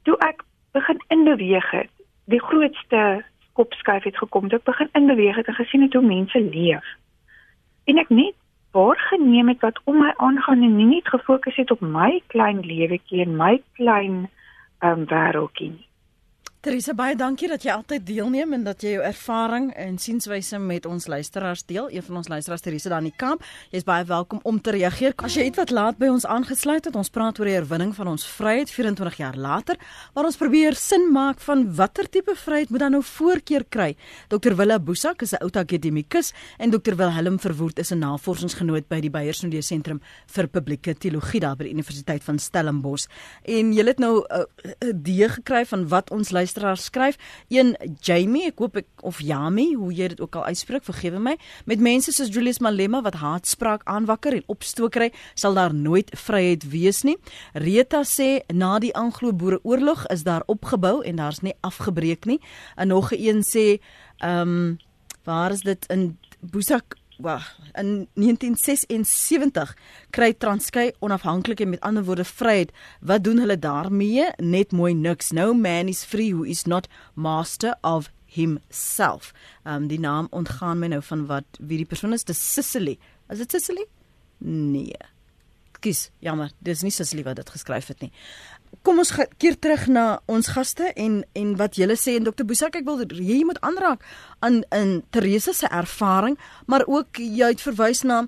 toe 0.03 0.17
ek 0.25 0.43
begin 0.75 0.99
inbeweeg 1.13 1.69
het, 1.71 1.91
die 2.25 2.41
grootste 2.41 3.23
kopskuif 3.53 4.03
het 4.03 4.17
gekom, 4.17 4.49
toe 4.49 4.59
ek 4.59 4.67
begin 4.71 4.89
inbeweeg 4.99 5.39
het 5.39 5.47
en 5.47 5.59
gesien 5.59 5.85
het 5.85 5.93
hoe 5.93 6.05
mense 6.05 6.39
leef. 6.41 6.85
En 7.85 8.01
ek 8.01 8.09
net 8.09 8.35
waargeneem 8.73 9.53
het 9.53 9.61
wat 9.61 9.79
om 9.85 10.01
my 10.01 10.11
aangaan 10.17 10.65
en 10.65 10.75
nie 10.75 10.89
net 10.89 11.07
gefokus 11.07 11.55
het 11.61 11.71
op 11.71 11.81
my 11.81 12.21
klein 12.33 12.63
lewetjie 12.65 13.21
en 13.21 13.37
my 13.37 13.61
klein 13.77 14.23
ehm 14.83 15.03
um, 15.03 15.05
wêreldjie 15.07 15.69
nie. 15.69 15.87
Teresa 16.63 16.93
baie 16.95 17.11
dankie 17.19 17.49
dat 17.51 17.65
jy 17.67 17.73
altyd 17.73 18.05
deelneem 18.07 18.53
en 18.55 18.61
dat 18.63 18.79
jy 18.85 18.93
jou 18.93 19.01
ervaring 19.03 19.65
en 19.75 19.97
sienswyse 19.99 20.55
met 20.63 20.85
ons 20.87 21.09
luisteraars 21.11 21.65
deel. 21.67 21.89
Een 21.91 22.05
van 22.05 22.21
ons 22.21 22.29
luisteraars 22.31 22.61
Teresa 22.63 22.93
daar 22.93 23.01
in 23.03 23.09
die 23.09 23.17
kamp. 23.19 23.41
Jy's 23.73 23.83
baie 23.83 24.05
welkom 24.07 24.39
om 24.47 24.61
te 24.63 24.71
reageer. 24.71 25.11
As 25.19 25.35
jy 25.35 25.49
ietwat 25.49 25.73
laat 25.75 25.99
by 25.99 26.07
ons 26.07 26.23
aangesluit 26.23 26.87
het, 26.87 26.95
ons 26.95 27.11
praat 27.11 27.41
oor 27.41 27.49
die 27.51 27.57
herwinning 27.57 27.91
van 27.97 28.13
ons 28.13 28.23
vryheid 28.37 28.71
24 28.71 29.19
jaar 29.19 29.35
later, 29.35 29.75
waar 30.15 30.29
ons 30.29 30.39
probeer 30.39 30.79
sin 30.79 31.09
maak 31.11 31.43
van 31.43 31.65
watter 31.75 32.07
tipe 32.07 32.31
vryheid 32.45 32.71
moet 32.71 32.85
dan 32.85 32.95
nou 32.95 33.03
voorkeur 33.09 33.67
kry. 33.67 33.89
Dr 34.31 34.55
Willa 34.55 34.79
Boesak 34.79 35.27
is 35.27 35.35
'n 35.35 35.43
oud 35.43 35.59
akademikus 35.59 36.31
en 36.59 36.71
Dr 36.71 36.95
Wilhelm 36.95 37.39
Verwoerd 37.39 37.79
is 37.79 37.91
'n 37.91 37.99
navorsingsgenoot 37.99 38.87
by 38.87 39.01
die 39.01 39.11
Beyersnodee 39.11 39.61
Sentrum 39.61 39.99
vir 40.27 40.47
Publieke 40.47 40.95
Teologie 40.95 41.41
daar 41.41 41.57
by 41.57 41.65
die 41.65 41.73
Universiteit 41.73 42.23
van 42.23 42.39
Stellenbosch. 42.39 43.07
En 43.43 43.73
jy 43.73 43.83
het 43.83 43.99
nou 43.99 44.23
'n 44.23 44.47
uh, 44.79 44.89
idee 44.89 45.27
gekry 45.29 45.65
van 45.65 45.87
wat 45.89 46.09
ons 46.09 46.31
luisteraar 46.53 46.77
skryf. 46.77 47.17
Een 47.49 47.75
Jamie, 48.01 48.45
ek 48.47 48.59
hoop 48.59 48.77
ek 48.77 48.87
of 49.01 49.19
Yami, 49.21 49.73
hoe 49.75 49.91
jy 49.93 50.07
dit 50.13 50.21
ook 50.21 50.35
al 50.35 50.45
uitspreek, 50.45 50.83
vergewe 50.83 51.19
my. 51.19 51.37
Met 51.65 51.79
mense 51.79 52.11
soos 52.11 52.29
Julius 52.29 52.59
Malema 52.59 53.01
wat 53.01 53.17
haatspraak 53.21 53.83
aanwakker 53.85 54.33
en 54.37 54.43
opstook 54.47 54.93
kry, 54.93 55.11
sal 55.35 55.53
daar 55.57 55.73
nooit 55.73 56.11
vryheid 56.13 56.67
wees 56.69 57.03
nie. 57.03 57.17
Rita 57.53 58.03
sê 58.03 58.43
na 58.53 58.77
die 58.79 58.93
Anglo-Boereoorlog 58.93 60.07
is 60.13 60.23
daar 60.23 60.43
opgebou 60.47 61.01
en 61.03 61.15
daar's 61.15 61.41
nie 61.41 61.55
afgebreek 61.61 62.25
nie. 62.25 62.39
En 62.75 62.93
nog 62.93 63.11
een 63.11 63.43
sê, 63.43 63.79
ehm 64.19 64.57
um, 64.57 64.79
waar 65.23 65.51
is 65.51 65.61
dit 65.63 65.85
in 65.87 66.17
Boesak 66.41 66.97
wag 67.17 67.45
in 67.77 68.07
1976 68.13 69.75
kry 70.09 70.33
Transkei 70.33 70.91
onafhanklik 70.99 71.59
en 71.59 71.69
met 71.69 71.81
ander 71.81 72.03
woorde 72.03 72.25
vryheid. 72.25 72.71
Wat 73.01 73.23
doen 73.23 73.37
hulle 73.37 73.59
daarmee? 73.59 74.29
Net 74.37 74.71
mooi 74.71 74.93
niks. 74.93 75.31
No 75.31 75.53
man 75.53 75.87
is 75.87 76.03
free 76.03 76.33
who 76.33 76.43
is 76.43 76.65
not 76.65 76.87
master 77.13 77.75
of 77.81 78.09
himself. 78.25 79.33
Um 79.63 79.87
die 79.87 79.99
naam 79.99 80.27
ontgaan 80.31 80.79
my 80.79 80.87
nou 80.87 81.01
van 81.01 81.25
wat 81.25 81.59
wie 81.59 81.77
die 81.77 81.89
persoon 81.89 82.13
is. 82.13 82.23
Dis 82.23 82.53
Sicily 82.53 82.97
is 83.29 83.37
dit 83.37 83.51
Sicily 83.51 83.87
nee 84.43 85.12
kies 85.83 86.07
jammer 86.23 86.53
dis 86.63 86.83
nie 86.85 86.93
Sicily 86.93 87.25
wat 87.27 87.39
dit 87.41 87.49
geskryf 87.55 87.91
het 87.91 88.03
nie. 88.05 88.11
Kom 88.83 88.97
ons 89.03 89.11
keer 89.37 89.57
terug 89.61 89.85
na 89.91 90.05
ons 90.31 90.49
gaste 90.55 90.89
en 90.97 91.21
en 91.37 91.55
wat 91.59 91.77
julle 91.77 91.97
sê 91.99 92.15
en 92.17 92.25
dokter 92.25 92.47
Boesak 92.47 92.79
ek 92.79 92.87
wil 92.87 93.03
jy 93.03 93.43
moet 93.45 93.61
aanraak 93.61 94.01
aan 94.41 94.63
in 94.73 94.95
Teresa 95.13 95.53
se 95.53 95.69
ervaring 95.69 96.39
maar 96.65 96.87
ook 96.87 97.21
jy 97.21 97.53
het 97.53 97.61
verwys 97.61 98.03
na 98.07 98.23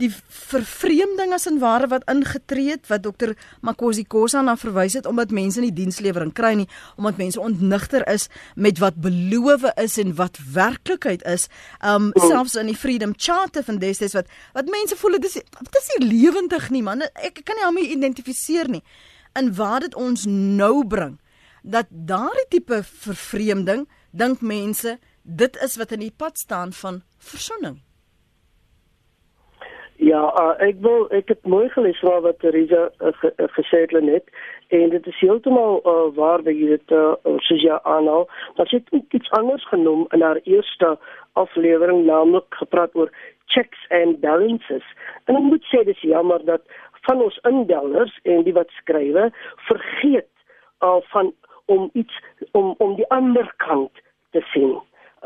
die 0.00 0.10
vervreemding 0.28 1.32
as 1.34 1.46
en 1.50 1.58
ware 1.60 1.88
wat 1.90 2.06
ingetree 2.08 2.70
het 2.70 2.86
wat 2.88 3.02
dokter 3.04 3.34
Makosi 3.66 4.04
Kosa 4.08 4.42
na 4.42 4.56
verwys 4.56 4.96
het 4.96 5.06
omdat 5.06 5.34
mense 5.34 5.60
nie 5.60 5.72
dienslewering 5.74 6.32
kry 6.36 6.54
nie 6.54 6.68
omdat 6.96 7.18
mense 7.20 7.40
ontnigter 7.40 8.06
is 8.08 8.28
met 8.54 8.78
wat 8.78 9.00
beloof 9.02 9.66
is 9.76 9.98
en 9.98 10.14
wat 10.16 10.38
werklikheid 10.54 11.24
is 11.28 11.48
um 11.84 12.10
selfs 12.16 12.56
in 12.60 12.70
die 12.72 12.78
Freedom 12.78 13.14
Charter 13.16 13.66
van 13.66 13.80
destyds 13.82 14.16
wat 14.16 14.30
wat 14.56 14.70
mense 14.72 14.96
voel 14.96 15.18
dit 15.18 15.30
is 15.30 15.40
dit 15.42 15.80
is 15.82 15.90
nie 15.96 16.12
lewendig 16.12 16.70
nie 16.70 16.82
man 16.86 17.02
ek, 17.02 17.16
ek 17.30 17.42
kan 17.44 17.58
nie 17.58 17.66
daarmee 17.66 17.92
identifiseer 17.96 18.70
nie 18.70 18.84
in 19.38 19.52
waar 19.54 19.80
dit 19.84 19.94
ons 19.94 20.24
nou 20.30 20.86
bring 20.86 21.18
dat 21.62 21.86
daardie 21.90 22.48
tipe 22.48 22.82
vervreemding 22.82 23.86
dink 24.10 24.40
mense 24.40 24.98
dit 25.22 25.56
is 25.62 25.76
wat 25.76 25.92
in 25.92 26.06
die 26.06 26.14
pad 26.16 26.38
staan 26.38 26.72
van 26.72 27.02
versoening. 27.18 27.80
Ja, 30.00 30.20
uh, 30.40 30.54
ek 30.64 30.78
wil 30.80 31.02
ek 31.12 31.28
het 31.28 31.42
mooi 31.44 31.66
gelees 31.68 31.98
wat 32.00 32.38
Teresa 32.40 32.86
uh, 32.88 33.10
ge, 33.20 33.32
uh, 33.36 33.48
gesê 33.52 33.82
het 33.82 33.92
net 34.00 34.30
en 34.72 34.88
dit 34.94 35.06
is 35.06 35.18
heeltemal 35.20 35.82
uh, 35.84 36.06
waar 36.16 36.40
wat 36.46 36.56
jy 36.56 36.70
dit 36.70 36.94
uh, 36.96 37.18
soos 37.44 37.60
jy 37.60 37.76
aanhaal. 37.84 38.24
Dat 38.56 38.72
jy 38.72 38.80
iets 39.10 39.30
anders 39.36 39.66
genoem 39.68 40.06
in 40.16 40.24
haar 40.24 40.40
eerste 40.48 40.94
aflewering 41.36 42.06
naamlik 42.06 42.48
gepraat 42.62 42.96
oor 42.96 43.12
checks 43.52 43.84
and 43.90 44.22
balances. 44.24 44.88
En 45.28 45.36
ek 45.36 45.46
moet 45.52 45.68
sê 45.68 45.84
dis 45.84 46.00
jammer 46.00 46.40
dat 46.48 46.64
van 47.04 47.20
ons 47.20 47.36
indellers 47.52 48.16
en 48.24 48.48
die 48.48 48.56
wat 48.56 48.72
skrywe 48.80 49.28
vergeet 49.68 50.32
uh, 50.80 50.96
van 51.12 51.34
om 51.68 51.90
iets 51.92 52.24
om 52.56 52.72
om 52.78 52.96
die 52.96 53.08
ander 53.12 53.52
kant 53.60 54.04
te 54.32 54.40
sien. 54.56 54.78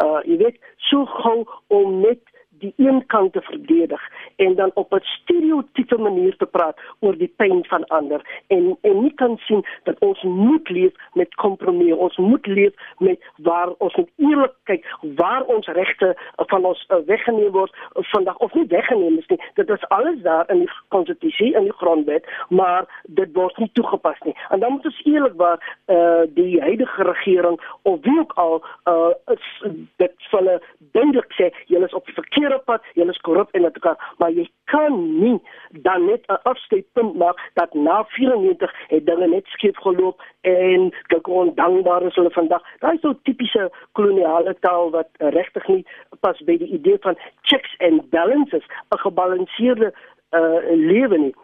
Uh 0.02 0.18
jy 0.26 0.42
weet 0.42 0.58
so 0.90 1.06
gou 1.22 1.44
om 1.70 2.00
net 2.02 2.33
die 2.58 2.74
een 2.76 3.06
kant 3.06 3.32
te 3.32 3.40
verdedig 3.40 4.02
en 4.36 4.54
dan 4.54 4.70
op 4.74 4.92
'n 4.92 5.00
stereotype 5.02 5.98
manier 5.98 6.36
te 6.36 6.46
praat 6.46 6.80
oor 7.00 7.16
die 7.16 7.32
pyn 7.36 7.64
van 7.64 7.84
ander. 7.86 8.20
En 8.46 8.78
en 8.80 9.00
nie 9.00 9.14
kan 9.14 9.38
sien 9.38 9.64
dat 9.82 9.98
ons 9.98 10.22
moet 10.22 10.68
leef 10.68 10.92
met 11.12 11.34
kompromie 11.34 11.96
ons 11.96 12.16
moet 12.16 12.46
leef 12.46 12.72
met 12.98 13.18
waar 13.36 13.70
ons 13.78 13.94
moet 13.94 14.10
eerlik 14.16 14.52
kyk 14.62 14.96
waar 15.00 15.44
ons 15.44 15.66
regte 15.66 16.16
van 16.36 16.64
ons 16.64 16.86
uh, 16.88 16.96
weggeneem 17.06 17.50
word 17.50 17.76
vandag 17.92 18.36
of 18.36 18.54
nie 18.54 18.66
weggeneem 18.66 19.18
is 19.18 19.26
nie. 19.26 19.40
Dit 19.54 19.68
is 19.68 19.88
alles 19.88 20.22
daar 20.22 20.50
in 20.50 20.58
die 20.58 20.70
konstitusie 20.88 21.54
in 21.54 21.62
die 21.62 21.72
grondwet 21.72 22.26
maar 22.48 23.02
dit 23.02 23.32
word 23.32 23.56
nie 23.56 23.70
toegepas 23.72 24.18
nie. 24.24 24.36
En 24.48 24.60
dan 24.60 24.72
moet 24.72 24.84
ons 24.84 25.02
eerlikwaar 25.04 25.76
uh, 25.86 26.20
die 26.28 26.60
huidige 26.60 27.02
regering 27.02 27.60
of 27.82 28.00
wie 28.00 28.18
ook 28.18 28.32
al 28.32 28.64
uh, 28.84 29.12
is, 29.32 29.62
dit 29.96 30.12
hulle 30.34 30.62
duidelik 30.78 31.32
sê 31.38 31.50
julle 31.66 31.86
is 31.86 31.94
op 31.94 32.04
die 32.04 32.14
verkeerde 32.14 32.43
verkeerde 32.44 32.64
pad, 32.64 32.82
jy 32.94 33.06
is 33.08 33.20
korrup 33.24 33.52
en 33.54 33.64
dit 33.64 33.78
kan, 33.80 33.96
maar 34.18 34.32
jy 34.32 34.44
kan 34.70 34.94
nie 35.20 35.38
dan 35.86 36.06
net 36.06 36.24
'n 36.28 36.38
afskeidpunt 36.44 37.16
maak 37.16 37.38
dat 37.54 37.74
na 37.74 38.04
94 38.16 38.72
het 38.88 39.06
dinge 39.06 39.28
net 39.28 39.46
skief 39.46 39.76
geloop 39.76 40.20
en 40.42 40.92
kyk 41.08 41.26
hoe 41.26 41.44
ondankbaar 41.44 42.02
is 42.02 42.14
hulle 42.14 42.30
vandag. 42.30 42.62
Daai 42.80 42.98
so 43.00 43.14
tipiese 43.22 43.70
koloniale 43.92 44.54
taal 44.60 44.90
wat 44.90 45.08
regtig 45.18 45.68
nie 45.68 45.86
pas 46.20 46.38
by 46.44 46.56
die 46.56 46.72
idee 46.72 46.98
van 47.00 47.16
checks 47.42 47.74
and 47.78 48.10
balances, 48.10 48.64
'n 48.90 48.98
gebalanseerde 48.98 49.92
uh, 50.32 50.60
lewe 50.70 51.18
nie 51.18 51.34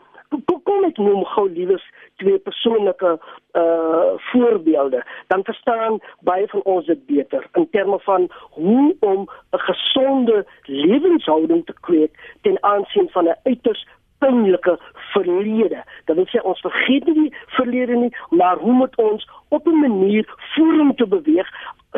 kom, 0.80 0.84
ek 0.88 0.98
noem 0.98 1.24
gou 1.34 1.46
liewes 1.50 1.84
twee 2.22 2.38
persoonlike 2.38 3.16
uh 3.58 4.16
voorbeelde 4.30 5.02
dan 5.32 5.44
verstaan 5.44 5.98
baie 6.26 6.46
van 6.52 6.62
ons 6.62 6.86
dit 6.86 7.00
beter 7.06 7.46
in 7.58 7.66
terme 7.70 7.98
van 8.06 8.28
hoe 8.58 8.96
om 9.00 9.28
'n 9.52 9.64
gesonde 9.68 10.46
lewenshouding 10.64 11.64
te 11.66 11.74
kweek 11.80 12.12
ten 12.42 12.62
aansien 12.62 13.08
van 13.10 13.24
'n 13.28 13.40
uiters 13.42 13.86
pynlike 14.18 14.78
verlede. 15.12 15.84
Dat 16.04 16.16
wil 16.16 16.28
sê 16.28 16.42
ons 16.42 16.60
vergeet 16.60 17.06
nie 17.06 17.14
die 17.14 17.34
verlede 17.46 17.96
nie, 17.96 18.12
maar 18.30 18.56
hoe 18.56 18.72
moet 18.72 18.96
ons 18.96 19.28
op 19.48 19.66
'n 19.66 19.80
manier 19.80 20.24
vorentoe 20.54 21.06
beweeg 21.06 21.48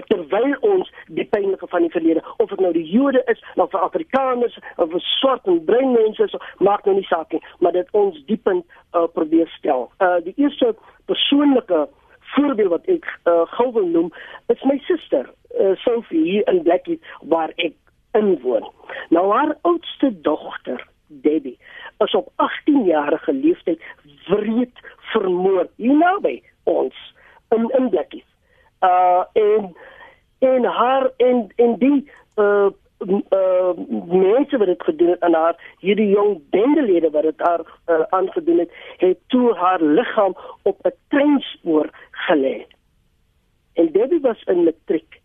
terwyl 0.01 0.55
ons 0.61 0.91
die 1.07 1.25
pynlike 1.25 1.67
van 1.69 1.85
die 1.85 1.93
verlede 1.93 2.23
of 2.37 2.49
dit 2.49 2.61
nou 2.61 2.73
die 2.73 2.87
Jode 2.89 3.23
is, 3.33 3.41
of 3.57 3.71
vir 3.71 3.85
Afrikaners 3.85 4.59
of 4.77 4.91
vir 4.93 5.05
swart 5.19 5.49
en 5.51 5.61
bruin 5.65 5.93
mense, 5.93 6.29
so, 6.33 6.41
maak 6.65 6.87
nou 6.87 6.97
nie 6.97 7.09
saak 7.09 7.33
nie, 7.33 7.43
maar 7.61 7.77
dit 7.77 7.89
ons 7.99 8.17
diepend 8.31 8.65
uh, 8.93 9.07
probeer 9.17 9.51
stel. 9.59 9.91
Uh 10.01 10.21
die 10.25 10.35
eerste 10.37 10.73
persoonlike 11.11 11.87
voorbeeld 12.35 12.73
wat 12.73 12.89
ek 12.93 13.09
uh, 13.29 13.43
gou 13.59 13.69
wil 13.77 13.89
noem, 13.89 14.11
is 14.53 14.65
my 14.69 14.79
suster, 14.89 15.29
uh, 15.61 15.75
Sophie 15.85 16.25
hier 16.25 16.49
in 16.53 16.63
Blackie 16.65 17.01
waar 17.29 17.53
ek 17.57 17.77
inwoon. 18.17 18.65
Nou 19.13 19.29
haar 19.33 19.57
oudste 19.69 20.13
dogter, 20.25 20.81
Debbie, 21.25 21.59
is 22.05 22.15
op 22.17 22.33
18 22.41 22.85
jarige 22.89 23.33
leeftyd 23.33 23.83
wreed 24.31 24.85
vermoor 25.13 25.69
hier 25.77 25.97
naby 25.97 26.39
ons 26.71 26.97
in 27.53 27.69
in 27.77 27.91
Blackie 27.93 28.25
uh 28.83 29.25
en 29.33 29.77
en 30.39 30.65
haar 30.65 31.11
en 31.17 31.53
en 31.57 31.79
die 31.79 32.11
uh 32.37 32.71
uh 33.31 33.73
mense 34.07 34.57
wat 34.59 34.67
dit 34.67 34.83
gedoen 34.83 35.09
het 35.09 35.21
aan 35.21 35.35
haar 35.35 35.57
hierdie 35.79 36.09
jong 36.09 36.41
bendelede 36.51 37.11
wat 37.11 37.23
dit 37.23 37.41
haar 37.41 37.61
uh, 37.87 38.03
aangedoen 38.09 38.59
het 38.59 38.71
het 38.97 39.19
toe 39.27 39.55
haar 39.55 39.83
liggaam 39.83 40.37
op 40.63 40.77
'n 40.87 40.95
treinspoor 41.09 41.91
gelê. 42.11 42.67
En 43.75 43.93
Debbie 43.93 44.21
was 44.21 44.43
in 44.43 44.65
matriek. 44.65 45.21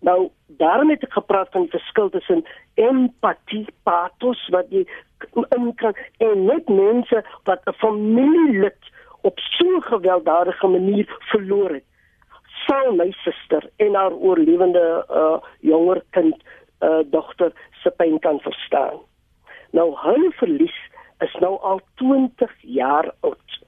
Nou 0.00 0.30
daarom 0.46 0.90
het 0.90 1.02
ek 1.02 1.12
gepraat 1.12 1.48
van 1.50 1.60
die 1.60 1.70
verskil 1.70 2.08
tussen 2.08 2.44
empatie 2.74 3.66
pathos 3.82 4.48
wat 4.48 4.66
jy 4.68 4.86
in 5.32 5.74
kan 5.74 5.94
en 6.18 6.44
net 6.44 6.68
mense 6.68 7.24
wat 7.44 7.60
'n 7.64 7.72
familielid 7.72 8.82
op 9.20 9.38
so 9.38 9.76
'n 9.76 9.82
gewelddadige 9.82 10.66
manier 10.66 11.16
verloor 11.18 11.70
het 11.70 11.91
sal 12.66 12.92
my 12.96 13.10
suster 13.22 13.70
en 13.76 13.94
haar 13.94 14.12
oorlewende 14.12 15.04
uh 15.10 15.38
jonger 15.60 16.02
kind 16.10 16.36
uh 16.80 17.02
dogter 17.10 17.52
se 17.82 17.90
pyn 17.90 18.18
kan 18.18 18.40
verstaan. 18.40 19.00
Nou 19.70 19.92
hulle 19.96 20.30
verlies 20.38 20.78
is 21.24 21.34
nou 21.40 21.58
al 21.60 21.80
20 21.94 22.54
jaar 22.60 23.12
oud. 23.20 23.58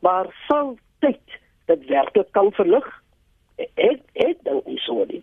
Maar 0.00 0.26
sal 0.46 0.76
tyd 0.98 1.38
dit 1.66 1.86
werklik 1.86 2.32
kan 2.32 2.52
verlig? 2.52 2.88
Ek 3.56 4.02
ek 4.12 4.44
dink 4.44 4.66
nie 4.66 4.80
so 4.86 5.04
nie. 5.08 5.22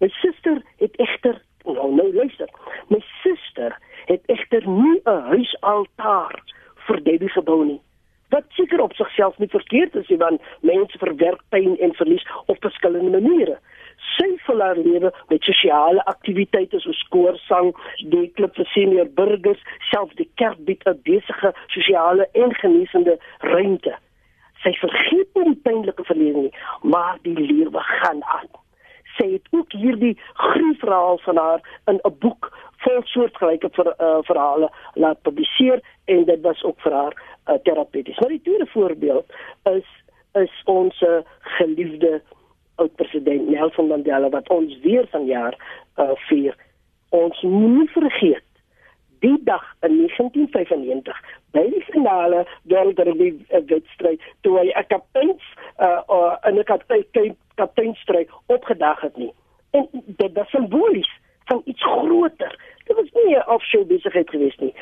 My 0.00 0.08
suster 0.20 0.62
het 0.82 0.96
egter 0.96 1.42
nou 1.64 1.92
nou 1.94 2.08
luister. 2.14 2.48
My 2.88 3.00
suster 3.22 3.76
het 4.06 4.26
egter 4.26 4.66
nie 4.68 5.00
'n 5.04 5.22
huisaltaar 5.32 6.42
vir 6.86 7.02
Debbie 7.04 7.32
gebou 7.36 7.64
nie 7.64 7.80
wat 8.30 8.44
seker 8.56 8.80
op 8.80 8.92
sigself 8.94 9.38
nie 9.38 9.50
verkeerd 9.50 9.94
is 9.94 10.08
nie 10.08 10.18
want 10.18 10.42
mense 10.60 10.98
verwerk 10.98 11.42
pyn 11.54 11.76
en 11.78 11.94
verlies 11.98 12.26
op 12.46 12.60
verskillende 12.60 13.20
maniere. 13.20 13.58
Sy 14.16 14.28
vul 14.46 14.62
haar 14.64 14.78
lewe 14.78 15.10
met 15.28 15.44
sosiale 15.44 16.04
aktiwiteite 16.12 16.80
soos 16.80 17.00
koorsang, 17.14 17.72
die 18.12 18.28
klub 18.38 18.54
vir 18.56 18.68
senior 18.72 19.10
burgers, 19.18 19.60
selfs 19.90 20.16
die 20.20 20.28
kerk 20.40 20.62
bied 20.68 20.86
'n 20.86 21.00
besige 21.04 21.52
sosiale 21.74 22.28
en 22.32 22.54
genesende 22.62 23.18
ruimte. 23.38 23.94
Sy 24.62 24.72
vergeet 24.80 25.28
nie 25.34 25.44
die 25.52 25.62
pynlike 25.64 26.04
verlede 26.04 26.40
nie, 26.46 26.54
maar 26.82 27.18
die 27.22 27.36
lewe 27.36 27.80
gaan 27.80 28.24
aan. 28.24 28.48
Sy 29.16 29.32
het 29.32 29.46
ook 29.50 29.72
hierdie 29.72 30.16
gruwelverhaal 30.34 31.18
van 31.18 31.36
haar 31.36 31.60
in 31.86 32.00
'n 32.04 32.18
boek 32.18 32.52
vol 32.84 33.02
soortgelyke 33.04 33.68
ver, 33.72 33.94
uh, 33.98 34.18
verhale 34.22 34.70
laat 34.94 35.22
publiseer 35.22 35.80
en 36.04 36.24
dit 36.24 36.40
was 36.40 36.62
ook 36.62 36.80
vir 36.80 36.92
haar 36.92 37.14
uh, 37.46 37.54
terapeuties. 37.62 38.18
Maar 38.18 38.28
die 38.28 38.42
tweede 38.42 38.66
voorbeeld 38.66 39.26
is 39.62 39.88
is 40.32 40.62
ons 40.64 41.04
geliefde 41.40 42.22
oud 42.80 42.94
president 42.94 43.48
Nelson 43.48 43.86
Mandela 43.86 44.28
wat 44.28 44.48
ons 44.48 44.78
weer 44.82 45.06
vanjaar 45.10 45.56
uh, 45.96 46.10
vier. 46.14 46.56
Ons 47.08 47.42
moet 47.42 47.90
vergeet 47.90 48.46
die 49.20 49.36
dag 49.44 49.64
in 49.80 49.96
1995 49.96 51.18
by 51.52 51.64
die 51.74 51.82
finale 51.90 52.44
deur 52.62 52.92
die 52.94 53.34
wedstryd 53.50 54.22
toe 54.40 54.56
hy 54.58 54.70
'n 54.70 54.86
kapteins 54.88 55.44
uh, 55.78 56.00
uh, 56.08 56.36
'n 56.48 57.36
kapteinstryd 57.54 58.30
opgedag 58.46 59.00
het 59.00 59.16
nie. 59.16 59.32
En 59.70 59.88
dit 59.92 60.32
was 60.32 60.50
simbolies 60.50 61.10
van 61.44 61.62
iets 61.64 61.82
groter. 61.82 62.58
Dit 62.84 62.96
was 62.96 63.10
nie 63.12 63.36
'n 63.36 63.48
offshore 63.48 63.84
besigheid 63.84 64.30
gewees 64.30 64.56
nie. 64.56 64.74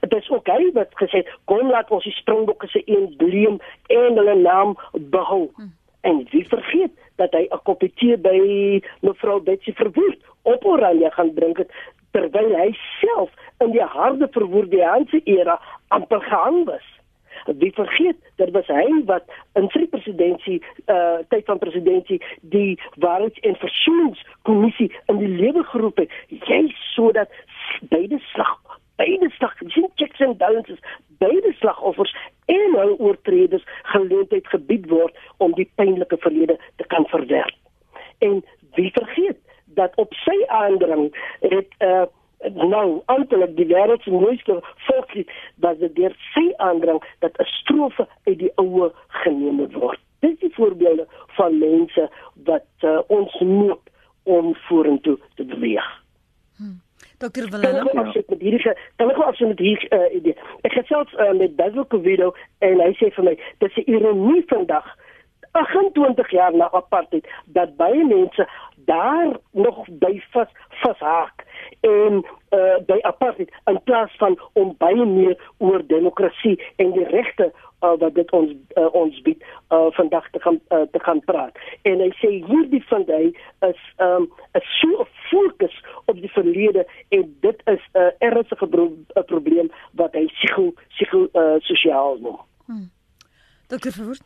Dit 0.00 0.22
is 0.22 0.30
ook 0.30 0.46
hy 0.46 0.70
wat 0.72 0.90
gesê 0.94 1.16
het 1.16 1.30
kom 1.44 1.70
laat 1.70 1.90
ons 1.90 2.04
die 2.04 2.12
Springbokke 2.12 2.66
se 2.66 2.84
embleem 2.84 3.58
en 3.86 4.16
hulle 4.16 4.34
naam 4.34 4.76
behou. 4.92 5.50
Hmm. 5.54 5.72
En 6.00 6.26
wie 6.30 6.48
vergeet 6.48 6.92
dat 7.16 7.32
hy 7.32 7.46
'n 7.50 7.62
koppie 7.62 7.92
tee 7.94 8.16
by 8.16 8.38
mevrou 9.00 9.40
Betsy 9.40 9.72
Verwoerd 9.72 10.18
op 10.42 10.64
Oranje 10.64 11.10
gaan 11.10 11.34
drink 11.34 11.56
het 11.56 11.70
terwyl 12.10 12.54
hy 12.56 12.70
self 13.00 13.30
in 13.58 13.70
die 13.70 13.82
harde 13.82 14.28
verwoordehandse 14.30 15.20
era 15.24 15.60
amper 15.88 16.20
gehang 16.20 16.64
was. 16.64 16.95
Wie 17.44 17.72
vergeet, 17.72 18.16
dit 18.36 18.50
was 18.50 18.66
hy 18.66 18.86
wat 19.08 19.24
in 19.54 19.68
sy 19.74 19.86
presidentskap 19.92 20.62
uh 20.92 21.18
tyd 21.32 21.44
van 21.48 21.58
presidentskap 21.58 22.22
die 22.40 22.78
waarheids- 23.02 23.44
en 23.46 23.56
versoeningskommissie 23.56 24.90
in 25.06 25.20
die 25.22 25.32
lewe 25.42 25.64
geroep 25.64 26.04
het, 26.04 26.10
jy 26.28 26.62
sodat 26.94 27.30
beide 27.92 28.18
slag 28.32 28.56
beide 28.96 29.30
slag 29.36 29.54
sien 29.66 29.88
checks 29.94 30.20
and 30.20 30.38
balances 30.38 30.78
beide 31.18 31.52
slagoffers 31.60 32.14
en 32.52 32.76
hul 32.80 32.94
oortreders 32.98 33.64
geleentheid 33.92 34.46
gebied 34.52 34.88
word 34.90 35.16
om 35.44 35.54
die 35.58 35.68
pynlike 35.80 36.18
verlede 36.24 36.58
te 36.76 36.86
kan 36.92 37.06
verwerk. 37.12 37.56
En 38.18 38.42
wie 38.76 38.90
vergeet 38.92 39.40
dat 39.78 39.96
op 40.00 40.14
sy 40.24 40.36
aandring 40.60 41.10
het 41.40 41.68
uh 41.84 42.06
nou 42.54 43.02
eintlik 43.06 43.56
die 43.56 43.66
wêreld 43.66 44.02
se 44.02 44.10
mooiste 44.10 44.60
volkslied 44.86 45.30
dat 45.56 45.78
dit 45.80 45.94
deur 45.96 46.16
sy 46.32 46.52
aandring 46.56 47.02
dat 47.18 47.38
'n 47.38 47.44
strofe 47.44 48.06
uit 48.24 48.38
die 48.38 48.52
oue 48.54 48.92
geneem 49.08 49.72
word. 49.72 50.00
Dis 50.20 50.38
die 50.38 50.54
voorbeelde 50.54 51.06
van 51.26 51.58
mense 51.58 52.10
wat 52.44 52.66
uh, 52.80 52.98
ons 53.06 53.38
moet 53.40 53.80
om 54.22 54.54
vorentoe 54.54 55.18
te 55.34 55.44
beweeg. 55.44 56.02
Hmm. 56.56 56.80
Dr. 57.18 57.48
Willem, 57.50 57.88
kan 57.88 58.12
ek 58.12 58.28
met 58.28 58.40
hierdie 58.40 58.74
kan 58.96 59.10
ek 59.10 59.16
absoluut 59.16 59.54
met 59.54 59.58
hierdie 59.58 59.88
uh, 59.88 60.14
idee. 60.14 60.36
Ek 60.68 60.74
het 60.76 60.86
selfs 60.86 61.14
uh, 61.14 61.32
met 61.32 61.56
Basil 61.56 61.86
Covido 61.86 62.34
en 62.58 62.80
hy 62.80 62.92
sê 63.00 63.08
vir 63.16 63.24
my 63.24 63.34
dis 63.64 63.76
'n 63.76 63.90
ironie 63.90 64.44
vandag 64.52 64.84
28 65.56 66.30
jaar 66.30 66.54
na 66.54 66.70
apartheid 66.70 67.28
dat 67.46 67.76
baie 67.76 68.04
mense 68.04 68.48
daar 68.86 69.36
nog 69.52 69.84
by 69.88 70.22
vas 70.30 70.48
vashaak 70.68 71.44
en 71.80 72.24
uh, 72.50 72.76
by 72.86 72.98
apartheid 73.00 73.52
in 73.64 73.80
plaas 73.82 74.12
van 74.16 74.38
om 74.52 74.74
baie 74.78 75.04
meer 75.04 75.50
oor 75.58 75.86
demokrasie 75.86 76.62
en 76.76 76.92
die 76.92 77.06
regte 77.08 77.52
uh, 77.80 77.94
wat 77.98 78.14
dit 78.14 78.30
ons 78.36 78.52
uh, 78.76 78.88
ons 78.92 79.20
bied 79.24 79.42
uh, 79.42 79.86
vandag 79.98 80.28
te 80.30 80.40
gaan 80.40 80.60
uh, 80.68 80.84
te 80.92 81.00
gaan 81.08 81.20
praat. 81.24 81.58
En 81.82 82.00
hy 82.04 82.10
sê 82.20 82.32
hierdie 82.48 82.82
van 82.90 83.06
hy 83.08 83.32
is 83.68 83.80
um, 83.96 84.28
'n 84.52 84.64
so 84.78 85.06
fokus 85.30 85.76
op 86.04 86.20
die 86.20 86.32
verlede 86.32 86.86
en 87.08 87.24
dit 87.40 87.62
is 87.64 87.82
'n 87.92 87.98
uh, 87.98 88.10
ernstige 88.18 88.66
pro 88.66 88.90
probleem 89.32 89.72
wat 89.92 90.12
hy 90.12 90.26
psigo 90.26 90.72
psigo 90.88 91.28
uh, 91.32 91.56
sosiaal 91.58 92.20
noem. 92.20 92.40
Hmm. 92.66 92.90
Dokter 93.66 93.92
Verwoerd 93.92 94.22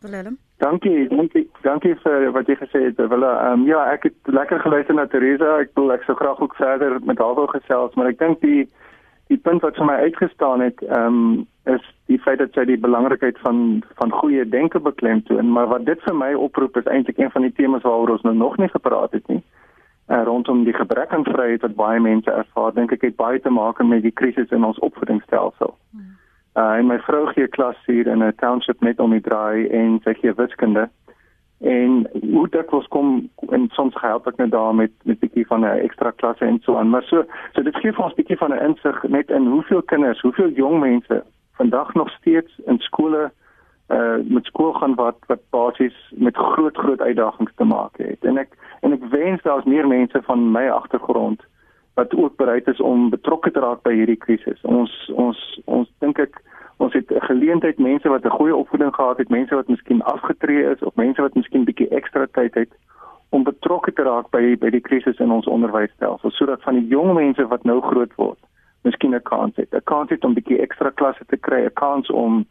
Willem. 0.00 0.38
Dankie, 0.60 1.08
dankie, 1.08 1.50
dankie 1.62 1.94
vir 2.02 2.30
wat 2.32 2.48
jy 2.48 2.56
gesê 2.60 2.82
het. 2.88 3.00
Wil 3.12 3.24
ehm 3.24 3.60
um, 3.60 3.66
ja, 3.68 3.84
ek 3.92 4.08
het 4.08 4.32
lekker 4.32 4.60
geluister 4.60 4.94
na 4.94 5.06
Teresa. 5.06 5.58
Ek 5.64 5.72
wil 5.74 5.92
ek 5.92 6.04
sou 6.08 6.16
graag 6.16 6.40
ook 6.40 6.56
verder 6.58 6.98
met 7.04 7.18
haar 7.18 7.36
wou 7.38 7.46
gesels, 7.48 7.94
maar 7.94 8.10
ek 8.12 8.18
dink 8.18 8.40
die 8.44 8.68
die 9.30 9.38
punt 9.38 9.62
wat 9.62 9.76
vir 9.78 9.86
my 9.86 9.96
uitgestaan 10.04 10.60
het, 10.60 10.82
ehm 10.88 11.06
um, 11.06 11.46
is 11.70 11.84
die 12.10 12.18
feit 12.18 12.40
dat 12.40 12.56
sy 12.56 12.64
die 12.66 12.80
belangrikheid 12.80 13.38
van 13.44 13.82
van 14.00 14.12
goeie 14.20 14.44
denke 14.48 14.80
beklemtoon, 14.80 15.52
maar 15.52 15.68
wat 15.70 15.84
dit 15.86 16.02
vir 16.08 16.16
my 16.16 16.32
oproep 16.34 16.76
is 16.76 16.88
eintlik 16.90 17.18
een 17.18 17.30
van 17.30 17.46
die 17.46 17.52
temas 17.52 17.86
waaroor 17.86 18.16
ons 18.16 18.26
nou 18.26 18.34
nog 18.34 18.56
nie 18.58 18.68
gepraat 18.68 19.12
het 19.12 19.28
nie. 19.28 19.42
Uh, 20.10 20.22
rondom 20.26 20.64
die 20.64 20.74
gebrek 20.74 21.12
aan 21.14 21.24
vryheid 21.24 21.62
wat 21.62 21.76
baie 21.78 22.00
mense 22.00 22.30
ervaar, 22.30 22.74
dink 22.74 22.92
ek 22.92 23.04
het 23.06 23.16
baie 23.16 23.40
te 23.40 23.50
maak 23.50 23.78
met 23.86 24.02
die 24.02 24.16
krisis 24.22 24.50
in 24.50 24.64
ons 24.64 24.78
opvoedingsstelsel. 24.78 25.76
Hmm. 25.92 26.16
Uh 26.54 26.72
en 26.78 26.86
my 26.86 26.98
vrou 26.98 27.26
gee 27.26 27.48
klas 27.48 27.76
hier 27.86 28.06
in 28.06 28.22
'n 28.22 28.34
township 28.36 28.80
net 28.80 29.00
om 29.00 29.10
die 29.10 29.20
draai 29.20 29.68
en 29.68 30.00
sy 30.04 30.14
gee 30.14 30.32
wiskunde. 30.34 30.88
En 31.60 32.08
hoe 32.32 32.48
dit 32.48 32.70
was 32.70 32.86
kom 32.88 33.30
en 33.48 33.68
soms 33.72 33.94
help 34.00 34.26
ek 34.26 34.36
net 34.36 34.50
daar 34.50 34.74
met 34.74 34.90
met 35.04 35.16
'n 35.16 35.20
bietjie 35.20 35.46
van 35.46 35.60
'n 35.60 35.82
ekstra 35.86 36.10
klasse 36.10 36.44
en 36.44 36.58
so 36.62 36.76
aan. 36.76 36.90
Maar 36.90 37.02
so 37.02 37.24
so 37.52 37.62
dit 37.62 37.76
gee 37.76 37.92
vir 37.92 38.04
ons 38.04 38.12
'n 38.12 38.16
bietjie 38.22 38.38
van 38.38 38.52
'n 38.52 38.64
insig 38.68 39.02
net 39.02 39.30
in 39.30 39.46
hoeveel 39.46 39.82
kinders, 39.82 40.20
hoeveel 40.20 40.48
jong 40.48 40.80
mense 40.80 41.24
vandag 41.52 41.94
nog 41.94 42.10
steeds 42.10 42.60
in 42.66 42.78
skole 42.78 43.30
uh 43.88 44.16
met 44.22 44.44
skool 44.44 44.72
gaan 44.72 44.94
wat 44.94 45.16
wat 45.26 45.40
basies 45.50 46.12
met 46.16 46.36
groot 46.36 46.76
groot 46.76 47.00
uitdagings 47.00 47.52
te 47.54 47.64
maak 47.64 47.96
het. 47.96 48.24
En 48.24 48.38
ek 48.38 48.48
en 48.80 48.92
ek 48.92 49.04
wens 49.10 49.42
daar's 49.42 49.64
meer 49.64 49.86
mense 49.86 50.22
van 50.22 50.50
my 50.50 50.68
agtergrond 50.68 51.42
wat 52.00 52.14
ook 52.14 52.36
bereid 52.36 52.68
is 52.68 52.80
om 52.80 53.10
betrokke 53.10 53.50
te 53.50 53.60
raak 53.60 53.82
by 53.86 53.92
hierdie 53.94 54.20
krisis. 54.26 54.60
Ons 54.76 54.92
ons 55.24 55.40
ons 55.66 55.88
dink 56.04 56.20
ek 56.26 56.40
ons 56.80 56.94
het 56.96 57.10
'n 57.12 57.26
geleentheid 57.30 57.78
mense 57.78 58.08
wat 58.08 58.24
'n 58.24 58.38
goeie 58.38 58.56
opvoeding 58.56 58.94
gehad 58.94 59.18
het, 59.18 59.28
mense 59.28 59.54
wat 59.54 59.68
miskien 59.68 60.02
afgetree 60.02 60.62
is 60.72 60.82
of 60.82 60.94
mense 60.94 61.20
wat 61.20 61.34
miskien 61.34 61.64
bietjie 61.64 61.88
ekstra 61.88 62.26
tyd 62.38 62.54
het 62.54 62.72
om 63.30 63.44
betrokke 63.44 63.92
te 63.92 64.02
raak 64.02 64.30
by 64.30 64.56
by 64.56 64.70
die 64.70 64.86
krisis 64.88 65.18
in 65.18 65.30
ons 65.30 65.46
onderwysstelsel 65.46 66.30
sodat 66.30 66.62
van 66.62 66.74
die 66.74 66.88
jong 66.88 67.14
mense 67.14 67.46
wat 67.46 67.64
nou 67.64 67.80
groot 67.80 68.14
word, 68.16 68.38
miskien 68.82 69.14
'n 69.14 69.22
kans 69.22 69.56
het. 69.56 69.74
'n 69.74 69.84
Kans 69.84 70.10
het 70.10 70.24
om 70.24 70.34
bietjie 70.34 70.60
ekstra 70.60 70.90
klasse 70.90 71.24
te 71.26 71.36
kry, 71.36 71.64
'n 71.64 71.72
kans 71.74 72.10
om 72.10 72.46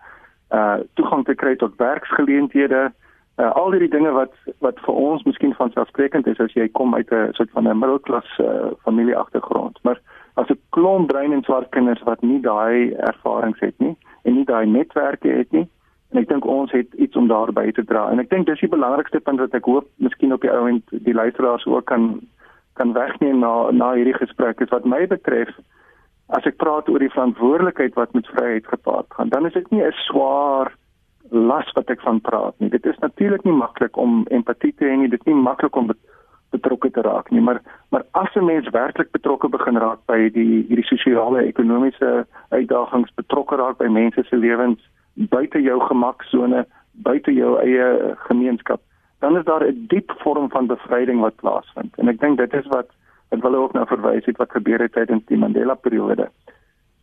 uh 0.51 0.77
toegang 0.93 1.25
te 1.25 1.35
kry 1.35 1.55
tot 1.55 1.77
werksgeleenthede, 1.77 2.91
uh, 3.39 3.51
al 3.55 3.71
die 3.71 3.89
dinge 3.89 4.11
wat 4.11 4.33
wat 4.65 4.79
vir 4.85 4.93
ons 4.93 5.23
miskien 5.23 5.55
van 5.57 5.71
selfsprekend 5.71 6.27
is 6.27 6.39
as 6.39 6.53
jy 6.53 6.67
kom 6.79 6.95
uit 6.95 7.11
'n 7.11 7.33
soort 7.33 7.51
van 7.57 7.67
'n 7.67 7.79
middelklas 7.79 8.29
uh, 8.39 8.71
familie 8.83 9.17
agtergrond 9.17 9.79
maar 9.83 9.99
as 10.35 10.49
'n 10.49 10.61
klomp 10.69 11.07
brein 11.07 11.33
en 11.33 11.43
swart 11.43 11.69
kinders 11.69 12.03
wat 12.03 12.21
nie 12.21 12.41
daai 12.41 12.93
ervarings 12.93 13.59
het 13.59 13.77
nie 13.79 13.95
en 14.23 14.33
nie 14.35 14.45
daai 14.45 14.65
netwerke 14.65 15.29
het 15.29 15.51
nie 15.51 15.67
en 16.11 16.21
ek 16.21 16.29
dink 16.29 16.45
ons 16.45 16.71
het 16.71 16.93
iets 16.97 17.15
om 17.15 17.27
daarby 17.29 17.71
te 17.71 17.85
dra. 17.85 18.07
En 18.09 18.19
ek 18.19 18.29
dink 18.29 18.47
dis 18.49 18.59
die 18.63 18.71
belangrikste 18.71 19.19
punt 19.19 19.39
wat 19.39 19.53
ek 19.53 19.67
hoop 19.69 19.89
miskien 19.97 20.33
op 20.33 20.41
die 20.41 20.51
ou 20.51 20.65
end 20.69 20.83
die 21.05 21.13
luisteraars 21.13 21.65
ook 21.69 21.85
kan 21.85 22.19
kan 22.79 22.93
wegneem 22.95 23.41
na 23.43 23.71
na 23.75 23.91
hierdie 23.93 24.15
gesprek 24.15 24.61
is 24.63 24.71
wat 24.71 24.85
my 24.87 25.05
betref 25.11 25.51
as 26.37 26.45
ek 26.47 26.59
praat 26.61 26.89
oor 26.89 27.03
die 27.03 27.11
verantwoordelikheid 27.11 27.97
wat 27.99 28.13
met 28.15 28.29
vryheid 28.31 28.67
gepaard 28.71 29.09
gaan 29.17 29.33
dan 29.33 29.45
is 29.49 29.53
dit 29.53 29.71
nie 29.71 29.83
'n 29.83 29.91
swaar 30.07 30.71
las 31.29 31.71
wat 31.73 31.89
ek 31.89 32.01
van 32.01 32.21
praat 32.21 32.55
nie. 32.57 32.69
Dit 32.69 32.85
is 32.85 32.97
natuurlik 32.99 33.43
nie 33.43 33.53
maklik 33.53 33.97
om 33.97 34.25
empatie 34.29 34.73
te 34.73 34.85
hê 34.85 34.95
nie. 34.97 35.09
Dit 35.09 35.19
is 35.19 35.31
nie 35.31 35.35
maklik 35.35 35.75
om 35.75 35.91
betrokke 36.49 36.89
te 36.91 37.01
raak 37.05 37.29
nie, 37.31 37.41
maar 37.41 37.61
maar 37.89 38.03
as 38.11 38.35
'n 38.35 38.45
mens 38.45 38.69
werklik 38.69 39.11
betrokke 39.11 39.49
begin 39.49 39.77
raak 39.77 39.99
by 40.05 40.29
die 40.29 40.65
hierdie 40.67 40.85
sosiale 40.85 41.43
ekonomiese 41.45 42.25
uitdagings, 42.49 43.13
betrokke 43.15 43.55
raak 43.55 43.77
by 43.77 43.85
mense 43.87 44.23
se 44.23 44.35
lewens 44.35 44.79
buite 45.13 45.61
jou 45.61 45.79
gemaksone, 45.79 46.65
buite 46.91 47.33
jou 47.33 47.57
eie 47.59 48.15
gemeenskap, 48.15 48.81
dan 49.19 49.37
is 49.37 49.45
daar 49.45 49.63
'n 49.63 49.85
diep 49.87 50.11
vorm 50.17 50.49
van 50.49 50.67
bevryding 50.67 51.19
wat 51.19 51.35
plaasvind. 51.35 51.95
En 51.97 52.07
ek 52.07 52.19
dink 52.19 52.37
dit 52.37 52.53
is 52.53 52.67
wat 52.67 52.89
ek 53.29 53.41
wil 53.41 53.55
ook 53.55 53.73
nou 53.73 53.85
verwys 53.85 54.25
het 54.25 54.37
wat 54.37 54.51
gebeur 54.51 54.79
het 54.79 54.93
tydens 54.93 55.25
die 55.25 55.37
Mandela 55.37 55.73
periode. 55.73 56.29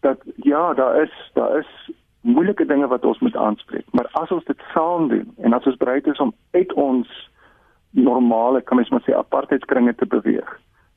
Dat 0.01 0.19
ja, 0.37 0.75
daar 0.75 1.03
is 1.03 1.31
daar 1.35 1.59
is 1.59 1.91
moeilike 2.27 2.67
dinge 2.67 2.87
wat 2.91 3.05
ons 3.05 3.19
moet 3.25 3.37
aanspreek. 3.37 3.87
Maar 3.91 4.09
as 4.21 4.31
ons 4.35 4.45
dit 4.45 4.63
saam 4.75 5.09
doen 5.09 5.33
en 5.43 5.57
as 5.57 5.67
ons 5.67 5.77
bereid 5.83 6.07
is 6.07 6.23
om 6.23 6.35
uit 6.51 6.73
ons 6.73 7.11
normale, 7.91 8.61
kan 8.61 8.77
mens 8.77 8.91
maar 8.93 9.05
sê 9.07 9.15
apartheidskringe 9.17 9.95
te 9.95 10.07
beweeg, 10.07 10.49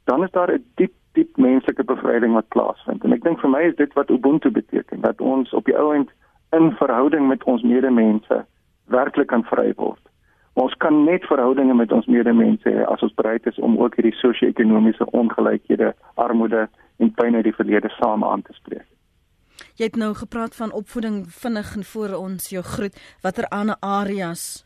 dan 0.09 0.23
is 0.23 0.31
daar 0.31 0.51
'n 0.51 0.63
diep 0.75 0.93
diep 1.13 1.37
menslike 1.37 1.83
bevryding 1.83 2.33
wat 2.33 2.47
plaasvind. 2.47 3.03
En 3.03 3.13
ek 3.13 3.23
dink 3.23 3.39
vir 3.39 3.49
my 3.49 3.61
is 3.69 3.75
dit 3.75 3.93
wat 3.97 4.11
ubuntu 4.13 4.51
beteken, 4.53 5.01
dat 5.01 5.21
ons 5.21 5.53
op 5.57 5.65
die 5.65 5.77
ou 5.77 5.93
end 5.95 6.11
in 6.57 6.71
verhouding 6.81 7.27
met 7.27 7.43
ons 7.43 7.65
medemense 7.65 8.45
werklik 8.93 9.27
kan 9.27 9.43
vry 9.43 9.73
word. 9.75 10.01
Ons 10.59 10.73
kan 10.83 11.03
net 11.05 11.25
verhoudinge 11.29 11.75
met 11.77 11.91
ons 11.95 12.05
medemense 12.05 12.69
hê 12.69 12.85
as 12.93 13.03
ons 13.05 13.13
bereid 13.21 13.45
is 13.47 13.59
om 13.59 13.77
ook 13.79 13.95
hierdie 13.95 14.15
sosio-ekonomiese 14.21 15.05
ongelykhede, 15.21 15.93
armoede 16.15 16.67
en 16.97 17.13
pyn 17.13 17.37
uit 17.37 17.47
die 17.47 17.55
verlede 17.55 17.91
saam 17.97 18.25
aan 18.27 18.41
te 18.41 18.55
spreek. 18.57 18.88
Jy 19.79 19.87
het 19.87 19.95
nou 19.95 20.11
gepraat 20.11 20.55
van 20.55 20.73
opvoeding 20.75 21.21
vinnig 21.31 21.69
en 21.75 21.85
voor 21.87 22.13
ons 22.17 22.49
jou 22.51 22.63
groet 22.67 22.97
watter 23.23 23.45
ander 23.47 23.77
areas 23.79 24.65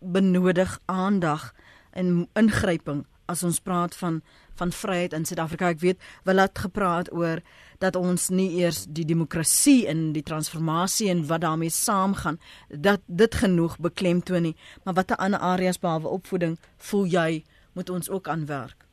benodig 0.00 0.78
aandag 0.88 1.50
en 1.92 2.24
ingryping 2.32 3.02
as 3.28 3.44
ons 3.44 3.60
praat 3.60 3.96
van 4.00 4.22
van 4.56 4.72
vryheid 4.72 5.12
in 5.16 5.24
Suid-Afrika. 5.24 5.68
Ek 5.68 5.80
weet 5.84 6.08
wel 6.24 6.40
het 6.40 6.58
gepraat 6.58 7.12
oor 7.12 7.44
dat 7.78 7.96
ons 7.96 8.28
nie 8.28 8.48
eers 8.60 8.86
die 8.88 9.04
demokrasie 9.04 9.86
in 9.88 10.10
die 10.16 10.24
transformasie 10.24 11.08
en 11.12 11.26
wat 11.28 11.44
daarmee 11.44 11.72
saamgaan 11.72 12.40
dat 12.68 13.04
dit 13.06 13.34
genoeg 13.34 13.78
beklemtoon 13.78 14.48
nie, 14.48 14.56
maar 14.84 14.94
watter 14.96 15.16
ander 15.16 15.40
areas 15.40 15.80
behalwe 15.80 16.08
opvoeding 16.08 16.56
voel 16.76 17.04
jy 17.04 17.44
moet 17.72 17.90
ons 17.90 18.08
ook 18.08 18.28
aanwerk? 18.28 18.89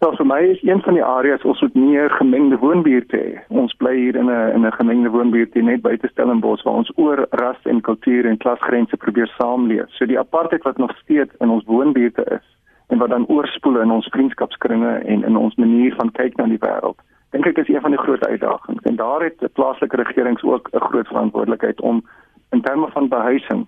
Nou 0.00 0.14
vir 0.16 0.24
my 0.24 0.38
is 0.48 0.62
een 0.64 0.78
van 0.80 0.94
die 0.96 1.04
areas 1.04 1.42
ons 1.44 1.60
moet 1.60 1.74
meer 1.76 2.10
gemengde 2.10 2.56
woonbuurte 2.58 3.18
hê. 3.20 3.32
Ons 3.62 3.74
bly 3.82 3.90
hier 3.98 4.16
in 4.16 4.30
'n 4.32 4.52
in 4.56 4.64
'n 4.66 4.72
gemengde 4.72 5.10
woonbuurt 5.10 5.54
net 5.54 5.82
buite 5.82 6.08
Stellenbosch 6.08 6.62
waar 6.64 6.74
ons 6.74 6.92
oor 6.96 7.26
ras 7.30 7.60
en 7.64 7.80
kultuur 7.80 8.26
en 8.26 8.36
klasgrense 8.36 8.96
probeer 8.96 9.28
saamleef. 9.38 9.88
So 9.88 10.06
die 10.06 10.18
apartheid 10.18 10.62
wat 10.62 10.76
nog 10.76 10.96
steeds 10.96 11.34
in 11.38 11.50
ons 11.50 11.64
woonbuurte 11.64 12.24
is 12.24 12.46
en 12.88 12.98
wat 12.98 13.10
dan 13.10 13.26
oorspoel 13.26 13.80
in 13.80 13.90
ons 13.90 14.08
vriendskapskringe 14.08 14.94
en 14.94 15.24
in 15.24 15.36
ons 15.36 15.54
manier 15.54 15.94
van 15.94 16.10
kyk 16.10 16.36
na 16.36 16.44
die 16.44 16.58
wêreld. 16.58 16.98
Dink 17.30 17.46
ek 17.46 17.58
is 17.58 17.68
een 17.68 17.80
van 17.80 17.90
die 17.90 18.00
groot 18.00 18.26
uitdagings 18.26 18.82
en 18.82 18.96
daar 18.96 19.22
het 19.22 19.38
die 19.38 19.48
plaaslike 19.48 19.96
regerings 19.96 20.42
ook 20.42 20.68
'n 20.72 20.80
groot 20.80 21.08
verantwoordelikheid 21.08 21.80
om 21.80 22.02
in 22.50 22.62
terme 22.62 22.88
van 22.90 23.08
behuising 23.08 23.66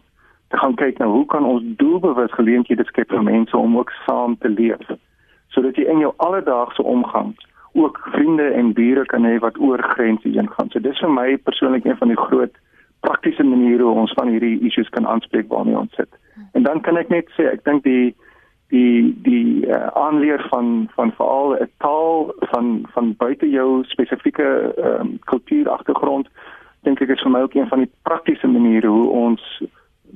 te 0.49 0.57
gaan 0.57 0.75
kyk 0.75 0.99
na 0.99 1.07
hoe 1.07 1.27
kan 1.27 1.45
ons 1.45 1.63
doelbewus 1.77 2.33
geleenthede 2.33 2.85
skep 2.85 3.09
vir 3.11 3.23
mense 3.23 3.57
om 3.57 3.79
ook 3.79 3.91
saam 4.07 4.39
te 4.39 4.49
leef 4.49 4.89
sodat 5.55 5.77
jy 5.77 5.87
in 5.89 6.03
jou 6.05 6.13
alledaagse 6.17 6.83
omgang 6.83 7.35
ook 7.73 8.01
vriende 8.13 8.51
en 8.53 8.73
bure 8.77 9.05
kan 9.09 9.25
hê 9.25 9.39
wat 9.41 9.59
oor 9.61 9.81
grense 9.95 10.29
heen 10.29 10.51
gaan. 10.51 10.69
So 10.73 10.81
dis 10.81 11.01
vir 11.01 11.13
my 11.13 11.37
persoonlik 11.37 11.85
een 11.85 11.97
van 11.97 12.13
die 12.13 12.21
groot 12.21 12.53
praktiese 13.01 13.45
maniere 13.45 13.83
hoe 13.83 14.03
ons 14.05 14.13
van 14.19 14.29
hierdie 14.29 14.61
issues 14.69 14.89
kan 14.89 15.07
aanspreek 15.07 15.49
waarmee 15.49 15.79
ons 15.79 15.95
sit. 15.97 16.09
En 16.53 16.63
dan 16.63 16.81
kan 16.81 17.01
ek 17.01 17.09
net 17.09 17.33
sê 17.37 17.49
ek 17.53 17.65
dink 17.65 17.85
die 17.89 18.15
die 18.73 19.13
die 19.25 19.67
uh, 19.69 19.87
aanleer 20.01 20.41
van 20.49 20.89
van 20.97 21.13
veral 21.17 21.57
'n 21.57 21.71
taal 21.85 22.33
van 22.53 22.87
van 22.95 23.15
buite 23.17 23.49
jou 23.51 23.85
spesifieke 23.85 24.73
um, 24.77 25.19
kultuuragtergrond 25.33 26.29
dink 26.83 27.01
ek 27.01 27.13
is 27.15 27.23
vir 27.23 27.31
my 27.31 27.43
ook 27.45 27.55
een 27.55 27.69
van 27.69 27.85
die 27.85 27.93
praktiese 28.03 28.49
maniere 28.49 28.89
hoe 28.89 29.09
ons 29.09 29.63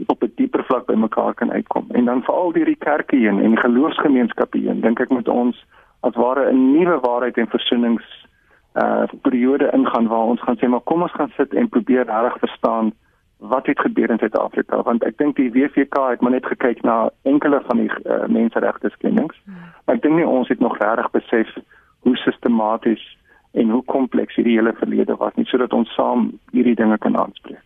op 0.07 0.23
'n 0.23 0.33
dieper 0.35 0.65
vlak 0.65 0.87
by 0.87 0.95
mekaar 0.95 1.35
kan 1.35 1.53
uitkom. 1.53 1.87
En 1.89 2.05
dan 2.05 2.23
veral 2.23 2.53
deur 2.53 2.65
die 2.65 2.77
kerke 2.79 3.17
heen 3.17 3.41
en 3.43 3.59
geloofsgemeenskappe 3.59 4.59
heen, 4.59 4.81
dink 4.81 5.01
ek 5.01 5.09
moet 5.09 5.29
ons 5.29 5.65
as 6.01 6.15
ware 6.15 6.53
'n 6.53 6.73
nuwe 6.73 7.01
waarheid 7.01 7.37
en 7.37 7.49
versonings 7.49 8.27
uh 8.75 9.05
periode 9.23 9.71
ingaan 9.73 10.07
waar 10.07 10.29
ons 10.33 10.43
gaan 10.43 10.57
sê 10.57 10.69
maar 10.69 10.85
kom 10.85 11.03
ons 11.03 11.13
gaan 11.13 11.33
sit 11.37 11.55
en 11.55 11.69
probeer 11.69 12.05
reg 12.05 12.39
verstaan 12.39 12.93
wat 13.39 13.67
het 13.67 13.81
gebeur 13.81 14.11
in 14.11 14.19
Suid-Afrika 14.19 14.83
want 14.83 15.05
ek 15.05 15.17
dink 15.19 15.37
die 15.37 15.51
WVK 15.53 15.97
het 16.11 16.21
maar 16.21 16.31
net 16.31 16.47
gekyk 16.47 16.83
na 16.83 17.11
enkele 17.23 17.61
van 17.67 17.77
die 17.77 17.91
uh, 17.91 18.27
menseregte 18.27 18.89
skendings. 18.89 19.37
Hmm. 19.45 19.55
Maar 19.85 19.97
ek 19.97 20.03
dink 20.03 20.17
nie 20.17 20.27
ons 20.27 20.49
het 20.49 20.61
nog 20.61 20.79
reg 20.79 21.11
besef 21.11 21.57
hoe 22.01 22.17
sistematies 22.17 23.05
en 23.53 23.71
hoe 23.71 23.85
kompleks 23.85 24.35
hierdie 24.35 24.59
hele 24.59 24.73
verlede 24.73 25.17
was 25.17 25.35
nie 25.35 25.49
sodat 25.49 25.73
ons 25.73 25.95
saam 25.95 26.31
hierdie 26.53 26.77
dinge 26.77 26.99
kan 26.99 27.17
aanspreek. 27.17 27.65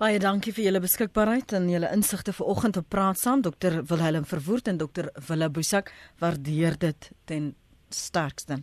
Baie 0.00 0.18
dankie 0.18 0.54
vir 0.56 0.64
julle 0.64 0.80
beskikbaarheid 0.80 1.52
en 1.52 1.66
julle 1.68 1.90
insigte 1.92 2.32
vanoggend 2.32 2.78
op 2.80 2.86
praat 2.88 3.18
saam 3.20 3.42
Dr. 3.44 3.82
Wilhelm 3.90 4.24
Verwoerd 4.24 4.68
en 4.68 4.78
Dr. 4.80 5.10
Wille 5.28 5.48
Boesak. 5.50 5.92
Waardeer 6.18 6.78
dit 6.78 7.10
ten 7.28 7.52
sterkste. 7.92 8.62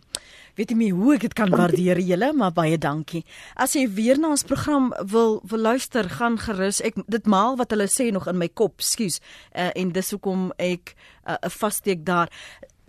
Weet 0.58 0.72
jy 0.72 0.76
my 0.76 0.88
hoe 0.90 1.14
ek 1.14 1.28
dit 1.28 1.36
kan 1.38 1.52
waardeer 1.54 2.00
julle, 2.02 2.32
maar 2.34 2.50
baie 2.54 2.78
dankie. 2.82 3.22
As 3.54 3.76
jy 3.78 3.86
weer 3.94 4.18
na 4.18 4.32
ons 4.34 4.42
program 4.44 4.90
wil 5.12 5.38
wil 5.46 5.62
luister, 5.70 6.08
gaan 6.18 6.38
gerus. 6.42 6.82
Ek 6.82 6.98
dit 7.06 7.30
maal 7.30 7.54
wat 7.60 7.70
hulle 7.70 7.86
sê 7.86 8.10
nog 8.10 8.26
in 8.30 8.40
my 8.40 8.50
kop, 8.50 8.82
skus. 8.82 9.20
Uh, 9.54 9.70
en 9.78 9.94
dis 9.94 10.10
hoekom 10.10 10.50
ek 10.58 10.96
eh, 10.96 11.36
'n 11.36 11.46
uh, 11.46 11.50
vassteek 11.60 12.04
daar 12.04 12.28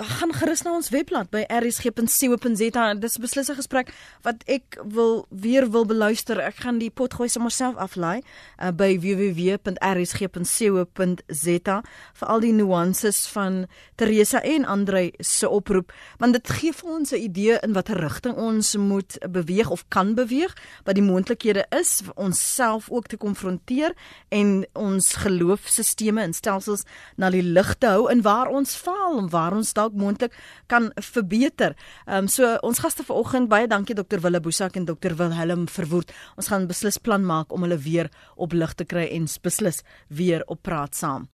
gaan 0.03 0.33
gerus 0.33 0.61
na 0.63 0.73
ons 0.73 0.89
webblad 0.89 1.29
by 1.31 1.45
rsg.co.za. 1.49 2.93
Dis 2.93 3.17
'n 3.17 3.55
gesprek 3.55 3.93
wat 4.21 4.43
ek 4.47 4.77
wil 4.83 5.25
weer 5.29 5.71
wil 5.71 5.85
beluister. 5.85 6.39
Ek 6.39 6.55
gaan 6.55 6.77
die 6.79 6.89
pot 6.89 7.13
gooi 7.13 7.29
sommer 7.29 7.51
self 7.51 7.75
aflaai 7.75 8.21
uh, 8.61 8.71
by 8.71 8.99
www.rsg.co.za 8.99 9.71
vir 12.13 12.27
al 12.27 12.39
die 12.39 12.53
nuances 12.53 13.27
van 13.27 13.67
Teresa 13.95 14.41
en 14.41 14.65
Andre 14.65 15.11
se 15.19 15.49
oproep, 15.49 15.91
want 16.17 16.33
dit 16.33 16.49
gee 16.49 16.73
vir 16.73 16.89
ons 16.89 17.11
'n 17.11 17.15
idee 17.15 17.59
in 17.61 17.73
watter 17.73 17.97
rigting 17.97 18.35
ons 18.35 18.75
moet 18.77 19.17
beweeg 19.29 19.69
of 19.69 19.87
kan 19.87 20.15
beweeg, 20.15 20.55
wat 20.83 20.95
die 20.95 21.03
moontlikhede 21.03 21.65
is 21.69 22.01
vir 22.01 22.13
ons 22.15 22.55
self 22.55 22.89
ook 22.89 23.07
te 23.07 23.17
konfronteer 23.17 23.93
en 24.29 24.65
ons 24.73 25.13
geloofsisteme 25.13 26.21
en 26.21 26.33
stelsels 26.33 26.83
na 27.15 27.29
die 27.29 27.43
lig 27.43 27.75
te 27.77 27.87
hou 27.87 28.09
en 28.09 28.21
waar 28.21 28.47
ons 28.47 28.75
faal 28.75 29.17
en 29.17 29.29
waar 29.29 29.53
ons 29.53 29.73
dalk 29.73 29.90
dalk 29.91 29.99
moontlik 29.99 30.33
kan 30.67 30.91
verbeter. 30.95 31.75
Ehm 32.07 32.23
um, 32.23 32.27
so 32.27 32.57
ons 32.63 32.79
gaste 32.79 33.03
vanoggend 33.03 33.49
baie 33.49 33.67
dankie 33.67 33.95
dokter 33.95 34.21
Wille 34.21 34.39
Boesak 34.39 34.75
en 34.75 34.85
dokter 34.85 35.15
Wilhelm 35.15 35.67
Verwoerd. 35.67 36.11
Ons 36.37 36.47
gaan 36.47 36.67
beslis 36.67 36.97
plan 36.97 37.23
maak 37.23 37.51
om 37.51 37.61
hulle 37.61 37.77
weer 37.77 38.09
op 38.35 38.53
lig 38.53 38.73
te 38.73 38.85
kry 38.85 39.07
en 39.11 39.27
beslis 39.41 39.83
weer 40.07 40.43
op 40.47 40.61
praat 40.61 40.95
saam. 40.95 41.29